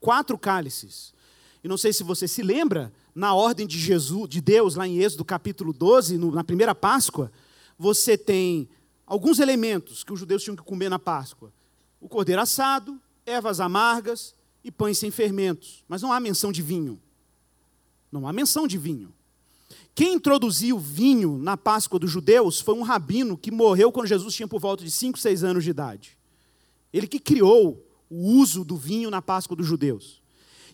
Quatro 0.00 0.36
cálices. 0.36 1.14
E 1.62 1.68
não 1.68 1.76
sei 1.76 1.92
se 1.92 2.02
você 2.02 2.26
se 2.26 2.42
lembra, 2.42 2.92
na 3.14 3.32
ordem 3.32 3.66
de 3.66 3.78
Jesus, 3.78 4.28
de 4.28 4.40
Deus, 4.40 4.74
lá 4.74 4.88
em 4.88 4.98
Êxodo 4.98 5.24
capítulo 5.24 5.72
12, 5.72 6.18
no, 6.18 6.32
na 6.32 6.42
primeira 6.42 6.74
Páscoa, 6.74 7.30
você 7.78 8.18
tem 8.18 8.68
alguns 9.06 9.38
elementos 9.38 10.02
que 10.04 10.12
os 10.12 10.20
judeus 10.20 10.42
tinham 10.42 10.56
que 10.56 10.62
comer 10.62 10.88
na 10.88 10.98
Páscoa: 10.98 11.52
o 12.00 12.08
cordeiro 12.08 12.42
assado, 12.42 13.00
ervas 13.26 13.60
amargas 13.60 14.34
e 14.62 14.70
pães 14.70 14.98
sem 14.98 15.10
fermentos. 15.10 15.84
Mas 15.88 16.02
não 16.02 16.12
há 16.12 16.20
menção 16.20 16.50
de 16.50 16.62
vinho. 16.62 17.00
Não 18.10 18.26
há 18.26 18.32
menção 18.32 18.66
de 18.66 18.78
vinho. 18.78 19.12
Quem 19.94 20.14
introduziu 20.14 20.78
vinho 20.78 21.38
na 21.38 21.56
Páscoa 21.56 21.98
dos 21.98 22.10
judeus 22.10 22.60
foi 22.60 22.74
um 22.74 22.82
rabino 22.82 23.38
que 23.38 23.50
morreu 23.50 23.92
quando 23.92 24.08
Jesus 24.08 24.34
tinha 24.34 24.48
por 24.48 24.60
volta 24.60 24.82
de 24.82 24.90
5, 24.90 25.18
6 25.18 25.44
anos 25.44 25.64
de 25.64 25.70
idade. 25.70 26.18
Ele 26.92 27.06
que 27.06 27.20
criou 27.20 27.84
o 28.10 28.16
uso 28.16 28.64
do 28.64 28.76
vinho 28.76 29.10
na 29.10 29.22
Páscoa 29.22 29.56
dos 29.56 29.66
judeus. 29.66 30.22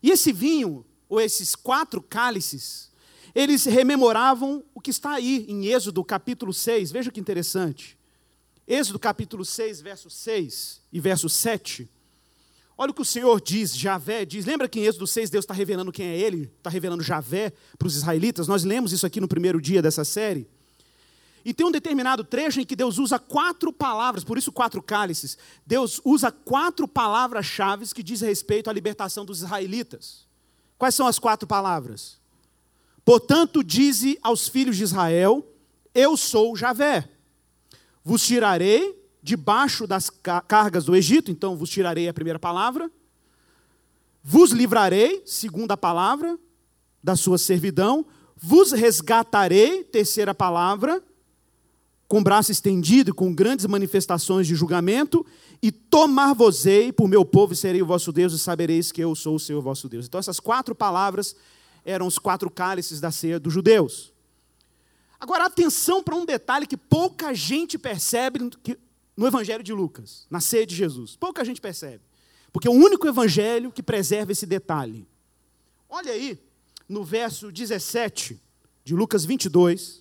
E 0.02 0.10
esse 0.10 0.32
vinho, 0.32 0.84
ou 1.08 1.20
esses 1.20 1.54
quatro 1.54 2.00
cálices, 2.00 2.90
eles 3.34 3.64
rememoravam 3.64 4.64
o 4.74 4.80
que 4.80 4.90
está 4.90 5.10
aí 5.12 5.44
em 5.48 5.66
Êxodo 5.66 6.02
capítulo 6.02 6.52
6. 6.52 6.90
Veja 6.90 7.10
que 7.10 7.20
interessante. 7.20 7.98
Êxodo 8.72 9.00
capítulo 9.00 9.44
6, 9.44 9.80
verso 9.80 10.08
6 10.08 10.82
e 10.92 11.00
verso 11.00 11.28
7. 11.28 11.90
Olha 12.78 12.92
o 12.92 12.94
que 12.94 13.02
o 13.02 13.04
Senhor 13.04 13.40
diz, 13.40 13.76
Javé 13.76 14.24
diz. 14.24 14.46
Lembra 14.46 14.68
que 14.68 14.78
em 14.78 14.84
Êxodo 14.84 15.08
6 15.08 15.28
Deus 15.28 15.42
está 15.42 15.52
revelando 15.52 15.90
quem 15.90 16.06
é 16.06 16.16
Ele? 16.16 16.48
Está 16.56 16.70
revelando 16.70 17.02
Javé 17.02 17.52
para 17.76 17.88
os 17.88 17.96
israelitas. 17.96 18.46
Nós 18.46 18.62
lemos 18.62 18.92
isso 18.92 19.04
aqui 19.04 19.20
no 19.20 19.26
primeiro 19.26 19.60
dia 19.60 19.82
dessa 19.82 20.04
série. 20.04 20.48
E 21.44 21.52
tem 21.52 21.66
um 21.66 21.70
determinado 21.72 22.22
trecho 22.22 22.60
em 22.60 22.64
que 22.64 22.76
Deus 22.76 22.96
usa 22.98 23.18
quatro 23.18 23.72
palavras, 23.72 24.22
por 24.22 24.38
isso 24.38 24.52
quatro 24.52 24.80
cálices. 24.80 25.36
Deus 25.66 26.00
usa 26.04 26.30
quatro 26.30 26.86
palavras-chave 26.86 27.92
que 27.92 28.04
diz 28.04 28.20
respeito 28.20 28.70
à 28.70 28.72
libertação 28.72 29.24
dos 29.24 29.38
israelitas. 29.38 30.28
Quais 30.78 30.94
são 30.94 31.08
as 31.08 31.18
quatro 31.18 31.48
palavras? 31.48 32.20
Portanto, 33.04 33.64
dize 33.64 34.16
aos 34.22 34.46
filhos 34.46 34.76
de 34.76 34.84
Israel: 34.84 35.44
Eu 35.92 36.16
sou 36.16 36.54
Javé. 36.54 37.08
Vos 38.04 38.26
tirarei 38.26 38.98
debaixo 39.22 39.86
das 39.86 40.10
cargas 40.48 40.84
do 40.84 40.96
Egito, 40.96 41.30
então 41.30 41.56
vos 41.56 41.68
tirarei 41.68 42.08
a 42.08 42.14
primeira 42.14 42.38
palavra. 42.38 42.90
Vos 44.22 44.50
livrarei, 44.50 45.22
segunda 45.26 45.76
palavra, 45.76 46.38
da 47.02 47.16
sua 47.16 47.38
servidão. 47.38 48.06
Vos 48.36 48.72
resgatarei, 48.72 49.84
terceira 49.84 50.34
palavra 50.34 51.02
com 52.10 52.20
braço 52.20 52.50
estendido 52.50 53.12
e 53.12 53.14
com 53.14 53.32
grandes 53.32 53.64
manifestações 53.66 54.44
de 54.44 54.56
julgamento, 54.56 55.24
e 55.62 55.70
tomar-vos-ei 55.70 56.92
por 56.92 57.06
meu 57.06 57.24
povo 57.24 57.52
e 57.52 57.56
serei 57.56 57.80
o 57.80 57.86
vosso 57.86 58.10
Deus, 58.10 58.32
e 58.32 58.38
sabereis 58.40 58.90
que 58.90 59.00
eu 59.00 59.14
sou 59.14 59.36
o 59.36 59.38
Senhor 59.38 59.62
vosso 59.62 59.88
Deus. 59.88 60.06
Então, 60.06 60.18
essas 60.18 60.40
quatro 60.40 60.74
palavras 60.74 61.36
eram 61.84 62.08
os 62.08 62.18
quatro 62.18 62.50
cálices 62.50 63.00
da 63.00 63.12
ceia 63.12 63.38
dos 63.38 63.52
judeus. 63.52 64.12
Agora, 65.20 65.44
atenção 65.44 66.02
para 66.02 66.16
um 66.16 66.24
detalhe 66.24 66.66
que 66.66 66.78
pouca 66.78 67.34
gente 67.34 67.78
percebe 67.78 68.38
no 69.14 69.26
Evangelho 69.26 69.62
de 69.62 69.72
Lucas, 69.72 70.26
na 70.30 70.40
ceia 70.40 70.66
de 70.66 70.74
Jesus. 70.74 71.14
Pouca 71.14 71.44
gente 71.44 71.60
percebe. 71.60 72.02
Porque 72.50 72.66
é 72.66 72.70
o 72.70 72.74
único 72.74 73.06
evangelho 73.06 73.70
que 73.70 73.82
preserva 73.82 74.32
esse 74.32 74.46
detalhe. 74.46 75.06
Olha 75.88 76.12
aí, 76.12 76.42
no 76.88 77.04
verso 77.04 77.52
17 77.52 78.40
de 78.82 78.94
Lucas 78.94 79.24
22. 79.24 80.00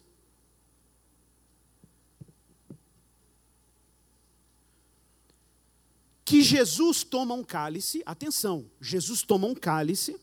que 6.30 6.44
Jesus 6.44 7.04
toma 7.04 7.34
um 7.34 7.44
cálice, 7.44 8.04
atenção, 8.06 8.70
Jesus 8.80 9.24
toma 9.24 9.48
um 9.48 9.56
cálice, 9.56 10.16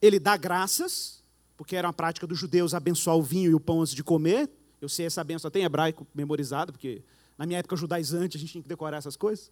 ele 0.00 0.18
dá 0.18 0.38
graças, 0.38 1.17
porque 1.58 1.74
era 1.74 1.88
uma 1.88 1.92
prática 1.92 2.24
dos 2.24 2.38
judeus 2.38 2.72
abençoar 2.72 3.16
o 3.16 3.22
vinho 3.22 3.50
e 3.50 3.54
o 3.54 3.58
pão 3.58 3.82
antes 3.82 3.92
de 3.92 4.04
comer. 4.04 4.48
Eu 4.80 4.88
sei 4.88 5.06
essa 5.06 5.24
benção, 5.24 5.50
tem 5.50 5.64
hebraico 5.64 6.06
memorizado, 6.14 6.72
porque 6.72 7.02
na 7.36 7.44
minha 7.44 7.58
época 7.58 7.74
judaizante 7.74 8.36
a 8.36 8.40
gente 8.40 8.52
tinha 8.52 8.62
que 8.62 8.68
decorar 8.68 8.98
essas 8.98 9.16
coisas. 9.16 9.50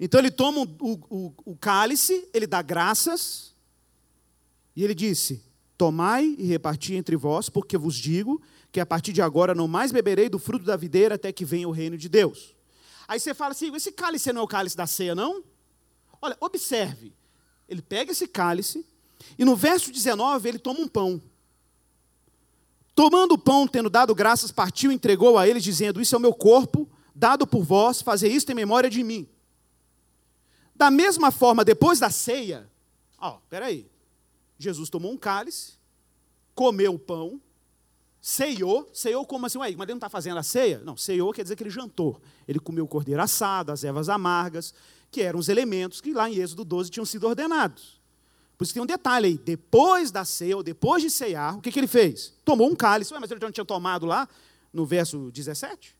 Então 0.00 0.18
ele 0.18 0.32
toma 0.32 0.62
o, 0.80 0.92
o, 1.08 1.32
o 1.52 1.56
cálice, 1.56 2.28
ele 2.34 2.44
dá 2.44 2.60
graças, 2.60 3.54
e 4.74 4.82
ele 4.82 4.96
disse: 4.96 5.44
Tomai 5.78 6.34
e 6.36 6.44
reparti 6.44 6.94
entre 6.94 7.14
vós, 7.14 7.48
porque 7.48 7.78
vos 7.78 7.94
digo 7.94 8.42
que 8.72 8.80
a 8.80 8.84
partir 8.84 9.12
de 9.12 9.22
agora 9.22 9.54
não 9.54 9.68
mais 9.68 9.92
beberei 9.92 10.28
do 10.28 10.40
fruto 10.40 10.64
da 10.64 10.76
videira 10.76 11.14
até 11.14 11.32
que 11.32 11.44
venha 11.44 11.68
o 11.68 11.72
reino 11.72 11.96
de 11.96 12.08
Deus. 12.08 12.56
Aí 13.06 13.20
você 13.20 13.32
fala 13.32 13.52
assim: 13.52 13.72
esse 13.76 13.92
cálice 13.92 14.32
não 14.32 14.40
é 14.40 14.44
o 14.44 14.48
cálice 14.48 14.76
da 14.76 14.88
ceia, 14.88 15.14
não? 15.14 15.44
Olha, 16.20 16.36
observe. 16.40 17.14
Ele 17.68 17.80
pega 17.80 18.10
esse 18.10 18.26
cálice 18.26 18.84
e 19.38 19.44
no 19.44 19.56
verso 19.56 19.90
19 19.90 20.48
ele 20.48 20.58
toma 20.58 20.80
um 20.80 20.88
pão. 20.88 21.20
Tomando 22.94 23.32
o 23.32 23.38
pão, 23.38 23.66
tendo 23.66 23.90
dado 23.90 24.14
graças, 24.14 24.50
partiu 24.50 24.90
e 24.90 24.94
entregou 24.94 25.36
a 25.36 25.46
eles, 25.46 25.62
dizendo: 25.62 26.00
Isso 26.00 26.14
é 26.14 26.18
o 26.18 26.20
meu 26.20 26.32
corpo, 26.32 26.88
dado 27.14 27.46
por 27.46 27.62
vós, 27.62 28.00
fazer 28.00 28.28
isto 28.28 28.50
em 28.50 28.54
memória 28.54 28.88
de 28.88 29.02
mim. 29.02 29.28
Da 30.74 30.90
mesma 30.90 31.30
forma, 31.30 31.64
depois 31.64 31.98
da 31.98 32.10
ceia, 32.10 32.70
ó, 33.18 33.38
peraí. 33.48 33.90
Jesus 34.58 34.88
tomou 34.88 35.12
um 35.12 35.18
cálice, 35.18 35.74
comeu 36.54 36.94
o 36.94 36.98
pão, 36.98 37.40
Ceiou, 38.28 38.90
ceiou 38.92 39.24
como 39.24 39.46
assim? 39.46 39.56
Ué, 39.58 39.70
mas 39.76 39.84
ele 39.84 39.92
não 39.92 39.98
está 39.98 40.08
fazendo 40.08 40.36
a 40.36 40.42
ceia? 40.42 40.80
Não, 40.84 40.96
ceiou 40.96 41.32
quer 41.32 41.44
dizer 41.44 41.54
que 41.54 41.62
ele 41.62 41.70
jantou. 41.70 42.20
Ele 42.48 42.58
comeu 42.58 42.84
o 42.84 42.88
cordeiro 42.88 43.22
assado, 43.22 43.70
as 43.70 43.84
ervas 43.84 44.08
amargas, 44.08 44.74
que 45.12 45.22
eram 45.22 45.38
os 45.38 45.48
elementos 45.48 46.00
que 46.00 46.12
lá 46.12 46.28
em 46.28 46.34
Êxodo 46.34 46.64
12 46.64 46.90
tinham 46.90 47.06
sido 47.06 47.28
ordenados. 47.28 47.95
Por 48.56 48.64
isso 48.64 48.72
tem 48.72 48.82
um 48.82 48.86
detalhe 48.86 49.26
aí. 49.28 49.38
Depois 49.38 50.10
da 50.10 50.24
ceia, 50.24 50.56
ou 50.56 50.62
depois 50.62 51.02
de 51.02 51.10
ceiar, 51.10 51.56
o 51.56 51.60
que, 51.60 51.70
que 51.70 51.78
ele 51.78 51.86
fez? 51.86 52.34
Tomou 52.44 52.70
um 52.70 52.74
cálice. 52.74 53.12
Ué, 53.12 53.20
mas 53.20 53.30
ele 53.30 53.40
já 53.40 53.46
não 53.46 53.52
tinha 53.52 53.64
tomado 53.64 54.06
lá 54.06 54.28
no 54.72 54.86
verso 54.86 55.30
17? 55.30 55.96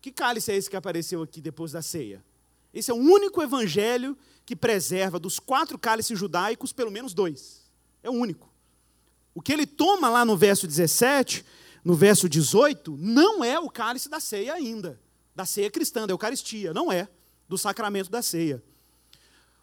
Que 0.00 0.10
cálice 0.10 0.50
é 0.50 0.56
esse 0.56 0.68
que 0.68 0.76
apareceu 0.76 1.22
aqui 1.22 1.40
depois 1.40 1.72
da 1.72 1.82
ceia? 1.82 2.24
Esse 2.72 2.90
é 2.90 2.94
o 2.94 2.96
único 2.96 3.42
evangelho 3.42 4.16
que 4.46 4.56
preserva 4.56 5.18
dos 5.18 5.38
quatro 5.38 5.78
cálices 5.78 6.18
judaicos, 6.18 6.72
pelo 6.72 6.90
menos 6.90 7.12
dois. 7.14 7.70
É 8.02 8.10
o 8.10 8.14
único. 8.14 8.50
O 9.34 9.40
que 9.40 9.52
ele 9.52 9.66
toma 9.66 10.08
lá 10.08 10.24
no 10.24 10.36
verso 10.36 10.66
17, 10.66 11.44
no 11.84 11.94
verso 11.94 12.28
18, 12.28 12.96
não 12.96 13.44
é 13.44 13.58
o 13.58 13.70
cálice 13.70 14.08
da 14.08 14.18
ceia 14.18 14.54
ainda, 14.54 15.00
da 15.34 15.44
ceia 15.44 15.70
cristã, 15.70 16.06
da 16.06 16.12
Eucaristia, 16.12 16.74
não 16.74 16.90
é, 16.90 17.08
do 17.48 17.56
sacramento 17.56 18.10
da 18.10 18.22
ceia. 18.22 18.62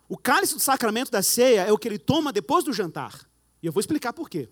O 0.09 0.17
cálice 0.17 0.53
do 0.53 0.59
sacramento 0.59 1.11
da 1.11 1.21
ceia 1.21 1.63
é 1.63 1.71
o 1.71 1.77
que 1.77 1.87
ele 1.87 1.99
toma 1.99 2.31
depois 2.31 2.63
do 2.63 2.71
jantar. 2.71 3.29
E 3.61 3.65
eu 3.65 3.71
vou 3.71 3.79
explicar 3.81 4.13
por 4.13 4.29
quê. 4.29 4.49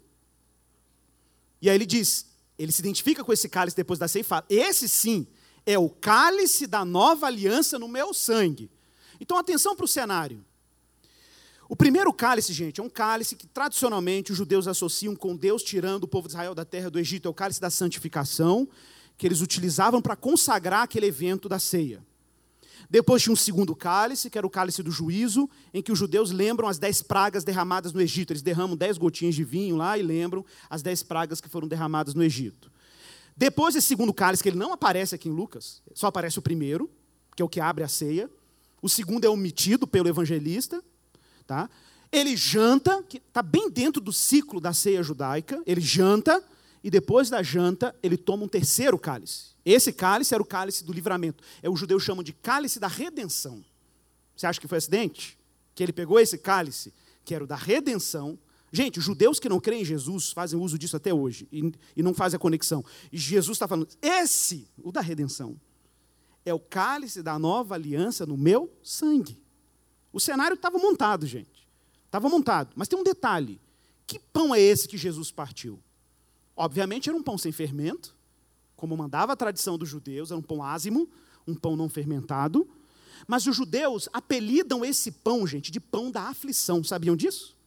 E 1.62 1.70
aí 1.70 1.76
ele 1.76 1.86
diz, 1.86 2.26
ele 2.58 2.72
se 2.72 2.82
identifica 2.82 3.24
com 3.24 3.32
esse 3.32 3.48
cálice 3.48 3.76
depois 3.76 3.98
da 3.98 4.08
ceia 4.08 4.22
e 4.22 4.26
fala: 4.26 4.46
esse 4.50 4.90
sim 4.90 5.28
é 5.66 5.80
o 5.80 5.90
cálice 5.90 6.68
da 6.68 6.86
nova 6.86 7.28
aliança 7.28 7.80
no 7.80 7.88
meu 7.88 8.14
sangue. 8.14 8.70
Então, 9.20 9.38
atenção 9.38 9.76
para 9.76 9.86
o 9.86 9.88
cenário. 9.88 10.46
O 11.68 11.76
primeiro 11.76 12.14
cálice, 12.14 12.54
gente, 12.54 12.80
é 12.80 12.84
um 12.84 12.90
cálice 12.90 13.36
que 13.36 13.48
tradicionalmente 13.48 14.32
os 14.32 14.38
judeus 14.38 14.68
associam 14.68 15.16
com 15.16 15.36
Deus 15.36 15.64
tirando 15.64 16.04
o 16.04 16.08
povo 16.08 16.28
de 16.28 16.34
Israel 16.34 16.54
da 16.54 16.64
terra 16.64 16.92
do 16.92 17.00
Egito. 17.00 17.28
É 17.28 17.32
o 17.32 17.34
cálice 17.34 17.60
da 17.60 17.72
santificação, 17.72 18.68
que 19.18 19.26
eles 19.26 19.42
utilizavam 19.42 20.02
para 20.02 20.16
consagrar 20.16 20.84
aquele 20.84 21.08
evento 21.08 21.50
da 21.50 21.58
ceia. 21.58 22.06
Depois 22.90 23.22
tinha 23.22 23.34
um 23.34 23.36
segundo 23.36 23.76
cálice, 23.76 24.30
que 24.30 24.38
era 24.38 24.46
o 24.46 24.50
cálice 24.50 24.84
do 24.84 24.92
juízo, 24.92 25.50
em 25.74 25.82
que 25.82 25.92
os 25.92 26.00
judeus 26.00 26.32
lembram 26.32 26.68
as 26.68 26.78
dez 26.78 27.02
pragas 27.02 27.44
derramadas 27.44 27.94
no 27.94 28.02
Egito. 28.02 28.34
Eles 28.34 28.42
derramam 28.42 28.76
dez 28.76 28.98
gotinhas 28.98 29.36
de 29.36 29.44
vinho 29.44 29.76
lá 29.76 29.98
e 29.98 30.02
lembram 30.02 30.46
as 30.70 30.82
dez 30.82 31.04
pragas 31.04 31.42
que 31.42 31.50
foram 31.50 31.68
derramadas 31.68 32.14
no 32.14 32.24
Egito. 32.24 32.72
Depois 33.36 33.74
desse 33.74 33.88
segundo 33.88 34.14
cálice, 34.14 34.42
que 34.42 34.50
ele 34.50 34.58
não 34.58 34.72
aparece 34.72 35.16
aqui 35.16 35.28
em 35.28 35.32
Lucas, 35.32 35.82
só 35.94 36.08
aparece 36.08 36.40
o 36.40 36.42
primeiro, 36.42 36.90
que 37.36 37.42
é 37.42 37.46
o 37.46 37.50
que 37.50 37.60
abre 37.60 37.84
a 37.84 37.88
ceia. 37.88 38.30
O 38.82 38.88
segundo 38.88 39.26
é 39.26 39.30
omitido 39.30 39.86
pelo 39.86 40.08
evangelista, 40.08 40.82
Tá? 41.46 41.70
Ele 42.12 42.36
janta, 42.36 43.04
que 43.04 43.18
está 43.18 43.42
bem 43.42 43.70
dentro 43.70 44.02
do 44.02 44.12
ciclo 44.14 44.60
da 44.60 44.74
ceia 44.74 45.04
judaica, 45.04 45.62
ele 45.66 45.82
janta, 45.82 46.44
e 46.84 46.90
depois 46.90 47.30
da 47.30 47.44
janta, 47.44 47.96
ele 48.02 48.18
toma 48.18 48.44
um 48.44 48.48
terceiro 48.48 48.98
cálice. 48.98 49.55
Esse 49.66 49.92
cálice 49.92 50.34
era 50.34 50.44
o 50.44 50.46
cálice 50.46 50.84
do 50.84 50.94
livramento. 50.94 51.44
É 51.64 51.70
o 51.70 51.76
judeu 51.76 52.00
chamam 52.00 52.24
de 52.24 52.32
cálice 52.32 52.80
da 52.80 52.88
redenção. 52.88 53.66
Você 54.36 54.46
acha 54.46 54.62
que 54.62 54.68
foi 54.68 54.78
acidente? 54.78 55.38
Que 55.74 55.82
ele 55.82 55.92
pegou 55.92 56.20
esse 56.20 56.38
cálice, 56.38 56.94
que 57.24 57.34
era 57.34 57.44
o 57.44 57.48
da 57.48 57.56
redenção. 57.56 58.38
Gente, 58.72 59.02
judeus 59.02 59.40
que 59.40 59.50
não 59.50 59.60
creem 59.60 59.82
em 59.82 59.86
Jesus 59.86 60.32
fazem 60.32 60.60
uso 60.60 60.78
disso 60.78 60.96
até 60.96 61.14
hoje 61.14 61.48
e, 61.52 61.72
e 61.96 62.04
não 62.04 62.14
fazem 62.14 62.38
a 62.38 62.40
conexão. 62.40 62.86
E 63.12 63.18
Jesus 63.18 63.56
está 63.56 63.68
falando, 63.68 63.88
esse, 64.02 64.68
o 64.84 64.92
da 64.92 65.02
redenção, 65.02 65.60
é 66.46 66.54
o 66.54 66.60
cálice 66.60 67.24
da 67.24 67.40
nova 67.40 67.74
aliança 67.74 68.26
no 68.26 68.38
meu 68.38 68.72
sangue. 68.84 69.42
O 70.14 70.20
cenário 70.20 70.54
estava 70.54 70.78
montado, 70.78 71.26
gente. 71.26 71.68
Estava 72.06 72.30
montado. 72.30 72.72
Mas 72.76 72.88
tem 72.88 72.98
um 72.98 73.04
detalhe: 73.04 73.60
que 74.06 74.20
pão 74.20 74.54
é 74.54 74.60
esse 74.62 74.88
que 74.88 74.98
Jesus 74.98 75.32
partiu? 75.32 75.82
Obviamente 76.56 77.10
era 77.10 77.18
um 77.18 77.24
pão 77.24 77.38
sem 77.38 77.52
fermento, 77.52 78.15
como 78.86 78.96
mandava 78.96 79.34
a 79.34 79.36
tradição 79.36 79.80
dos 79.80 79.90
judeus, 79.90 80.30
era 80.30 80.38
um 80.38 80.44
pão 80.44 80.62
ázimo, 80.62 81.10
um 81.48 81.56
pão 81.56 81.76
não 81.76 81.90
fermentado. 81.90 82.70
Mas 83.28 83.48
os 83.48 83.56
judeus 83.56 84.08
apelidam 84.14 84.86
esse 84.86 85.12
pão, 85.12 85.48
gente, 85.48 85.72
de 85.72 85.80
pão 85.80 86.12
da 86.12 86.30
aflição. 86.30 86.84
Sabiam 86.84 87.16
disso? 87.16 87.58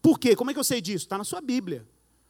Por 0.00 0.18
quê? 0.18 0.34
Como 0.34 0.50
é 0.50 0.54
que 0.54 0.58
eu 0.58 0.64
sei 0.64 0.80
disso? 0.80 1.04
Está 1.04 1.18
na 1.18 1.24
sua 1.24 1.42
Bíblia. 1.42 1.86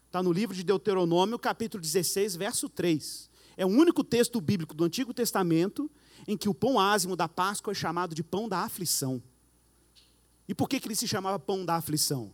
Está 0.07 0.21
no 0.21 0.33
livro 0.33 0.57
de 0.57 0.65
Deuteronômio, 0.65 1.39
capítulo 1.39 1.81
16, 1.81 2.35
verso 2.35 2.69
3. 2.69 3.31
É 3.57 3.65
o 3.65 3.69
único 3.69 4.03
texto 4.03 4.41
bíblico 4.41 4.75
do 4.75 4.83
Antigo 4.83 5.15
Testamento 5.15 5.89
em 6.27 6.37
que 6.37 6.49
o 6.49 6.55
pão 6.55 6.81
ázimo 6.81 7.15
da 7.15 7.29
Páscoa 7.29 7.71
é 7.71 7.75
chamado 7.75 8.17
de 8.17 8.25
pão 8.25 8.49
da 8.49 8.65
aflição. 8.65 9.23
E 10.49 10.55
por 10.57 10.69
que, 10.69 10.81
que 10.81 10.89
ele 10.89 10.97
se 10.97 11.07
chamava 11.07 11.39
pão 11.39 11.65
da 11.65 11.77
aflição? 11.77 12.33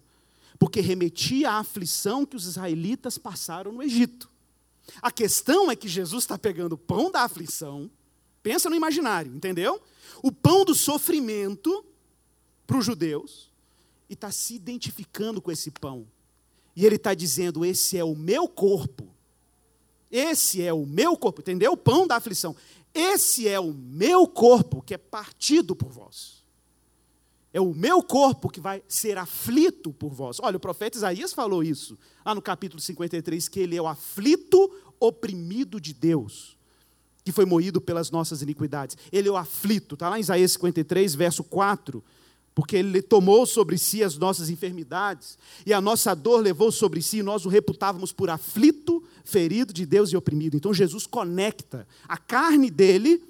Porque 0.58 0.80
remetia 0.80 1.50
à 1.50 1.58
aflição 1.58 2.24
que 2.24 2.36
os 2.36 2.46
israelitas 2.46 3.18
passaram 3.18 3.70
no 3.70 3.82
Egito. 3.82 4.32
A 5.00 5.10
questão 5.10 5.70
é 5.70 5.76
que 5.76 5.88
Jesus 5.88 6.24
está 6.24 6.38
pegando 6.38 6.74
o 6.74 6.78
pão 6.78 7.10
da 7.10 7.22
aflição, 7.22 7.90
pensa 8.42 8.68
no 8.68 8.76
imaginário, 8.76 9.34
entendeu? 9.34 9.80
O 10.22 10.30
pão 10.30 10.64
do 10.64 10.74
sofrimento 10.74 11.84
para 12.66 12.78
os 12.78 12.84
judeus, 12.84 13.52
e 14.08 14.14
está 14.14 14.30
se 14.30 14.54
identificando 14.54 15.40
com 15.40 15.50
esse 15.50 15.70
pão. 15.70 16.06
E 16.76 16.84
ele 16.84 16.96
está 16.96 17.14
dizendo: 17.14 17.64
Esse 17.64 17.96
é 17.96 18.04
o 18.04 18.14
meu 18.14 18.48
corpo. 18.48 19.08
Esse 20.10 20.62
é 20.62 20.72
o 20.72 20.86
meu 20.86 21.16
corpo, 21.16 21.40
entendeu? 21.40 21.72
O 21.72 21.76
pão 21.76 22.06
da 22.06 22.16
aflição. 22.16 22.54
Esse 22.92 23.48
é 23.48 23.58
o 23.58 23.72
meu 23.72 24.28
corpo 24.28 24.80
que 24.80 24.94
é 24.94 24.98
partido 24.98 25.74
por 25.74 25.90
vós. 25.90 26.43
É 27.54 27.60
o 27.60 27.72
meu 27.72 28.02
corpo 28.02 28.50
que 28.50 28.60
vai 28.60 28.82
ser 28.88 29.16
aflito 29.16 29.92
por 29.92 30.12
vós. 30.12 30.38
Olha, 30.42 30.56
o 30.56 30.60
profeta 30.60 30.98
Isaías 30.98 31.32
falou 31.32 31.62
isso, 31.62 31.96
lá 32.26 32.34
no 32.34 32.42
capítulo 32.42 32.82
53, 32.82 33.48
que 33.48 33.60
ele 33.60 33.76
é 33.76 33.80
o 33.80 33.86
aflito 33.86 34.74
oprimido 34.98 35.80
de 35.80 35.94
Deus, 35.94 36.58
que 37.24 37.30
foi 37.30 37.44
moído 37.44 37.80
pelas 37.80 38.10
nossas 38.10 38.42
iniquidades. 38.42 38.98
Ele 39.12 39.28
é 39.28 39.30
o 39.30 39.36
aflito, 39.36 39.94
está 39.94 40.08
lá 40.08 40.18
em 40.18 40.20
Isaías 40.20 40.50
53, 40.50 41.14
verso 41.14 41.44
4, 41.44 42.02
porque 42.56 42.74
ele 42.74 43.00
tomou 43.00 43.46
sobre 43.46 43.78
si 43.78 44.02
as 44.02 44.18
nossas 44.18 44.50
enfermidades, 44.50 45.38
e 45.64 45.72
a 45.72 45.80
nossa 45.80 46.12
dor 46.12 46.40
levou 46.40 46.72
sobre 46.72 47.00
si, 47.00 47.18
e 47.18 47.22
nós 47.22 47.46
o 47.46 47.48
reputávamos 47.48 48.10
por 48.10 48.30
aflito, 48.30 49.00
ferido 49.24 49.72
de 49.72 49.86
Deus 49.86 50.10
e 50.10 50.16
oprimido. 50.16 50.56
Então 50.56 50.74
Jesus 50.74 51.06
conecta 51.06 51.86
a 52.08 52.16
carne 52.16 52.68
dele 52.68 53.22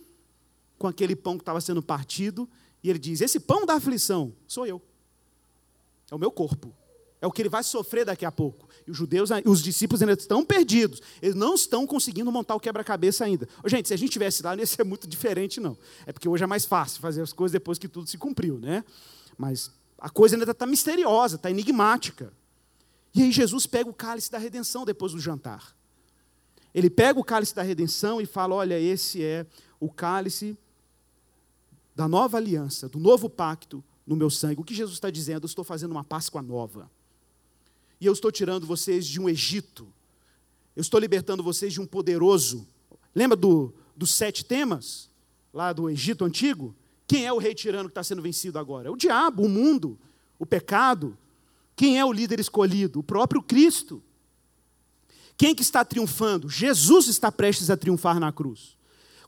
com 0.78 0.86
aquele 0.86 1.14
pão 1.14 1.36
que 1.36 1.42
estava 1.42 1.60
sendo 1.60 1.82
partido 1.82 2.48
e 2.84 2.90
ele 2.90 2.98
diz: 2.98 3.22
Esse 3.22 3.40
pão 3.40 3.64
da 3.64 3.74
aflição 3.74 4.34
sou 4.46 4.66
eu. 4.66 4.80
É 6.10 6.14
o 6.14 6.18
meu 6.18 6.30
corpo. 6.30 6.72
É 7.20 7.26
o 7.26 7.32
que 7.32 7.40
ele 7.40 7.48
vai 7.48 7.64
sofrer 7.64 8.04
daqui 8.04 8.26
a 8.26 8.30
pouco. 8.30 8.68
E 8.86 8.90
os 8.90 8.96
judeus, 8.98 9.30
os 9.46 9.62
discípulos 9.62 10.02
ainda 10.02 10.12
estão 10.12 10.44
perdidos. 10.44 11.00
Eles 11.22 11.34
não 11.34 11.54
estão 11.54 11.86
conseguindo 11.86 12.30
montar 12.30 12.54
o 12.54 12.60
quebra-cabeça 12.60 13.24
ainda. 13.24 13.48
gente, 13.64 13.88
se 13.88 13.94
a 13.94 13.96
gente 13.96 14.10
tivesse 14.12 14.42
lá, 14.42 14.54
não 14.54 14.60
ia 14.60 14.66
ser 14.66 14.84
muito 14.84 15.08
diferente, 15.08 15.58
não. 15.58 15.78
É 16.04 16.12
porque 16.12 16.28
hoje 16.28 16.44
é 16.44 16.46
mais 16.46 16.66
fácil 16.66 17.00
fazer 17.00 17.22
as 17.22 17.32
coisas 17.32 17.52
depois 17.52 17.78
que 17.78 17.88
tudo 17.88 18.10
se 18.10 18.18
cumpriu, 18.18 18.58
né? 18.58 18.84
Mas 19.38 19.70
a 19.98 20.10
coisa 20.10 20.36
ainda 20.36 20.50
está 20.50 20.66
misteriosa, 20.66 21.36
está 21.36 21.50
enigmática. 21.50 22.30
E 23.14 23.22
aí 23.22 23.32
Jesus 23.32 23.64
pega 23.64 23.88
o 23.88 23.94
cálice 23.94 24.30
da 24.30 24.36
redenção 24.36 24.84
depois 24.84 25.12
do 25.12 25.18
jantar. 25.18 25.74
Ele 26.74 26.90
pega 26.90 27.18
o 27.18 27.24
cálice 27.24 27.54
da 27.54 27.62
redenção 27.62 28.20
e 28.20 28.26
fala: 28.26 28.56
Olha, 28.56 28.78
esse 28.78 29.22
é 29.22 29.46
o 29.80 29.90
cálice 29.90 30.58
da 31.94 32.08
nova 32.08 32.36
aliança, 32.36 32.88
do 32.88 32.98
novo 32.98 33.28
pacto 33.28 33.82
no 34.06 34.16
meu 34.16 34.30
sangue. 34.30 34.60
O 34.60 34.64
que 34.64 34.74
Jesus 34.74 34.96
está 34.96 35.10
dizendo? 35.10 35.44
Eu 35.44 35.46
estou 35.48 35.64
fazendo 35.64 35.92
uma 35.92 36.04
Páscoa 36.04 36.42
nova. 36.42 36.90
E 38.00 38.06
eu 38.06 38.12
estou 38.12 38.30
tirando 38.30 38.66
vocês 38.66 39.06
de 39.06 39.20
um 39.20 39.28
Egito. 39.28 39.86
Eu 40.74 40.80
estou 40.80 40.98
libertando 40.98 41.42
vocês 41.42 41.72
de 41.72 41.80
um 41.80 41.86
poderoso. 41.86 42.66
Lembra 43.14 43.36
do, 43.36 43.72
dos 43.96 44.12
sete 44.12 44.44
temas? 44.44 45.08
Lá 45.52 45.72
do 45.72 45.88
Egito 45.88 46.24
antigo? 46.24 46.74
Quem 47.06 47.26
é 47.26 47.32
o 47.32 47.38
rei 47.38 47.54
tirano 47.54 47.88
que 47.88 47.92
está 47.92 48.02
sendo 48.02 48.22
vencido 48.22 48.58
agora? 48.58 48.88
É 48.88 48.90
o 48.90 48.96
diabo, 48.96 49.44
o 49.44 49.48
mundo, 49.48 49.98
o 50.38 50.44
pecado. 50.44 51.16
Quem 51.76 51.98
é 51.98 52.04
o 52.04 52.12
líder 52.12 52.40
escolhido? 52.40 52.98
O 52.98 53.02
próprio 53.04 53.40
Cristo. 53.40 54.02
Quem 55.36 55.54
que 55.54 55.62
está 55.62 55.84
triunfando? 55.84 56.48
Jesus 56.48 57.08
está 57.08 57.30
prestes 57.30 57.70
a 57.70 57.76
triunfar 57.76 58.18
na 58.18 58.32
cruz. 58.32 58.76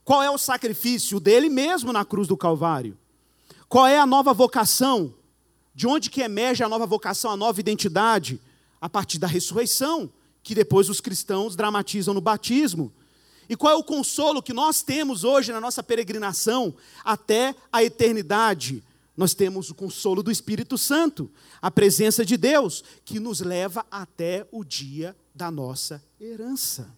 Qual 0.07 0.23
é 0.23 0.31
o 0.31 0.37
sacrifício 0.37 1.19
dele 1.19 1.49
mesmo 1.49 1.91
na 1.91 2.05
cruz 2.05 2.29
do 2.29 2.37
Calvário? 2.37 2.97
Qual 3.67 3.85
é 3.85 3.99
a 3.99 4.05
nova 4.05 4.33
vocação? 4.33 5.13
De 5.75 5.85
onde 5.85 6.09
que 6.09 6.21
emerge 6.21 6.63
a 6.63 6.69
nova 6.69 6.85
vocação, 6.85 7.29
a 7.29 7.35
nova 7.35 7.59
identidade? 7.59 8.39
A 8.79 8.87
partir 8.87 9.19
da 9.19 9.27
ressurreição, 9.27 10.09
que 10.41 10.55
depois 10.55 10.87
os 10.87 11.01
cristãos 11.01 11.57
dramatizam 11.57 12.13
no 12.13 12.21
batismo. 12.21 12.89
E 13.49 13.57
qual 13.57 13.73
é 13.73 13.75
o 13.75 13.83
consolo 13.83 14.41
que 14.41 14.53
nós 14.53 14.81
temos 14.81 15.25
hoje 15.25 15.51
na 15.51 15.59
nossa 15.59 15.83
peregrinação 15.83 16.73
até 17.03 17.53
a 17.69 17.83
eternidade? 17.83 18.81
Nós 19.17 19.33
temos 19.33 19.69
o 19.69 19.75
consolo 19.75 20.23
do 20.23 20.31
Espírito 20.31 20.77
Santo, 20.77 21.29
a 21.61 21.69
presença 21.69 22.23
de 22.23 22.37
Deus, 22.37 22.81
que 23.03 23.19
nos 23.19 23.41
leva 23.41 23.85
até 23.91 24.47
o 24.53 24.63
dia 24.63 25.13
da 25.35 25.51
nossa 25.51 26.01
herança. 26.17 26.95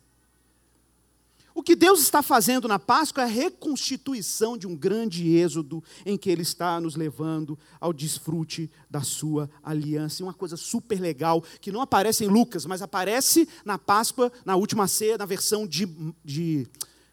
O 1.59 1.61
que 1.61 1.75
Deus 1.75 1.99
está 1.99 2.23
fazendo 2.23 2.69
na 2.69 2.79
Páscoa 2.79 3.23
é 3.23 3.25
a 3.25 3.29
reconstituição 3.29 4.57
de 4.57 4.65
um 4.65 4.73
grande 4.73 5.27
êxodo 5.35 5.83
em 6.05 6.17
que 6.17 6.29
Ele 6.29 6.41
está 6.41 6.79
nos 6.79 6.95
levando 6.95 7.59
ao 7.81 7.91
desfrute 7.91 8.71
da 8.89 9.01
sua 9.01 9.49
aliança. 9.61 10.21
E 10.21 10.23
uma 10.23 10.33
coisa 10.33 10.55
super 10.55 11.01
legal, 11.01 11.43
que 11.59 11.69
não 11.69 11.81
aparece 11.81 12.23
em 12.23 12.29
Lucas, 12.29 12.65
mas 12.65 12.81
aparece 12.81 13.45
na 13.65 13.77
Páscoa, 13.77 14.31
na 14.45 14.55
última 14.55 14.87
ceia, 14.87 15.17
na 15.17 15.25
versão 15.25 15.67
de. 15.67 15.85
de 16.23 16.65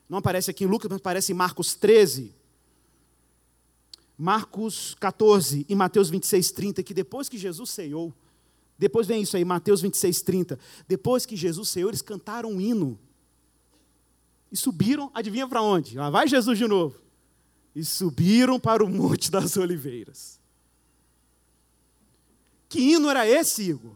não 0.09 0.19
aparece 0.19 0.49
aqui 0.49 0.63
em 0.63 0.69
Lucas, 0.69 0.89
mas 0.91 0.99
aparece 0.99 1.33
em 1.33 1.35
Marcos 1.35 1.75
13. 1.75 2.33
Marcos 4.17 4.95
14 5.01 5.67
e 5.69 5.75
Mateus 5.75 6.09
26, 6.09 6.53
30, 6.53 6.83
que 6.85 6.95
depois 6.95 7.29
que 7.29 7.37
Jesus 7.37 7.71
ceiou, 7.71 8.15
depois 8.79 9.09
vem 9.09 9.23
isso 9.23 9.37
aí, 9.37 9.45
Mateus 9.45 9.81
26, 9.81 10.23
30. 10.23 10.59
Depois 10.87 11.27
que 11.27 11.35
Jesus 11.35 11.69
ceiou, 11.69 11.91
eles 11.91 12.01
cantaram 12.01 12.53
um 12.53 12.61
hino 12.61 12.97
e 14.51 14.57
subiram, 14.57 15.11
adivinha 15.15 15.49
para 15.49 15.63
onde? 15.63 15.97
Lá 15.97 16.11
vai 16.11 16.29
Jesus 16.29 16.59
de 16.59 16.67
novo. 16.67 17.01
E 17.75 17.85
subiram 17.85 18.59
para 18.59 18.85
o 18.85 18.89
Monte 18.89 19.31
das 19.31 19.57
Oliveiras. 19.57 20.41
Que 22.69 22.81
hino 22.81 23.09
era 23.09 23.29
esse, 23.29 23.71
Igor? 23.71 23.95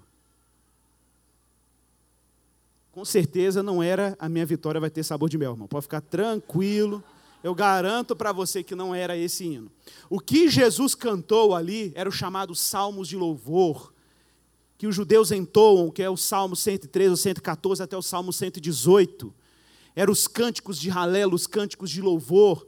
Com 2.92 3.04
certeza 3.04 3.62
não 3.62 3.82
era 3.82 4.16
a 4.18 4.28
minha 4.28 4.44
vitória 4.44 4.80
vai 4.80 4.90
ter 4.90 5.02
sabor 5.02 5.28
de 5.28 5.38
mel, 5.38 5.52
irmão. 5.52 5.68
Pode 5.68 5.84
ficar 5.84 6.00
tranquilo. 6.00 7.02
Eu 7.42 7.54
garanto 7.54 8.14
para 8.14 8.32
você 8.32 8.62
que 8.62 8.74
não 8.74 8.94
era 8.94 9.16
esse 9.16 9.44
hino. 9.44 9.70
O 10.10 10.20
que 10.20 10.48
Jesus 10.48 10.94
cantou 10.94 11.54
ali 11.54 11.92
era 11.94 12.08
o 12.08 12.12
chamado 12.12 12.54
Salmos 12.54 13.08
de 13.08 13.16
Louvor, 13.16 13.94
que 14.76 14.86
os 14.86 14.94
judeus 14.94 15.30
entoam, 15.30 15.90
que 15.90 16.02
é 16.02 16.10
o 16.10 16.16
Salmo 16.16 16.54
113, 16.54 17.12
o 17.12 17.16
114 17.16 17.82
até 17.82 17.96
o 17.96 18.02
Salmo 18.02 18.32
118 18.32 19.32
eram 20.00 20.14
os 20.14 20.26
cânticos 20.26 20.80
de 20.80 20.88
ralelo, 20.88 21.34
os 21.34 21.46
cânticos 21.46 21.90
de 21.90 22.00
louvor, 22.00 22.66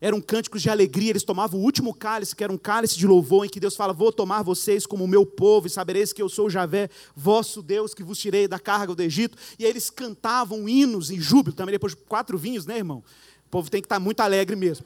eram 0.00 0.20
cânticos 0.20 0.60
de 0.60 0.68
alegria. 0.68 1.10
Eles 1.10 1.22
tomavam 1.22 1.60
o 1.60 1.62
último 1.62 1.94
cálice, 1.94 2.34
que 2.34 2.42
era 2.42 2.52
um 2.52 2.58
cálice 2.58 2.98
de 2.98 3.06
louvor, 3.06 3.46
em 3.46 3.48
que 3.48 3.60
Deus 3.60 3.76
fala: 3.76 3.92
Vou 3.92 4.10
tomar 4.10 4.42
vocês 4.42 4.84
como 4.84 5.06
meu 5.06 5.24
povo, 5.24 5.68
e 5.68 5.70
sabereis 5.70 6.12
que 6.12 6.20
eu 6.20 6.28
sou 6.28 6.50
Javé, 6.50 6.90
vosso 7.14 7.62
Deus, 7.62 7.94
que 7.94 8.02
vos 8.02 8.18
tirei 8.18 8.48
da 8.48 8.58
carga 8.58 8.92
do 8.92 9.00
Egito. 9.00 9.38
E 9.56 9.64
aí 9.64 9.70
eles 9.70 9.88
cantavam 9.88 10.68
hinos 10.68 11.12
em 11.12 11.20
júbilo, 11.20 11.54
também 11.54 11.74
depois 11.74 11.94
de 11.94 12.00
quatro 12.08 12.36
vinhos, 12.36 12.66
né, 12.66 12.76
irmão? 12.78 13.04
O 13.46 13.50
povo 13.50 13.70
tem 13.70 13.80
que 13.80 13.86
estar 13.86 14.00
muito 14.00 14.18
alegre 14.18 14.56
mesmo. 14.56 14.84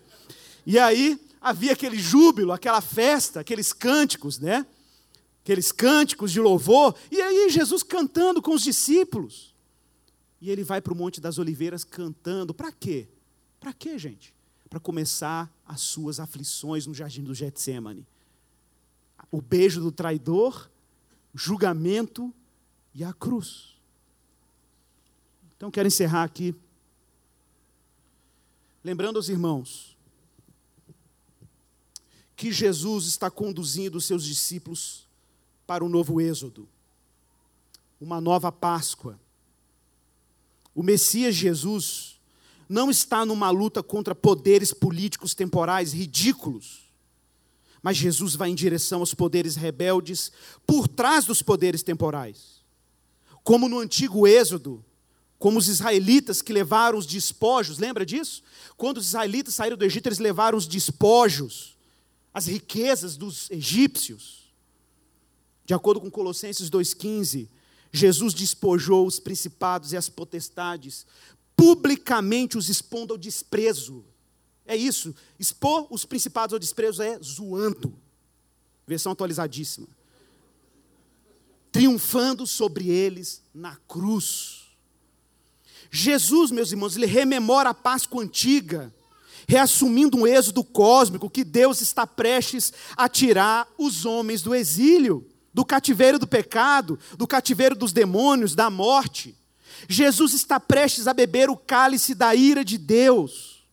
E 0.66 0.78
aí 0.78 1.18
havia 1.40 1.72
aquele 1.72 1.98
júbilo, 1.98 2.52
aquela 2.52 2.82
festa, 2.82 3.40
aqueles 3.40 3.72
cânticos, 3.72 4.38
né? 4.38 4.66
Aqueles 5.42 5.72
cânticos 5.72 6.32
de 6.32 6.38
louvor. 6.38 6.94
E 7.10 7.18
aí 7.18 7.48
Jesus 7.48 7.82
cantando 7.82 8.42
com 8.42 8.52
os 8.52 8.62
discípulos. 8.62 9.56
E 10.40 10.50
ele 10.50 10.62
vai 10.62 10.80
para 10.80 10.92
o 10.92 10.96
Monte 10.96 11.20
das 11.20 11.38
Oliveiras 11.38 11.84
cantando. 11.84 12.54
Para 12.54 12.70
quê? 12.72 13.08
Para 13.58 13.72
quê, 13.72 13.98
gente? 13.98 14.34
Para 14.70 14.78
começar 14.78 15.52
as 15.66 15.80
suas 15.80 16.20
aflições 16.20 16.86
no 16.86 16.94
jardim 16.94 17.24
do 17.24 17.34
Getsemane. 17.34 18.06
O 19.30 19.42
beijo 19.42 19.80
do 19.80 19.90
traidor, 19.90 20.70
julgamento 21.34 22.32
e 22.94 23.02
a 23.02 23.12
cruz. 23.12 23.76
Então 25.56 25.70
quero 25.70 25.88
encerrar 25.88 26.22
aqui 26.22 26.54
lembrando 28.82 29.16
aos 29.16 29.28
irmãos 29.28 29.98
que 32.34 32.52
Jesus 32.52 33.06
está 33.06 33.30
conduzindo 33.30 33.98
os 33.98 34.04
seus 34.04 34.24
discípulos 34.24 35.06
para 35.66 35.84
um 35.84 35.88
novo 35.88 36.20
êxodo, 36.20 36.68
uma 38.00 38.20
nova 38.20 38.52
Páscoa. 38.52 39.20
O 40.78 40.82
Messias 40.84 41.34
Jesus 41.34 42.20
não 42.68 42.88
está 42.88 43.26
numa 43.26 43.50
luta 43.50 43.82
contra 43.82 44.14
poderes 44.14 44.72
políticos 44.72 45.34
temporais 45.34 45.92
ridículos, 45.92 46.88
mas 47.82 47.96
Jesus 47.96 48.36
vai 48.36 48.50
em 48.50 48.54
direção 48.54 49.00
aos 49.00 49.12
poderes 49.12 49.56
rebeldes 49.56 50.30
por 50.64 50.86
trás 50.86 51.24
dos 51.24 51.42
poderes 51.42 51.82
temporais. 51.82 52.62
Como 53.42 53.68
no 53.68 53.80
antigo 53.80 54.24
Êxodo, 54.24 54.84
como 55.36 55.58
os 55.58 55.66
israelitas 55.66 56.40
que 56.40 56.52
levaram 56.52 56.96
os 56.96 57.06
despojos, 57.06 57.80
lembra 57.80 58.06
disso? 58.06 58.40
Quando 58.76 58.98
os 58.98 59.08
israelitas 59.08 59.56
saíram 59.56 59.76
do 59.76 59.84
Egito, 59.84 60.06
eles 60.06 60.20
levaram 60.20 60.56
os 60.56 60.68
despojos 60.68 61.76
as 62.32 62.46
riquezas 62.46 63.16
dos 63.16 63.50
egípcios. 63.50 64.54
De 65.64 65.74
acordo 65.74 66.00
com 66.00 66.08
Colossenses 66.08 66.70
2,15, 66.70 67.48
Jesus 67.92 68.34
despojou 68.34 69.06
os 69.06 69.18
principados 69.18 69.92
e 69.92 69.96
as 69.96 70.08
potestades, 70.08 71.06
publicamente 71.56 72.58
os 72.58 72.68
expondo 72.68 73.14
ao 73.14 73.18
desprezo. 73.18 74.04
É 74.66 74.76
isso, 74.76 75.14
expor 75.38 75.86
os 75.90 76.04
principados 76.04 76.52
ao 76.52 76.58
desprezo 76.58 77.02
é 77.02 77.18
zoando. 77.22 77.94
Versão 78.86 79.12
atualizadíssima. 79.12 79.86
Triunfando 81.72 82.46
sobre 82.46 82.88
eles 82.88 83.42
na 83.54 83.76
cruz. 83.88 84.66
Jesus, 85.90 86.50
meus 86.50 86.70
irmãos, 86.70 86.96
ele 86.96 87.06
rememora 87.06 87.70
a 87.70 87.74
Páscoa 87.74 88.22
antiga 88.22 88.92
reassumindo 89.48 90.18
um 90.18 90.26
êxodo 90.26 90.62
cósmico 90.62 91.30
que 91.30 91.42
Deus 91.42 91.80
está 91.80 92.06
prestes 92.06 92.70
a 92.94 93.08
tirar 93.08 93.66
os 93.78 94.04
homens 94.04 94.42
do 94.42 94.54
exílio, 94.54 95.26
do 95.52 95.64
cativeiro 95.64 96.18
do 96.18 96.26
pecado, 96.26 96.98
do 97.16 97.26
cativeiro 97.26 97.74
dos 97.74 97.92
demônios, 97.92 98.54
da 98.54 98.70
morte. 98.70 99.34
Jesus 99.88 100.32
está 100.32 100.58
prestes 100.58 101.06
a 101.06 101.14
beber 101.14 101.50
o 101.50 101.56
cálice 101.56 102.14
da 102.14 102.34
ira 102.34 102.64
de 102.64 102.78
Deus. 102.78 103.64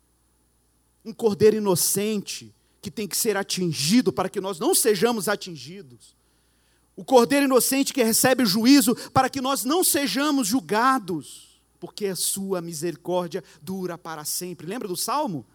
Um 1.04 1.14
cordeiro 1.14 1.58
inocente 1.58 2.54
que 2.82 2.92
tem 2.92 3.08
que 3.08 3.18
ser 3.18 3.38
atingido 3.38 4.12
para 4.12 4.30
que 4.30 4.40
nós 4.40 4.60
não 4.60 4.76
sejamos 4.76 5.28
atingidos. 5.28 6.16
O 6.96 7.04
cordeiro 7.04 7.46
inocente 7.46 7.94
que 7.94 8.04
recebe 8.04 8.44
o 8.44 8.46
juízo 8.46 8.96
para 9.12 9.30
que 9.30 9.42
nós 9.42 9.64
não 9.64 9.84
sejamos 9.84 10.48
julgados, 10.48 11.60
porque 11.80 12.08
a 12.08 12.16
sua 12.16 12.62
misericórdia 12.62 13.44
dura 13.62 13.98
para 13.98 14.24
sempre. 14.24 14.68
Lembra 14.68 14.88
do 14.88 14.96
salmo? 14.96 15.46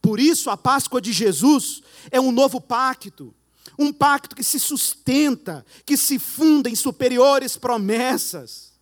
Por 0.00 0.18
isso, 0.18 0.48
a 0.48 0.56
Páscoa 0.56 1.00
de 1.00 1.12
Jesus 1.12 1.82
é 2.10 2.20
um 2.20 2.32
novo 2.32 2.60
pacto, 2.60 3.34
um 3.78 3.92
pacto 3.92 4.36
que 4.36 4.44
se 4.44 4.58
sustenta, 4.58 5.64
que 5.84 5.96
se 5.96 6.18
funda 6.18 6.68
em 6.68 6.74
superiores 6.74 7.56
promessas. 7.56 8.72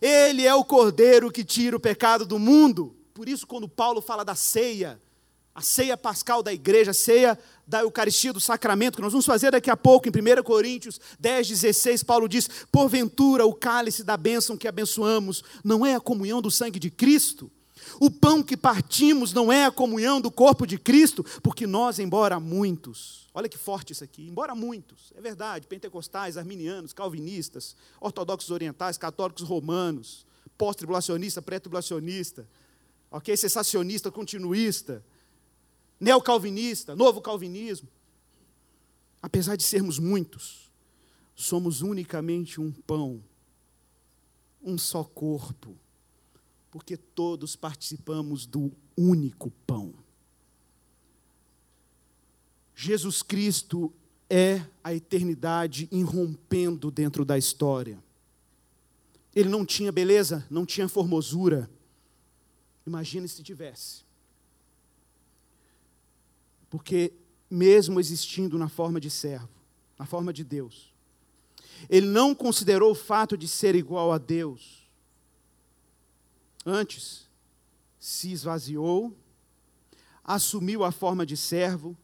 Ele 0.00 0.46
é 0.46 0.54
o 0.54 0.64
cordeiro 0.64 1.30
que 1.30 1.44
tira 1.44 1.76
o 1.76 1.80
pecado 1.80 2.26
do 2.26 2.38
mundo. 2.38 2.96
Por 3.12 3.28
isso, 3.28 3.46
quando 3.46 3.68
Paulo 3.68 4.00
fala 4.00 4.24
da 4.24 4.34
ceia, 4.34 5.00
a 5.54 5.62
ceia 5.62 5.96
pascal 5.96 6.42
da 6.42 6.52
igreja, 6.52 6.90
a 6.90 6.94
ceia 6.94 7.38
da 7.66 7.80
Eucaristia, 7.80 8.32
do 8.32 8.40
sacramento, 8.40 8.96
que 8.96 9.02
nós 9.02 9.12
vamos 9.12 9.24
fazer 9.24 9.52
daqui 9.52 9.70
a 9.70 9.76
pouco, 9.76 10.08
em 10.08 10.10
1 10.10 10.42
Coríntios 10.42 11.00
10, 11.20 11.48
16, 11.48 12.02
Paulo 12.02 12.28
diz: 12.28 12.48
Porventura 12.72 13.46
o 13.46 13.54
cálice 13.54 14.02
da 14.02 14.16
bênção 14.16 14.56
que 14.56 14.66
abençoamos 14.66 15.44
não 15.62 15.86
é 15.86 15.94
a 15.94 16.00
comunhão 16.00 16.42
do 16.42 16.50
sangue 16.50 16.80
de 16.80 16.90
Cristo? 16.90 17.50
O 18.00 18.10
pão 18.10 18.42
que 18.42 18.56
partimos 18.56 19.32
não 19.32 19.52
é 19.52 19.64
a 19.64 19.70
comunhão 19.70 20.20
do 20.20 20.30
corpo 20.30 20.66
de 20.66 20.78
Cristo, 20.78 21.24
porque 21.42 21.66
nós, 21.66 21.98
embora 21.98 22.40
muitos, 22.40 23.23
olha 23.34 23.48
que 23.48 23.58
forte 23.58 23.92
isso 23.92 24.04
aqui, 24.04 24.26
embora 24.26 24.54
muitos, 24.54 25.12
é 25.14 25.20
verdade, 25.20 25.66
pentecostais, 25.66 26.36
arminianos, 26.36 26.92
calvinistas, 26.92 27.76
ortodoxos 28.00 28.50
orientais, 28.50 28.96
católicos 28.96 29.42
romanos, 29.42 30.24
pós-tribulacionista, 30.56 31.42
pré-tribulacionista, 31.42 32.48
ok, 33.10 33.36
cessacionista, 33.36 34.10
continuista, 34.10 35.04
neocalvinista, 35.98 36.94
novo 36.94 37.20
calvinismo, 37.20 37.88
apesar 39.20 39.56
de 39.56 39.64
sermos 39.64 39.98
muitos, 39.98 40.70
somos 41.34 41.82
unicamente 41.82 42.60
um 42.60 42.70
pão, 42.70 43.22
um 44.62 44.78
só 44.78 45.02
corpo 45.04 45.76
porque 46.74 46.96
todos 46.96 47.54
participamos 47.54 48.46
do 48.46 48.72
único 48.96 49.48
pão. 49.64 49.94
Jesus 52.74 53.22
Cristo 53.22 53.92
é 54.28 54.64
a 54.82 54.92
eternidade 54.94 55.88
irrompendo 55.92 56.90
dentro 56.90 57.24
da 57.24 57.38
história. 57.38 58.02
Ele 59.34 59.48
não 59.48 59.64
tinha 59.64 59.92
beleza, 59.92 60.46
não 60.50 60.64
tinha 60.64 60.88
formosura. 60.88 61.70
Imagine 62.86 63.28
se 63.28 63.42
tivesse. 63.42 64.04
Porque, 66.70 67.12
mesmo 67.50 68.00
existindo 68.00 68.58
na 68.58 68.68
forma 68.68 69.00
de 69.00 69.10
servo, 69.10 69.48
na 69.98 70.06
forma 70.06 70.32
de 70.32 70.42
Deus, 70.42 70.92
ele 71.88 72.06
não 72.06 72.34
considerou 72.34 72.92
o 72.92 72.96
fato 72.96 73.36
de 73.36 73.46
ser 73.46 73.74
igual 73.74 74.12
a 74.12 74.18
Deus 74.18 74.84
Antes, 76.64 77.28
se 77.98 78.32
esvaziou, 78.32 79.14
assumiu 80.22 80.82
a 80.82 80.90
forma 80.90 81.26
de 81.26 81.36
servo, 81.36 81.96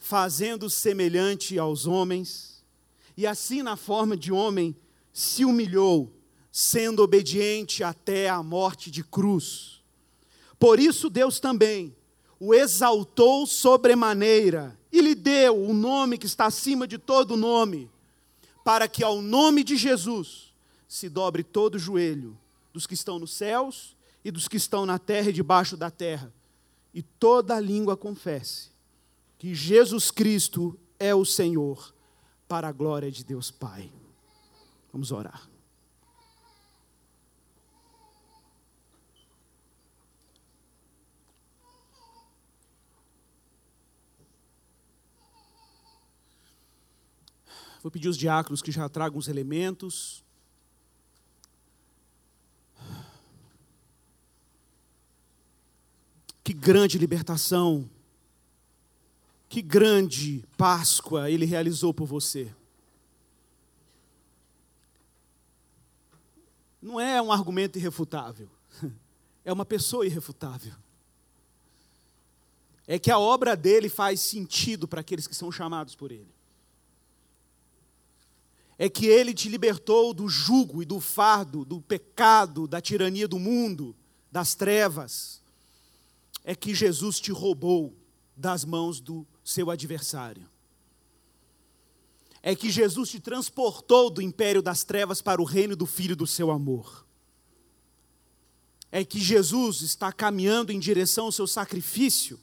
fazendo 0.00 0.70
semelhante 0.70 1.58
aos 1.58 1.86
homens, 1.86 2.64
e 3.16 3.26
assim, 3.26 3.62
na 3.62 3.76
forma 3.76 4.16
de 4.16 4.32
homem, 4.32 4.74
se 5.12 5.44
humilhou, 5.44 6.10
sendo 6.50 7.02
obediente 7.02 7.84
até 7.84 8.28
a 8.28 8.42
morte 8.42 8.90
de 8.90 9.04
cruz. 9.04 9.82
Por 10.58 10.80
isso, 10.80 11.10
Deus 11.10 11.38
também 11.38 11.94
o 12.40 12.54
exaltou 12.54 13.46
sobremaneira 13.46 14.76
e 14.90 15.02
lhe 15.02 15.14
deu 15.14 15.62
o 15.62 15.74
nome 15.74 16.16
que 16.16 16.26
está 16.26 16.46
acima 16.46 16.88
de 16.88 16.96
todo 16.96 17.36
nome, 17.36 17.90
para 18.64 18.88
que 18.88 19.04
ao 19.04 19.20
nome 19.20 19.62
de 19.62 19.76
Jesus 19.76 20.54
se 20.88 21.10
dobre 21.10 21.44
todo 21.44 21.74
o 21.74 21.78
joelho 21.78 22.36
dos 22.72 22.86
que 22.86 22.94
estão 22.94 23.18
nos 23.18 23.34
céus 23.34 23.94
e 24.24 24.30
dos 24.30 24.48
que 24.48 24.56
estão 24.56 24.86
na 24.86 24.98
terra 24.98 25.28
e 25.28 25.34
debaixo 25.34 25.76
da 25.76 25.90
terra, 25.90 26.32
e 26.94 27.02
toda 27.02 27.60
língua 27.60 27.96
confesse 27.96 28.69
que 29.40 29.54
Jesus 29.54 30.10
Cristo 30.10 30.78
é 30.98 31.14
o 31.14 31.24
Senhor, 31.24 31.94
para 32.46 32.68
a 32.68 32.72
glória 32.72 33.10
de 33.10 33.24
Deus 33.24 33.50
Pai. 33.50 33.90
Vamos 34.92 35.10
orar. 35.10 35.48
Vou 47.82 47.90
pedir 47.90 48.10
os 48.10 48.18
diáconos 48.18 48.60
que 48.60 48.70
já 48.70 48.86
tragam 48.90 49.18
os 49.18 49.26
elementos. 49.26 50.22
Que 56.44 56.52
grande 56.52 56.98
libertação, 56.98 57.88
que 59.50 59.60
grande 59.60 60.44
Páscoa 60.56 61.28
ele 61.28 61.44
realizou 61.44 61.92
por 61.92 62.06
você. 62.06 62.54
Não 66.80 67.00
é 67.00 67.20
um 67.20 67.32
argumento 67.32 67.76
irrefutável. 67.76 68.48
é 69.44 69.52
uma 69.52 69.64
pessoa 69.64 70.06
irrefutável. 70.06 70.72
É 72.86 72.96
que 72.96 73.10
a 73.10 73.18
obra 73.18 73.56
dele 73.56 73.88
faz 73.88 74.20
sentido 74.20 74.86
para 74.86 75.00
aqueles 75.00 75.26
que 75.26 75.34
são 75.34 75.50
chamados 75.50 75.96
por 75.96 76.12
ele. 76.12 76.32
É 78.78 78.88
que 78.88 79.06
ele 79.06 79.34
te 79.34 79.48
libertou 79.48 80.14
do 80.14 80.28
jugo 80.28 80.80
e 80.80 80.86
do 80.86 81.00
fardo, 81.00 81.64
do 81.64 81.80
pecado, 81.80 82.68
da 82.68 82.80
tirania 82.80 83.26
do 83.26 83.38
mundo, 83.38 83.96
das 84.30 84.54
trevas. 84.54 85.42
É 86.44 86.54
que 86.54 86.72
Jesus 86.72 87.18
te 87.18 87.32
roubou 87.32 87.96
das 88.36 88.64
mãos 88.64 89.00
do 89.00 89.26
seu 89.50 89.70
adversário. 89.70 90.48
É 92.42 92.54
que 92.54 92.70
Jesus 92.70 93.10
te 93.10 93.20
transportou 93.20 94.08
do 94.08 94.22
império 94.22 94.62
das 94.62 94.84
trevas 94.84 95.20
para 95.20 95.42
o 95.42 95.44
reino 95.44 95.74
do 95.74 95.86
Filho 95.86 96.14
do 96.14 96.26
seu 96.26 96.50
amor. 96.50 97.04
É 98.92 99.04
que 99.04 99.18
Jesus 99.18 99.82
está 99.82 100.12
caminhando 100.12 100.72
em 100.72 100.78
direção 100.78 101.26
ao 101.26 101.32
seu 101.32 101.46
sacrifício, 101.46 102.40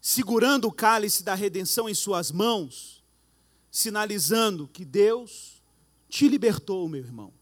segurando 0.00 0.66
o 0.66 0.72
cálice 0.72 1.22
da 1.22 1.34
redenção 1.34 1.88
em 1.88 1.94
suas 1.94 2.32
mãos, 2.32 3.04
sinalizando 3.70 4.66
que 4.68 4.84
Deus 4.84 5.62
te 6.08 6.26
libertou, 6.26 6.88
meu 6.88 7.00
irmão. 7.00 7.32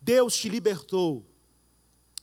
Deus 0.00 0.36
te 0.36 0.48
libertou. 0.48 1.26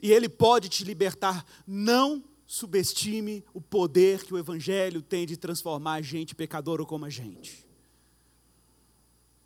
E 0.02 0.12
Ele 0.12 0.30
pode 0.30 0.70
te 0.70 0.84
libertar. 0.84 1.46
Não 1.66 2.24
subestime 2.48 3.44
o 3.54 3.60
poder 3.60 4.24
que 4.24 4.34
o 4.34 4.38
Evangelho 4.38 5.02
tem 5.02 5.28
de 5.28 5.36
transformar 5.36 5.96
a 5.96 6.02
gente 6.02 6.34
pecadora 6.34 6.86
como 6.86 7.04
a 7.04 7.10
gente. 7.10 7.68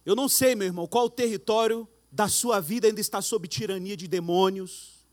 Eu 0.05 0.15
não 0.15 0.29
sei, 0.29 0.53
meu 0.53 0.67
irmão, 0.67 0.85
qual 0.85 1.09
território 1.09 1.87
da 2.11 2.27
sua 2.27 2.59
vida 2.59 2.87
ainda 2.87 3.01
está 3.01 3.19
sob 3.19 3.47
tirania 3.47 3.97
de 3.97 4.07
demônios, 4.07 5.03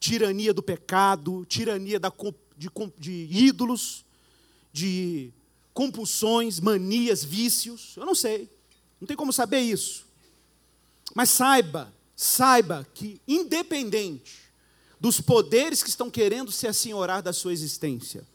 tirania 0.00 0.54
do 0.54 0.62
pecado, 0.62 1.44
tirania 1.44 2.00
da, 2.00 2.10
de, 2.56 2.70
de 2.98 3.28
ídolos, 3.30 4.06
de 4.72 5.30
compulsões, 5.74 6.58
manias, 6.60 7.22
vícios. 7.22 7.94
Eu 7.96 8.06
não 8.06 8.14
sei, 8.14 8.48
não 8.98 9.06
tem 9.06 9.16
como 9.16 9.32
saber 9.32 9.60
isso. 9.60 10.06
Mas 11.14 11.28
saiba, 11.28 11.92
saiba 12.16 12.86
que, 12.94 13.20
independente 13.28 14.47
dos 15.00 15.20
poderes 15.20 15.82
que 15.82 15.88
estão 15.88 16.10
querendo 16.10 16.50
se 16.50 16.66
assenhorar 16.66 17.22
da 17.22 17.32
sua 17.32 17.52
existência, 17.52 18.26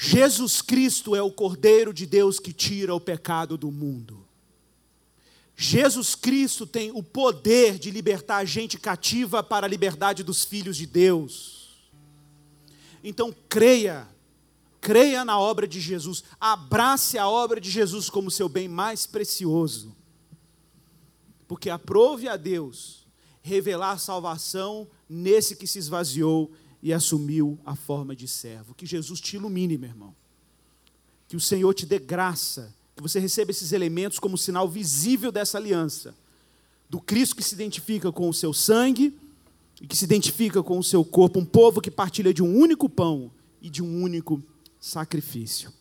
Jesus 0.00 0.62
Cristo 0.62 1.16
é 1.16 1.22
o 1.22 1.32
Cordeiro 1.32 1.92
de 1.92 2.06
Deus 2.06 2.38
que 2.38 2.52
tira 2.52 2.94
o 2.94 3.00
pecado 3.00 3.58
do 3.58 3.70
mundo. 3.70 4.24
Jesus 5.56 6.14
Cristo 6.14 6.64
tem 6.64 6.92
o 6.92 7.02
poder 7.02 7.80
de 7.80 7.90
libertar 7.90 8.36
a 8.36 8.44
gente 8.44 8.78
cativa 8.78 9.42
para 9.42 9.66
a 9.66 9.68
liberdade 9.68 10.22
dos 10.22 10.44
filhos 10.44 10.76
de 10.76 10.86
Deus. 10.86 11.90
Então 13.02 13.34
creia, 13.48 14.08
creia 14.80 15.24
na 15.24 15.36
obra 15.36 15.66
de 15.66 15.80
Jesus, 15.80 16.22
abrace 16.38 17.18
a 17.18 17.28
obra 17.28 17.60
de 17.60 17.68
Jesus 17.68 18.08
como 18.08 18.30
seu 18.30 18.48
bem 18.48 18.68
mais 18.68 19.04
precioso. 19.04 19.96
Porque 21.48 21.68
aprove 21.68 22.28
a 22.28 22.36
Deus 22.36 23.07
revelar 23.48 23.98
salvação 23.98 24.86
nesse 25.08 25.56
que 25.56 25.66
se 25.66 25.78
esvaziou 25.78 26.52
e 26.82 26.92
assumiu 26.92 27.58
a 27.64 27.74
forma 27.74 28.14
de 28.14 28.28
servo. 28.28 28.74
Que 28.74 28.86
Jesus 28.86 29.20
te 29.20 29.36
ilumine, 29.36 29.76
meu 29.76 29.88
irmão. 29.88 30.14
Que 31.26 31.36
o 31.36 31.40
Senhor 31.40 31.72
te 31.74 31.86
dê 31.86 31.98
graça, 31.98 32.72
que 32.94 33.02
você 33.02 33.18
receba 33.18 33.50
esses 33.50 33.72
elementos 33.72 34.18
como 34.18 34.38
sinal 34.38 34.68
visível 34.68 35.32
dessa 35.32 35.58
aliança. 35.58 36.14
Do 36.88 37.00
Cristo 37.00 37.36
que 37.36 37.42
se 37.42 37.54
identifica 37.54 38.12
com 38.12 38.28
o 38.28 38.34
seu 38.34 38.52
sangue 38.52 39.18
e 39.80 39.86
que 39.86 39.96
se 39.96 40.04
identifica 40.04 40.62
com 40.62 40.78
o 40.78 40.84
seu 40.84 41.04
corpo, 41.04 41.38
um 41.38 41.44
povo 41.44 41.80
que 41.80 41.90
partilha 41.90 42.32
de 42.32 42.42
um 42.42 42.56
único 42.56 42.88
pão 42.88 43.30
e 43.60 43.68
de 43.68 43.82
um 43.82 44.02
único 44.02 44.42
sacrifício. 44.80 45.72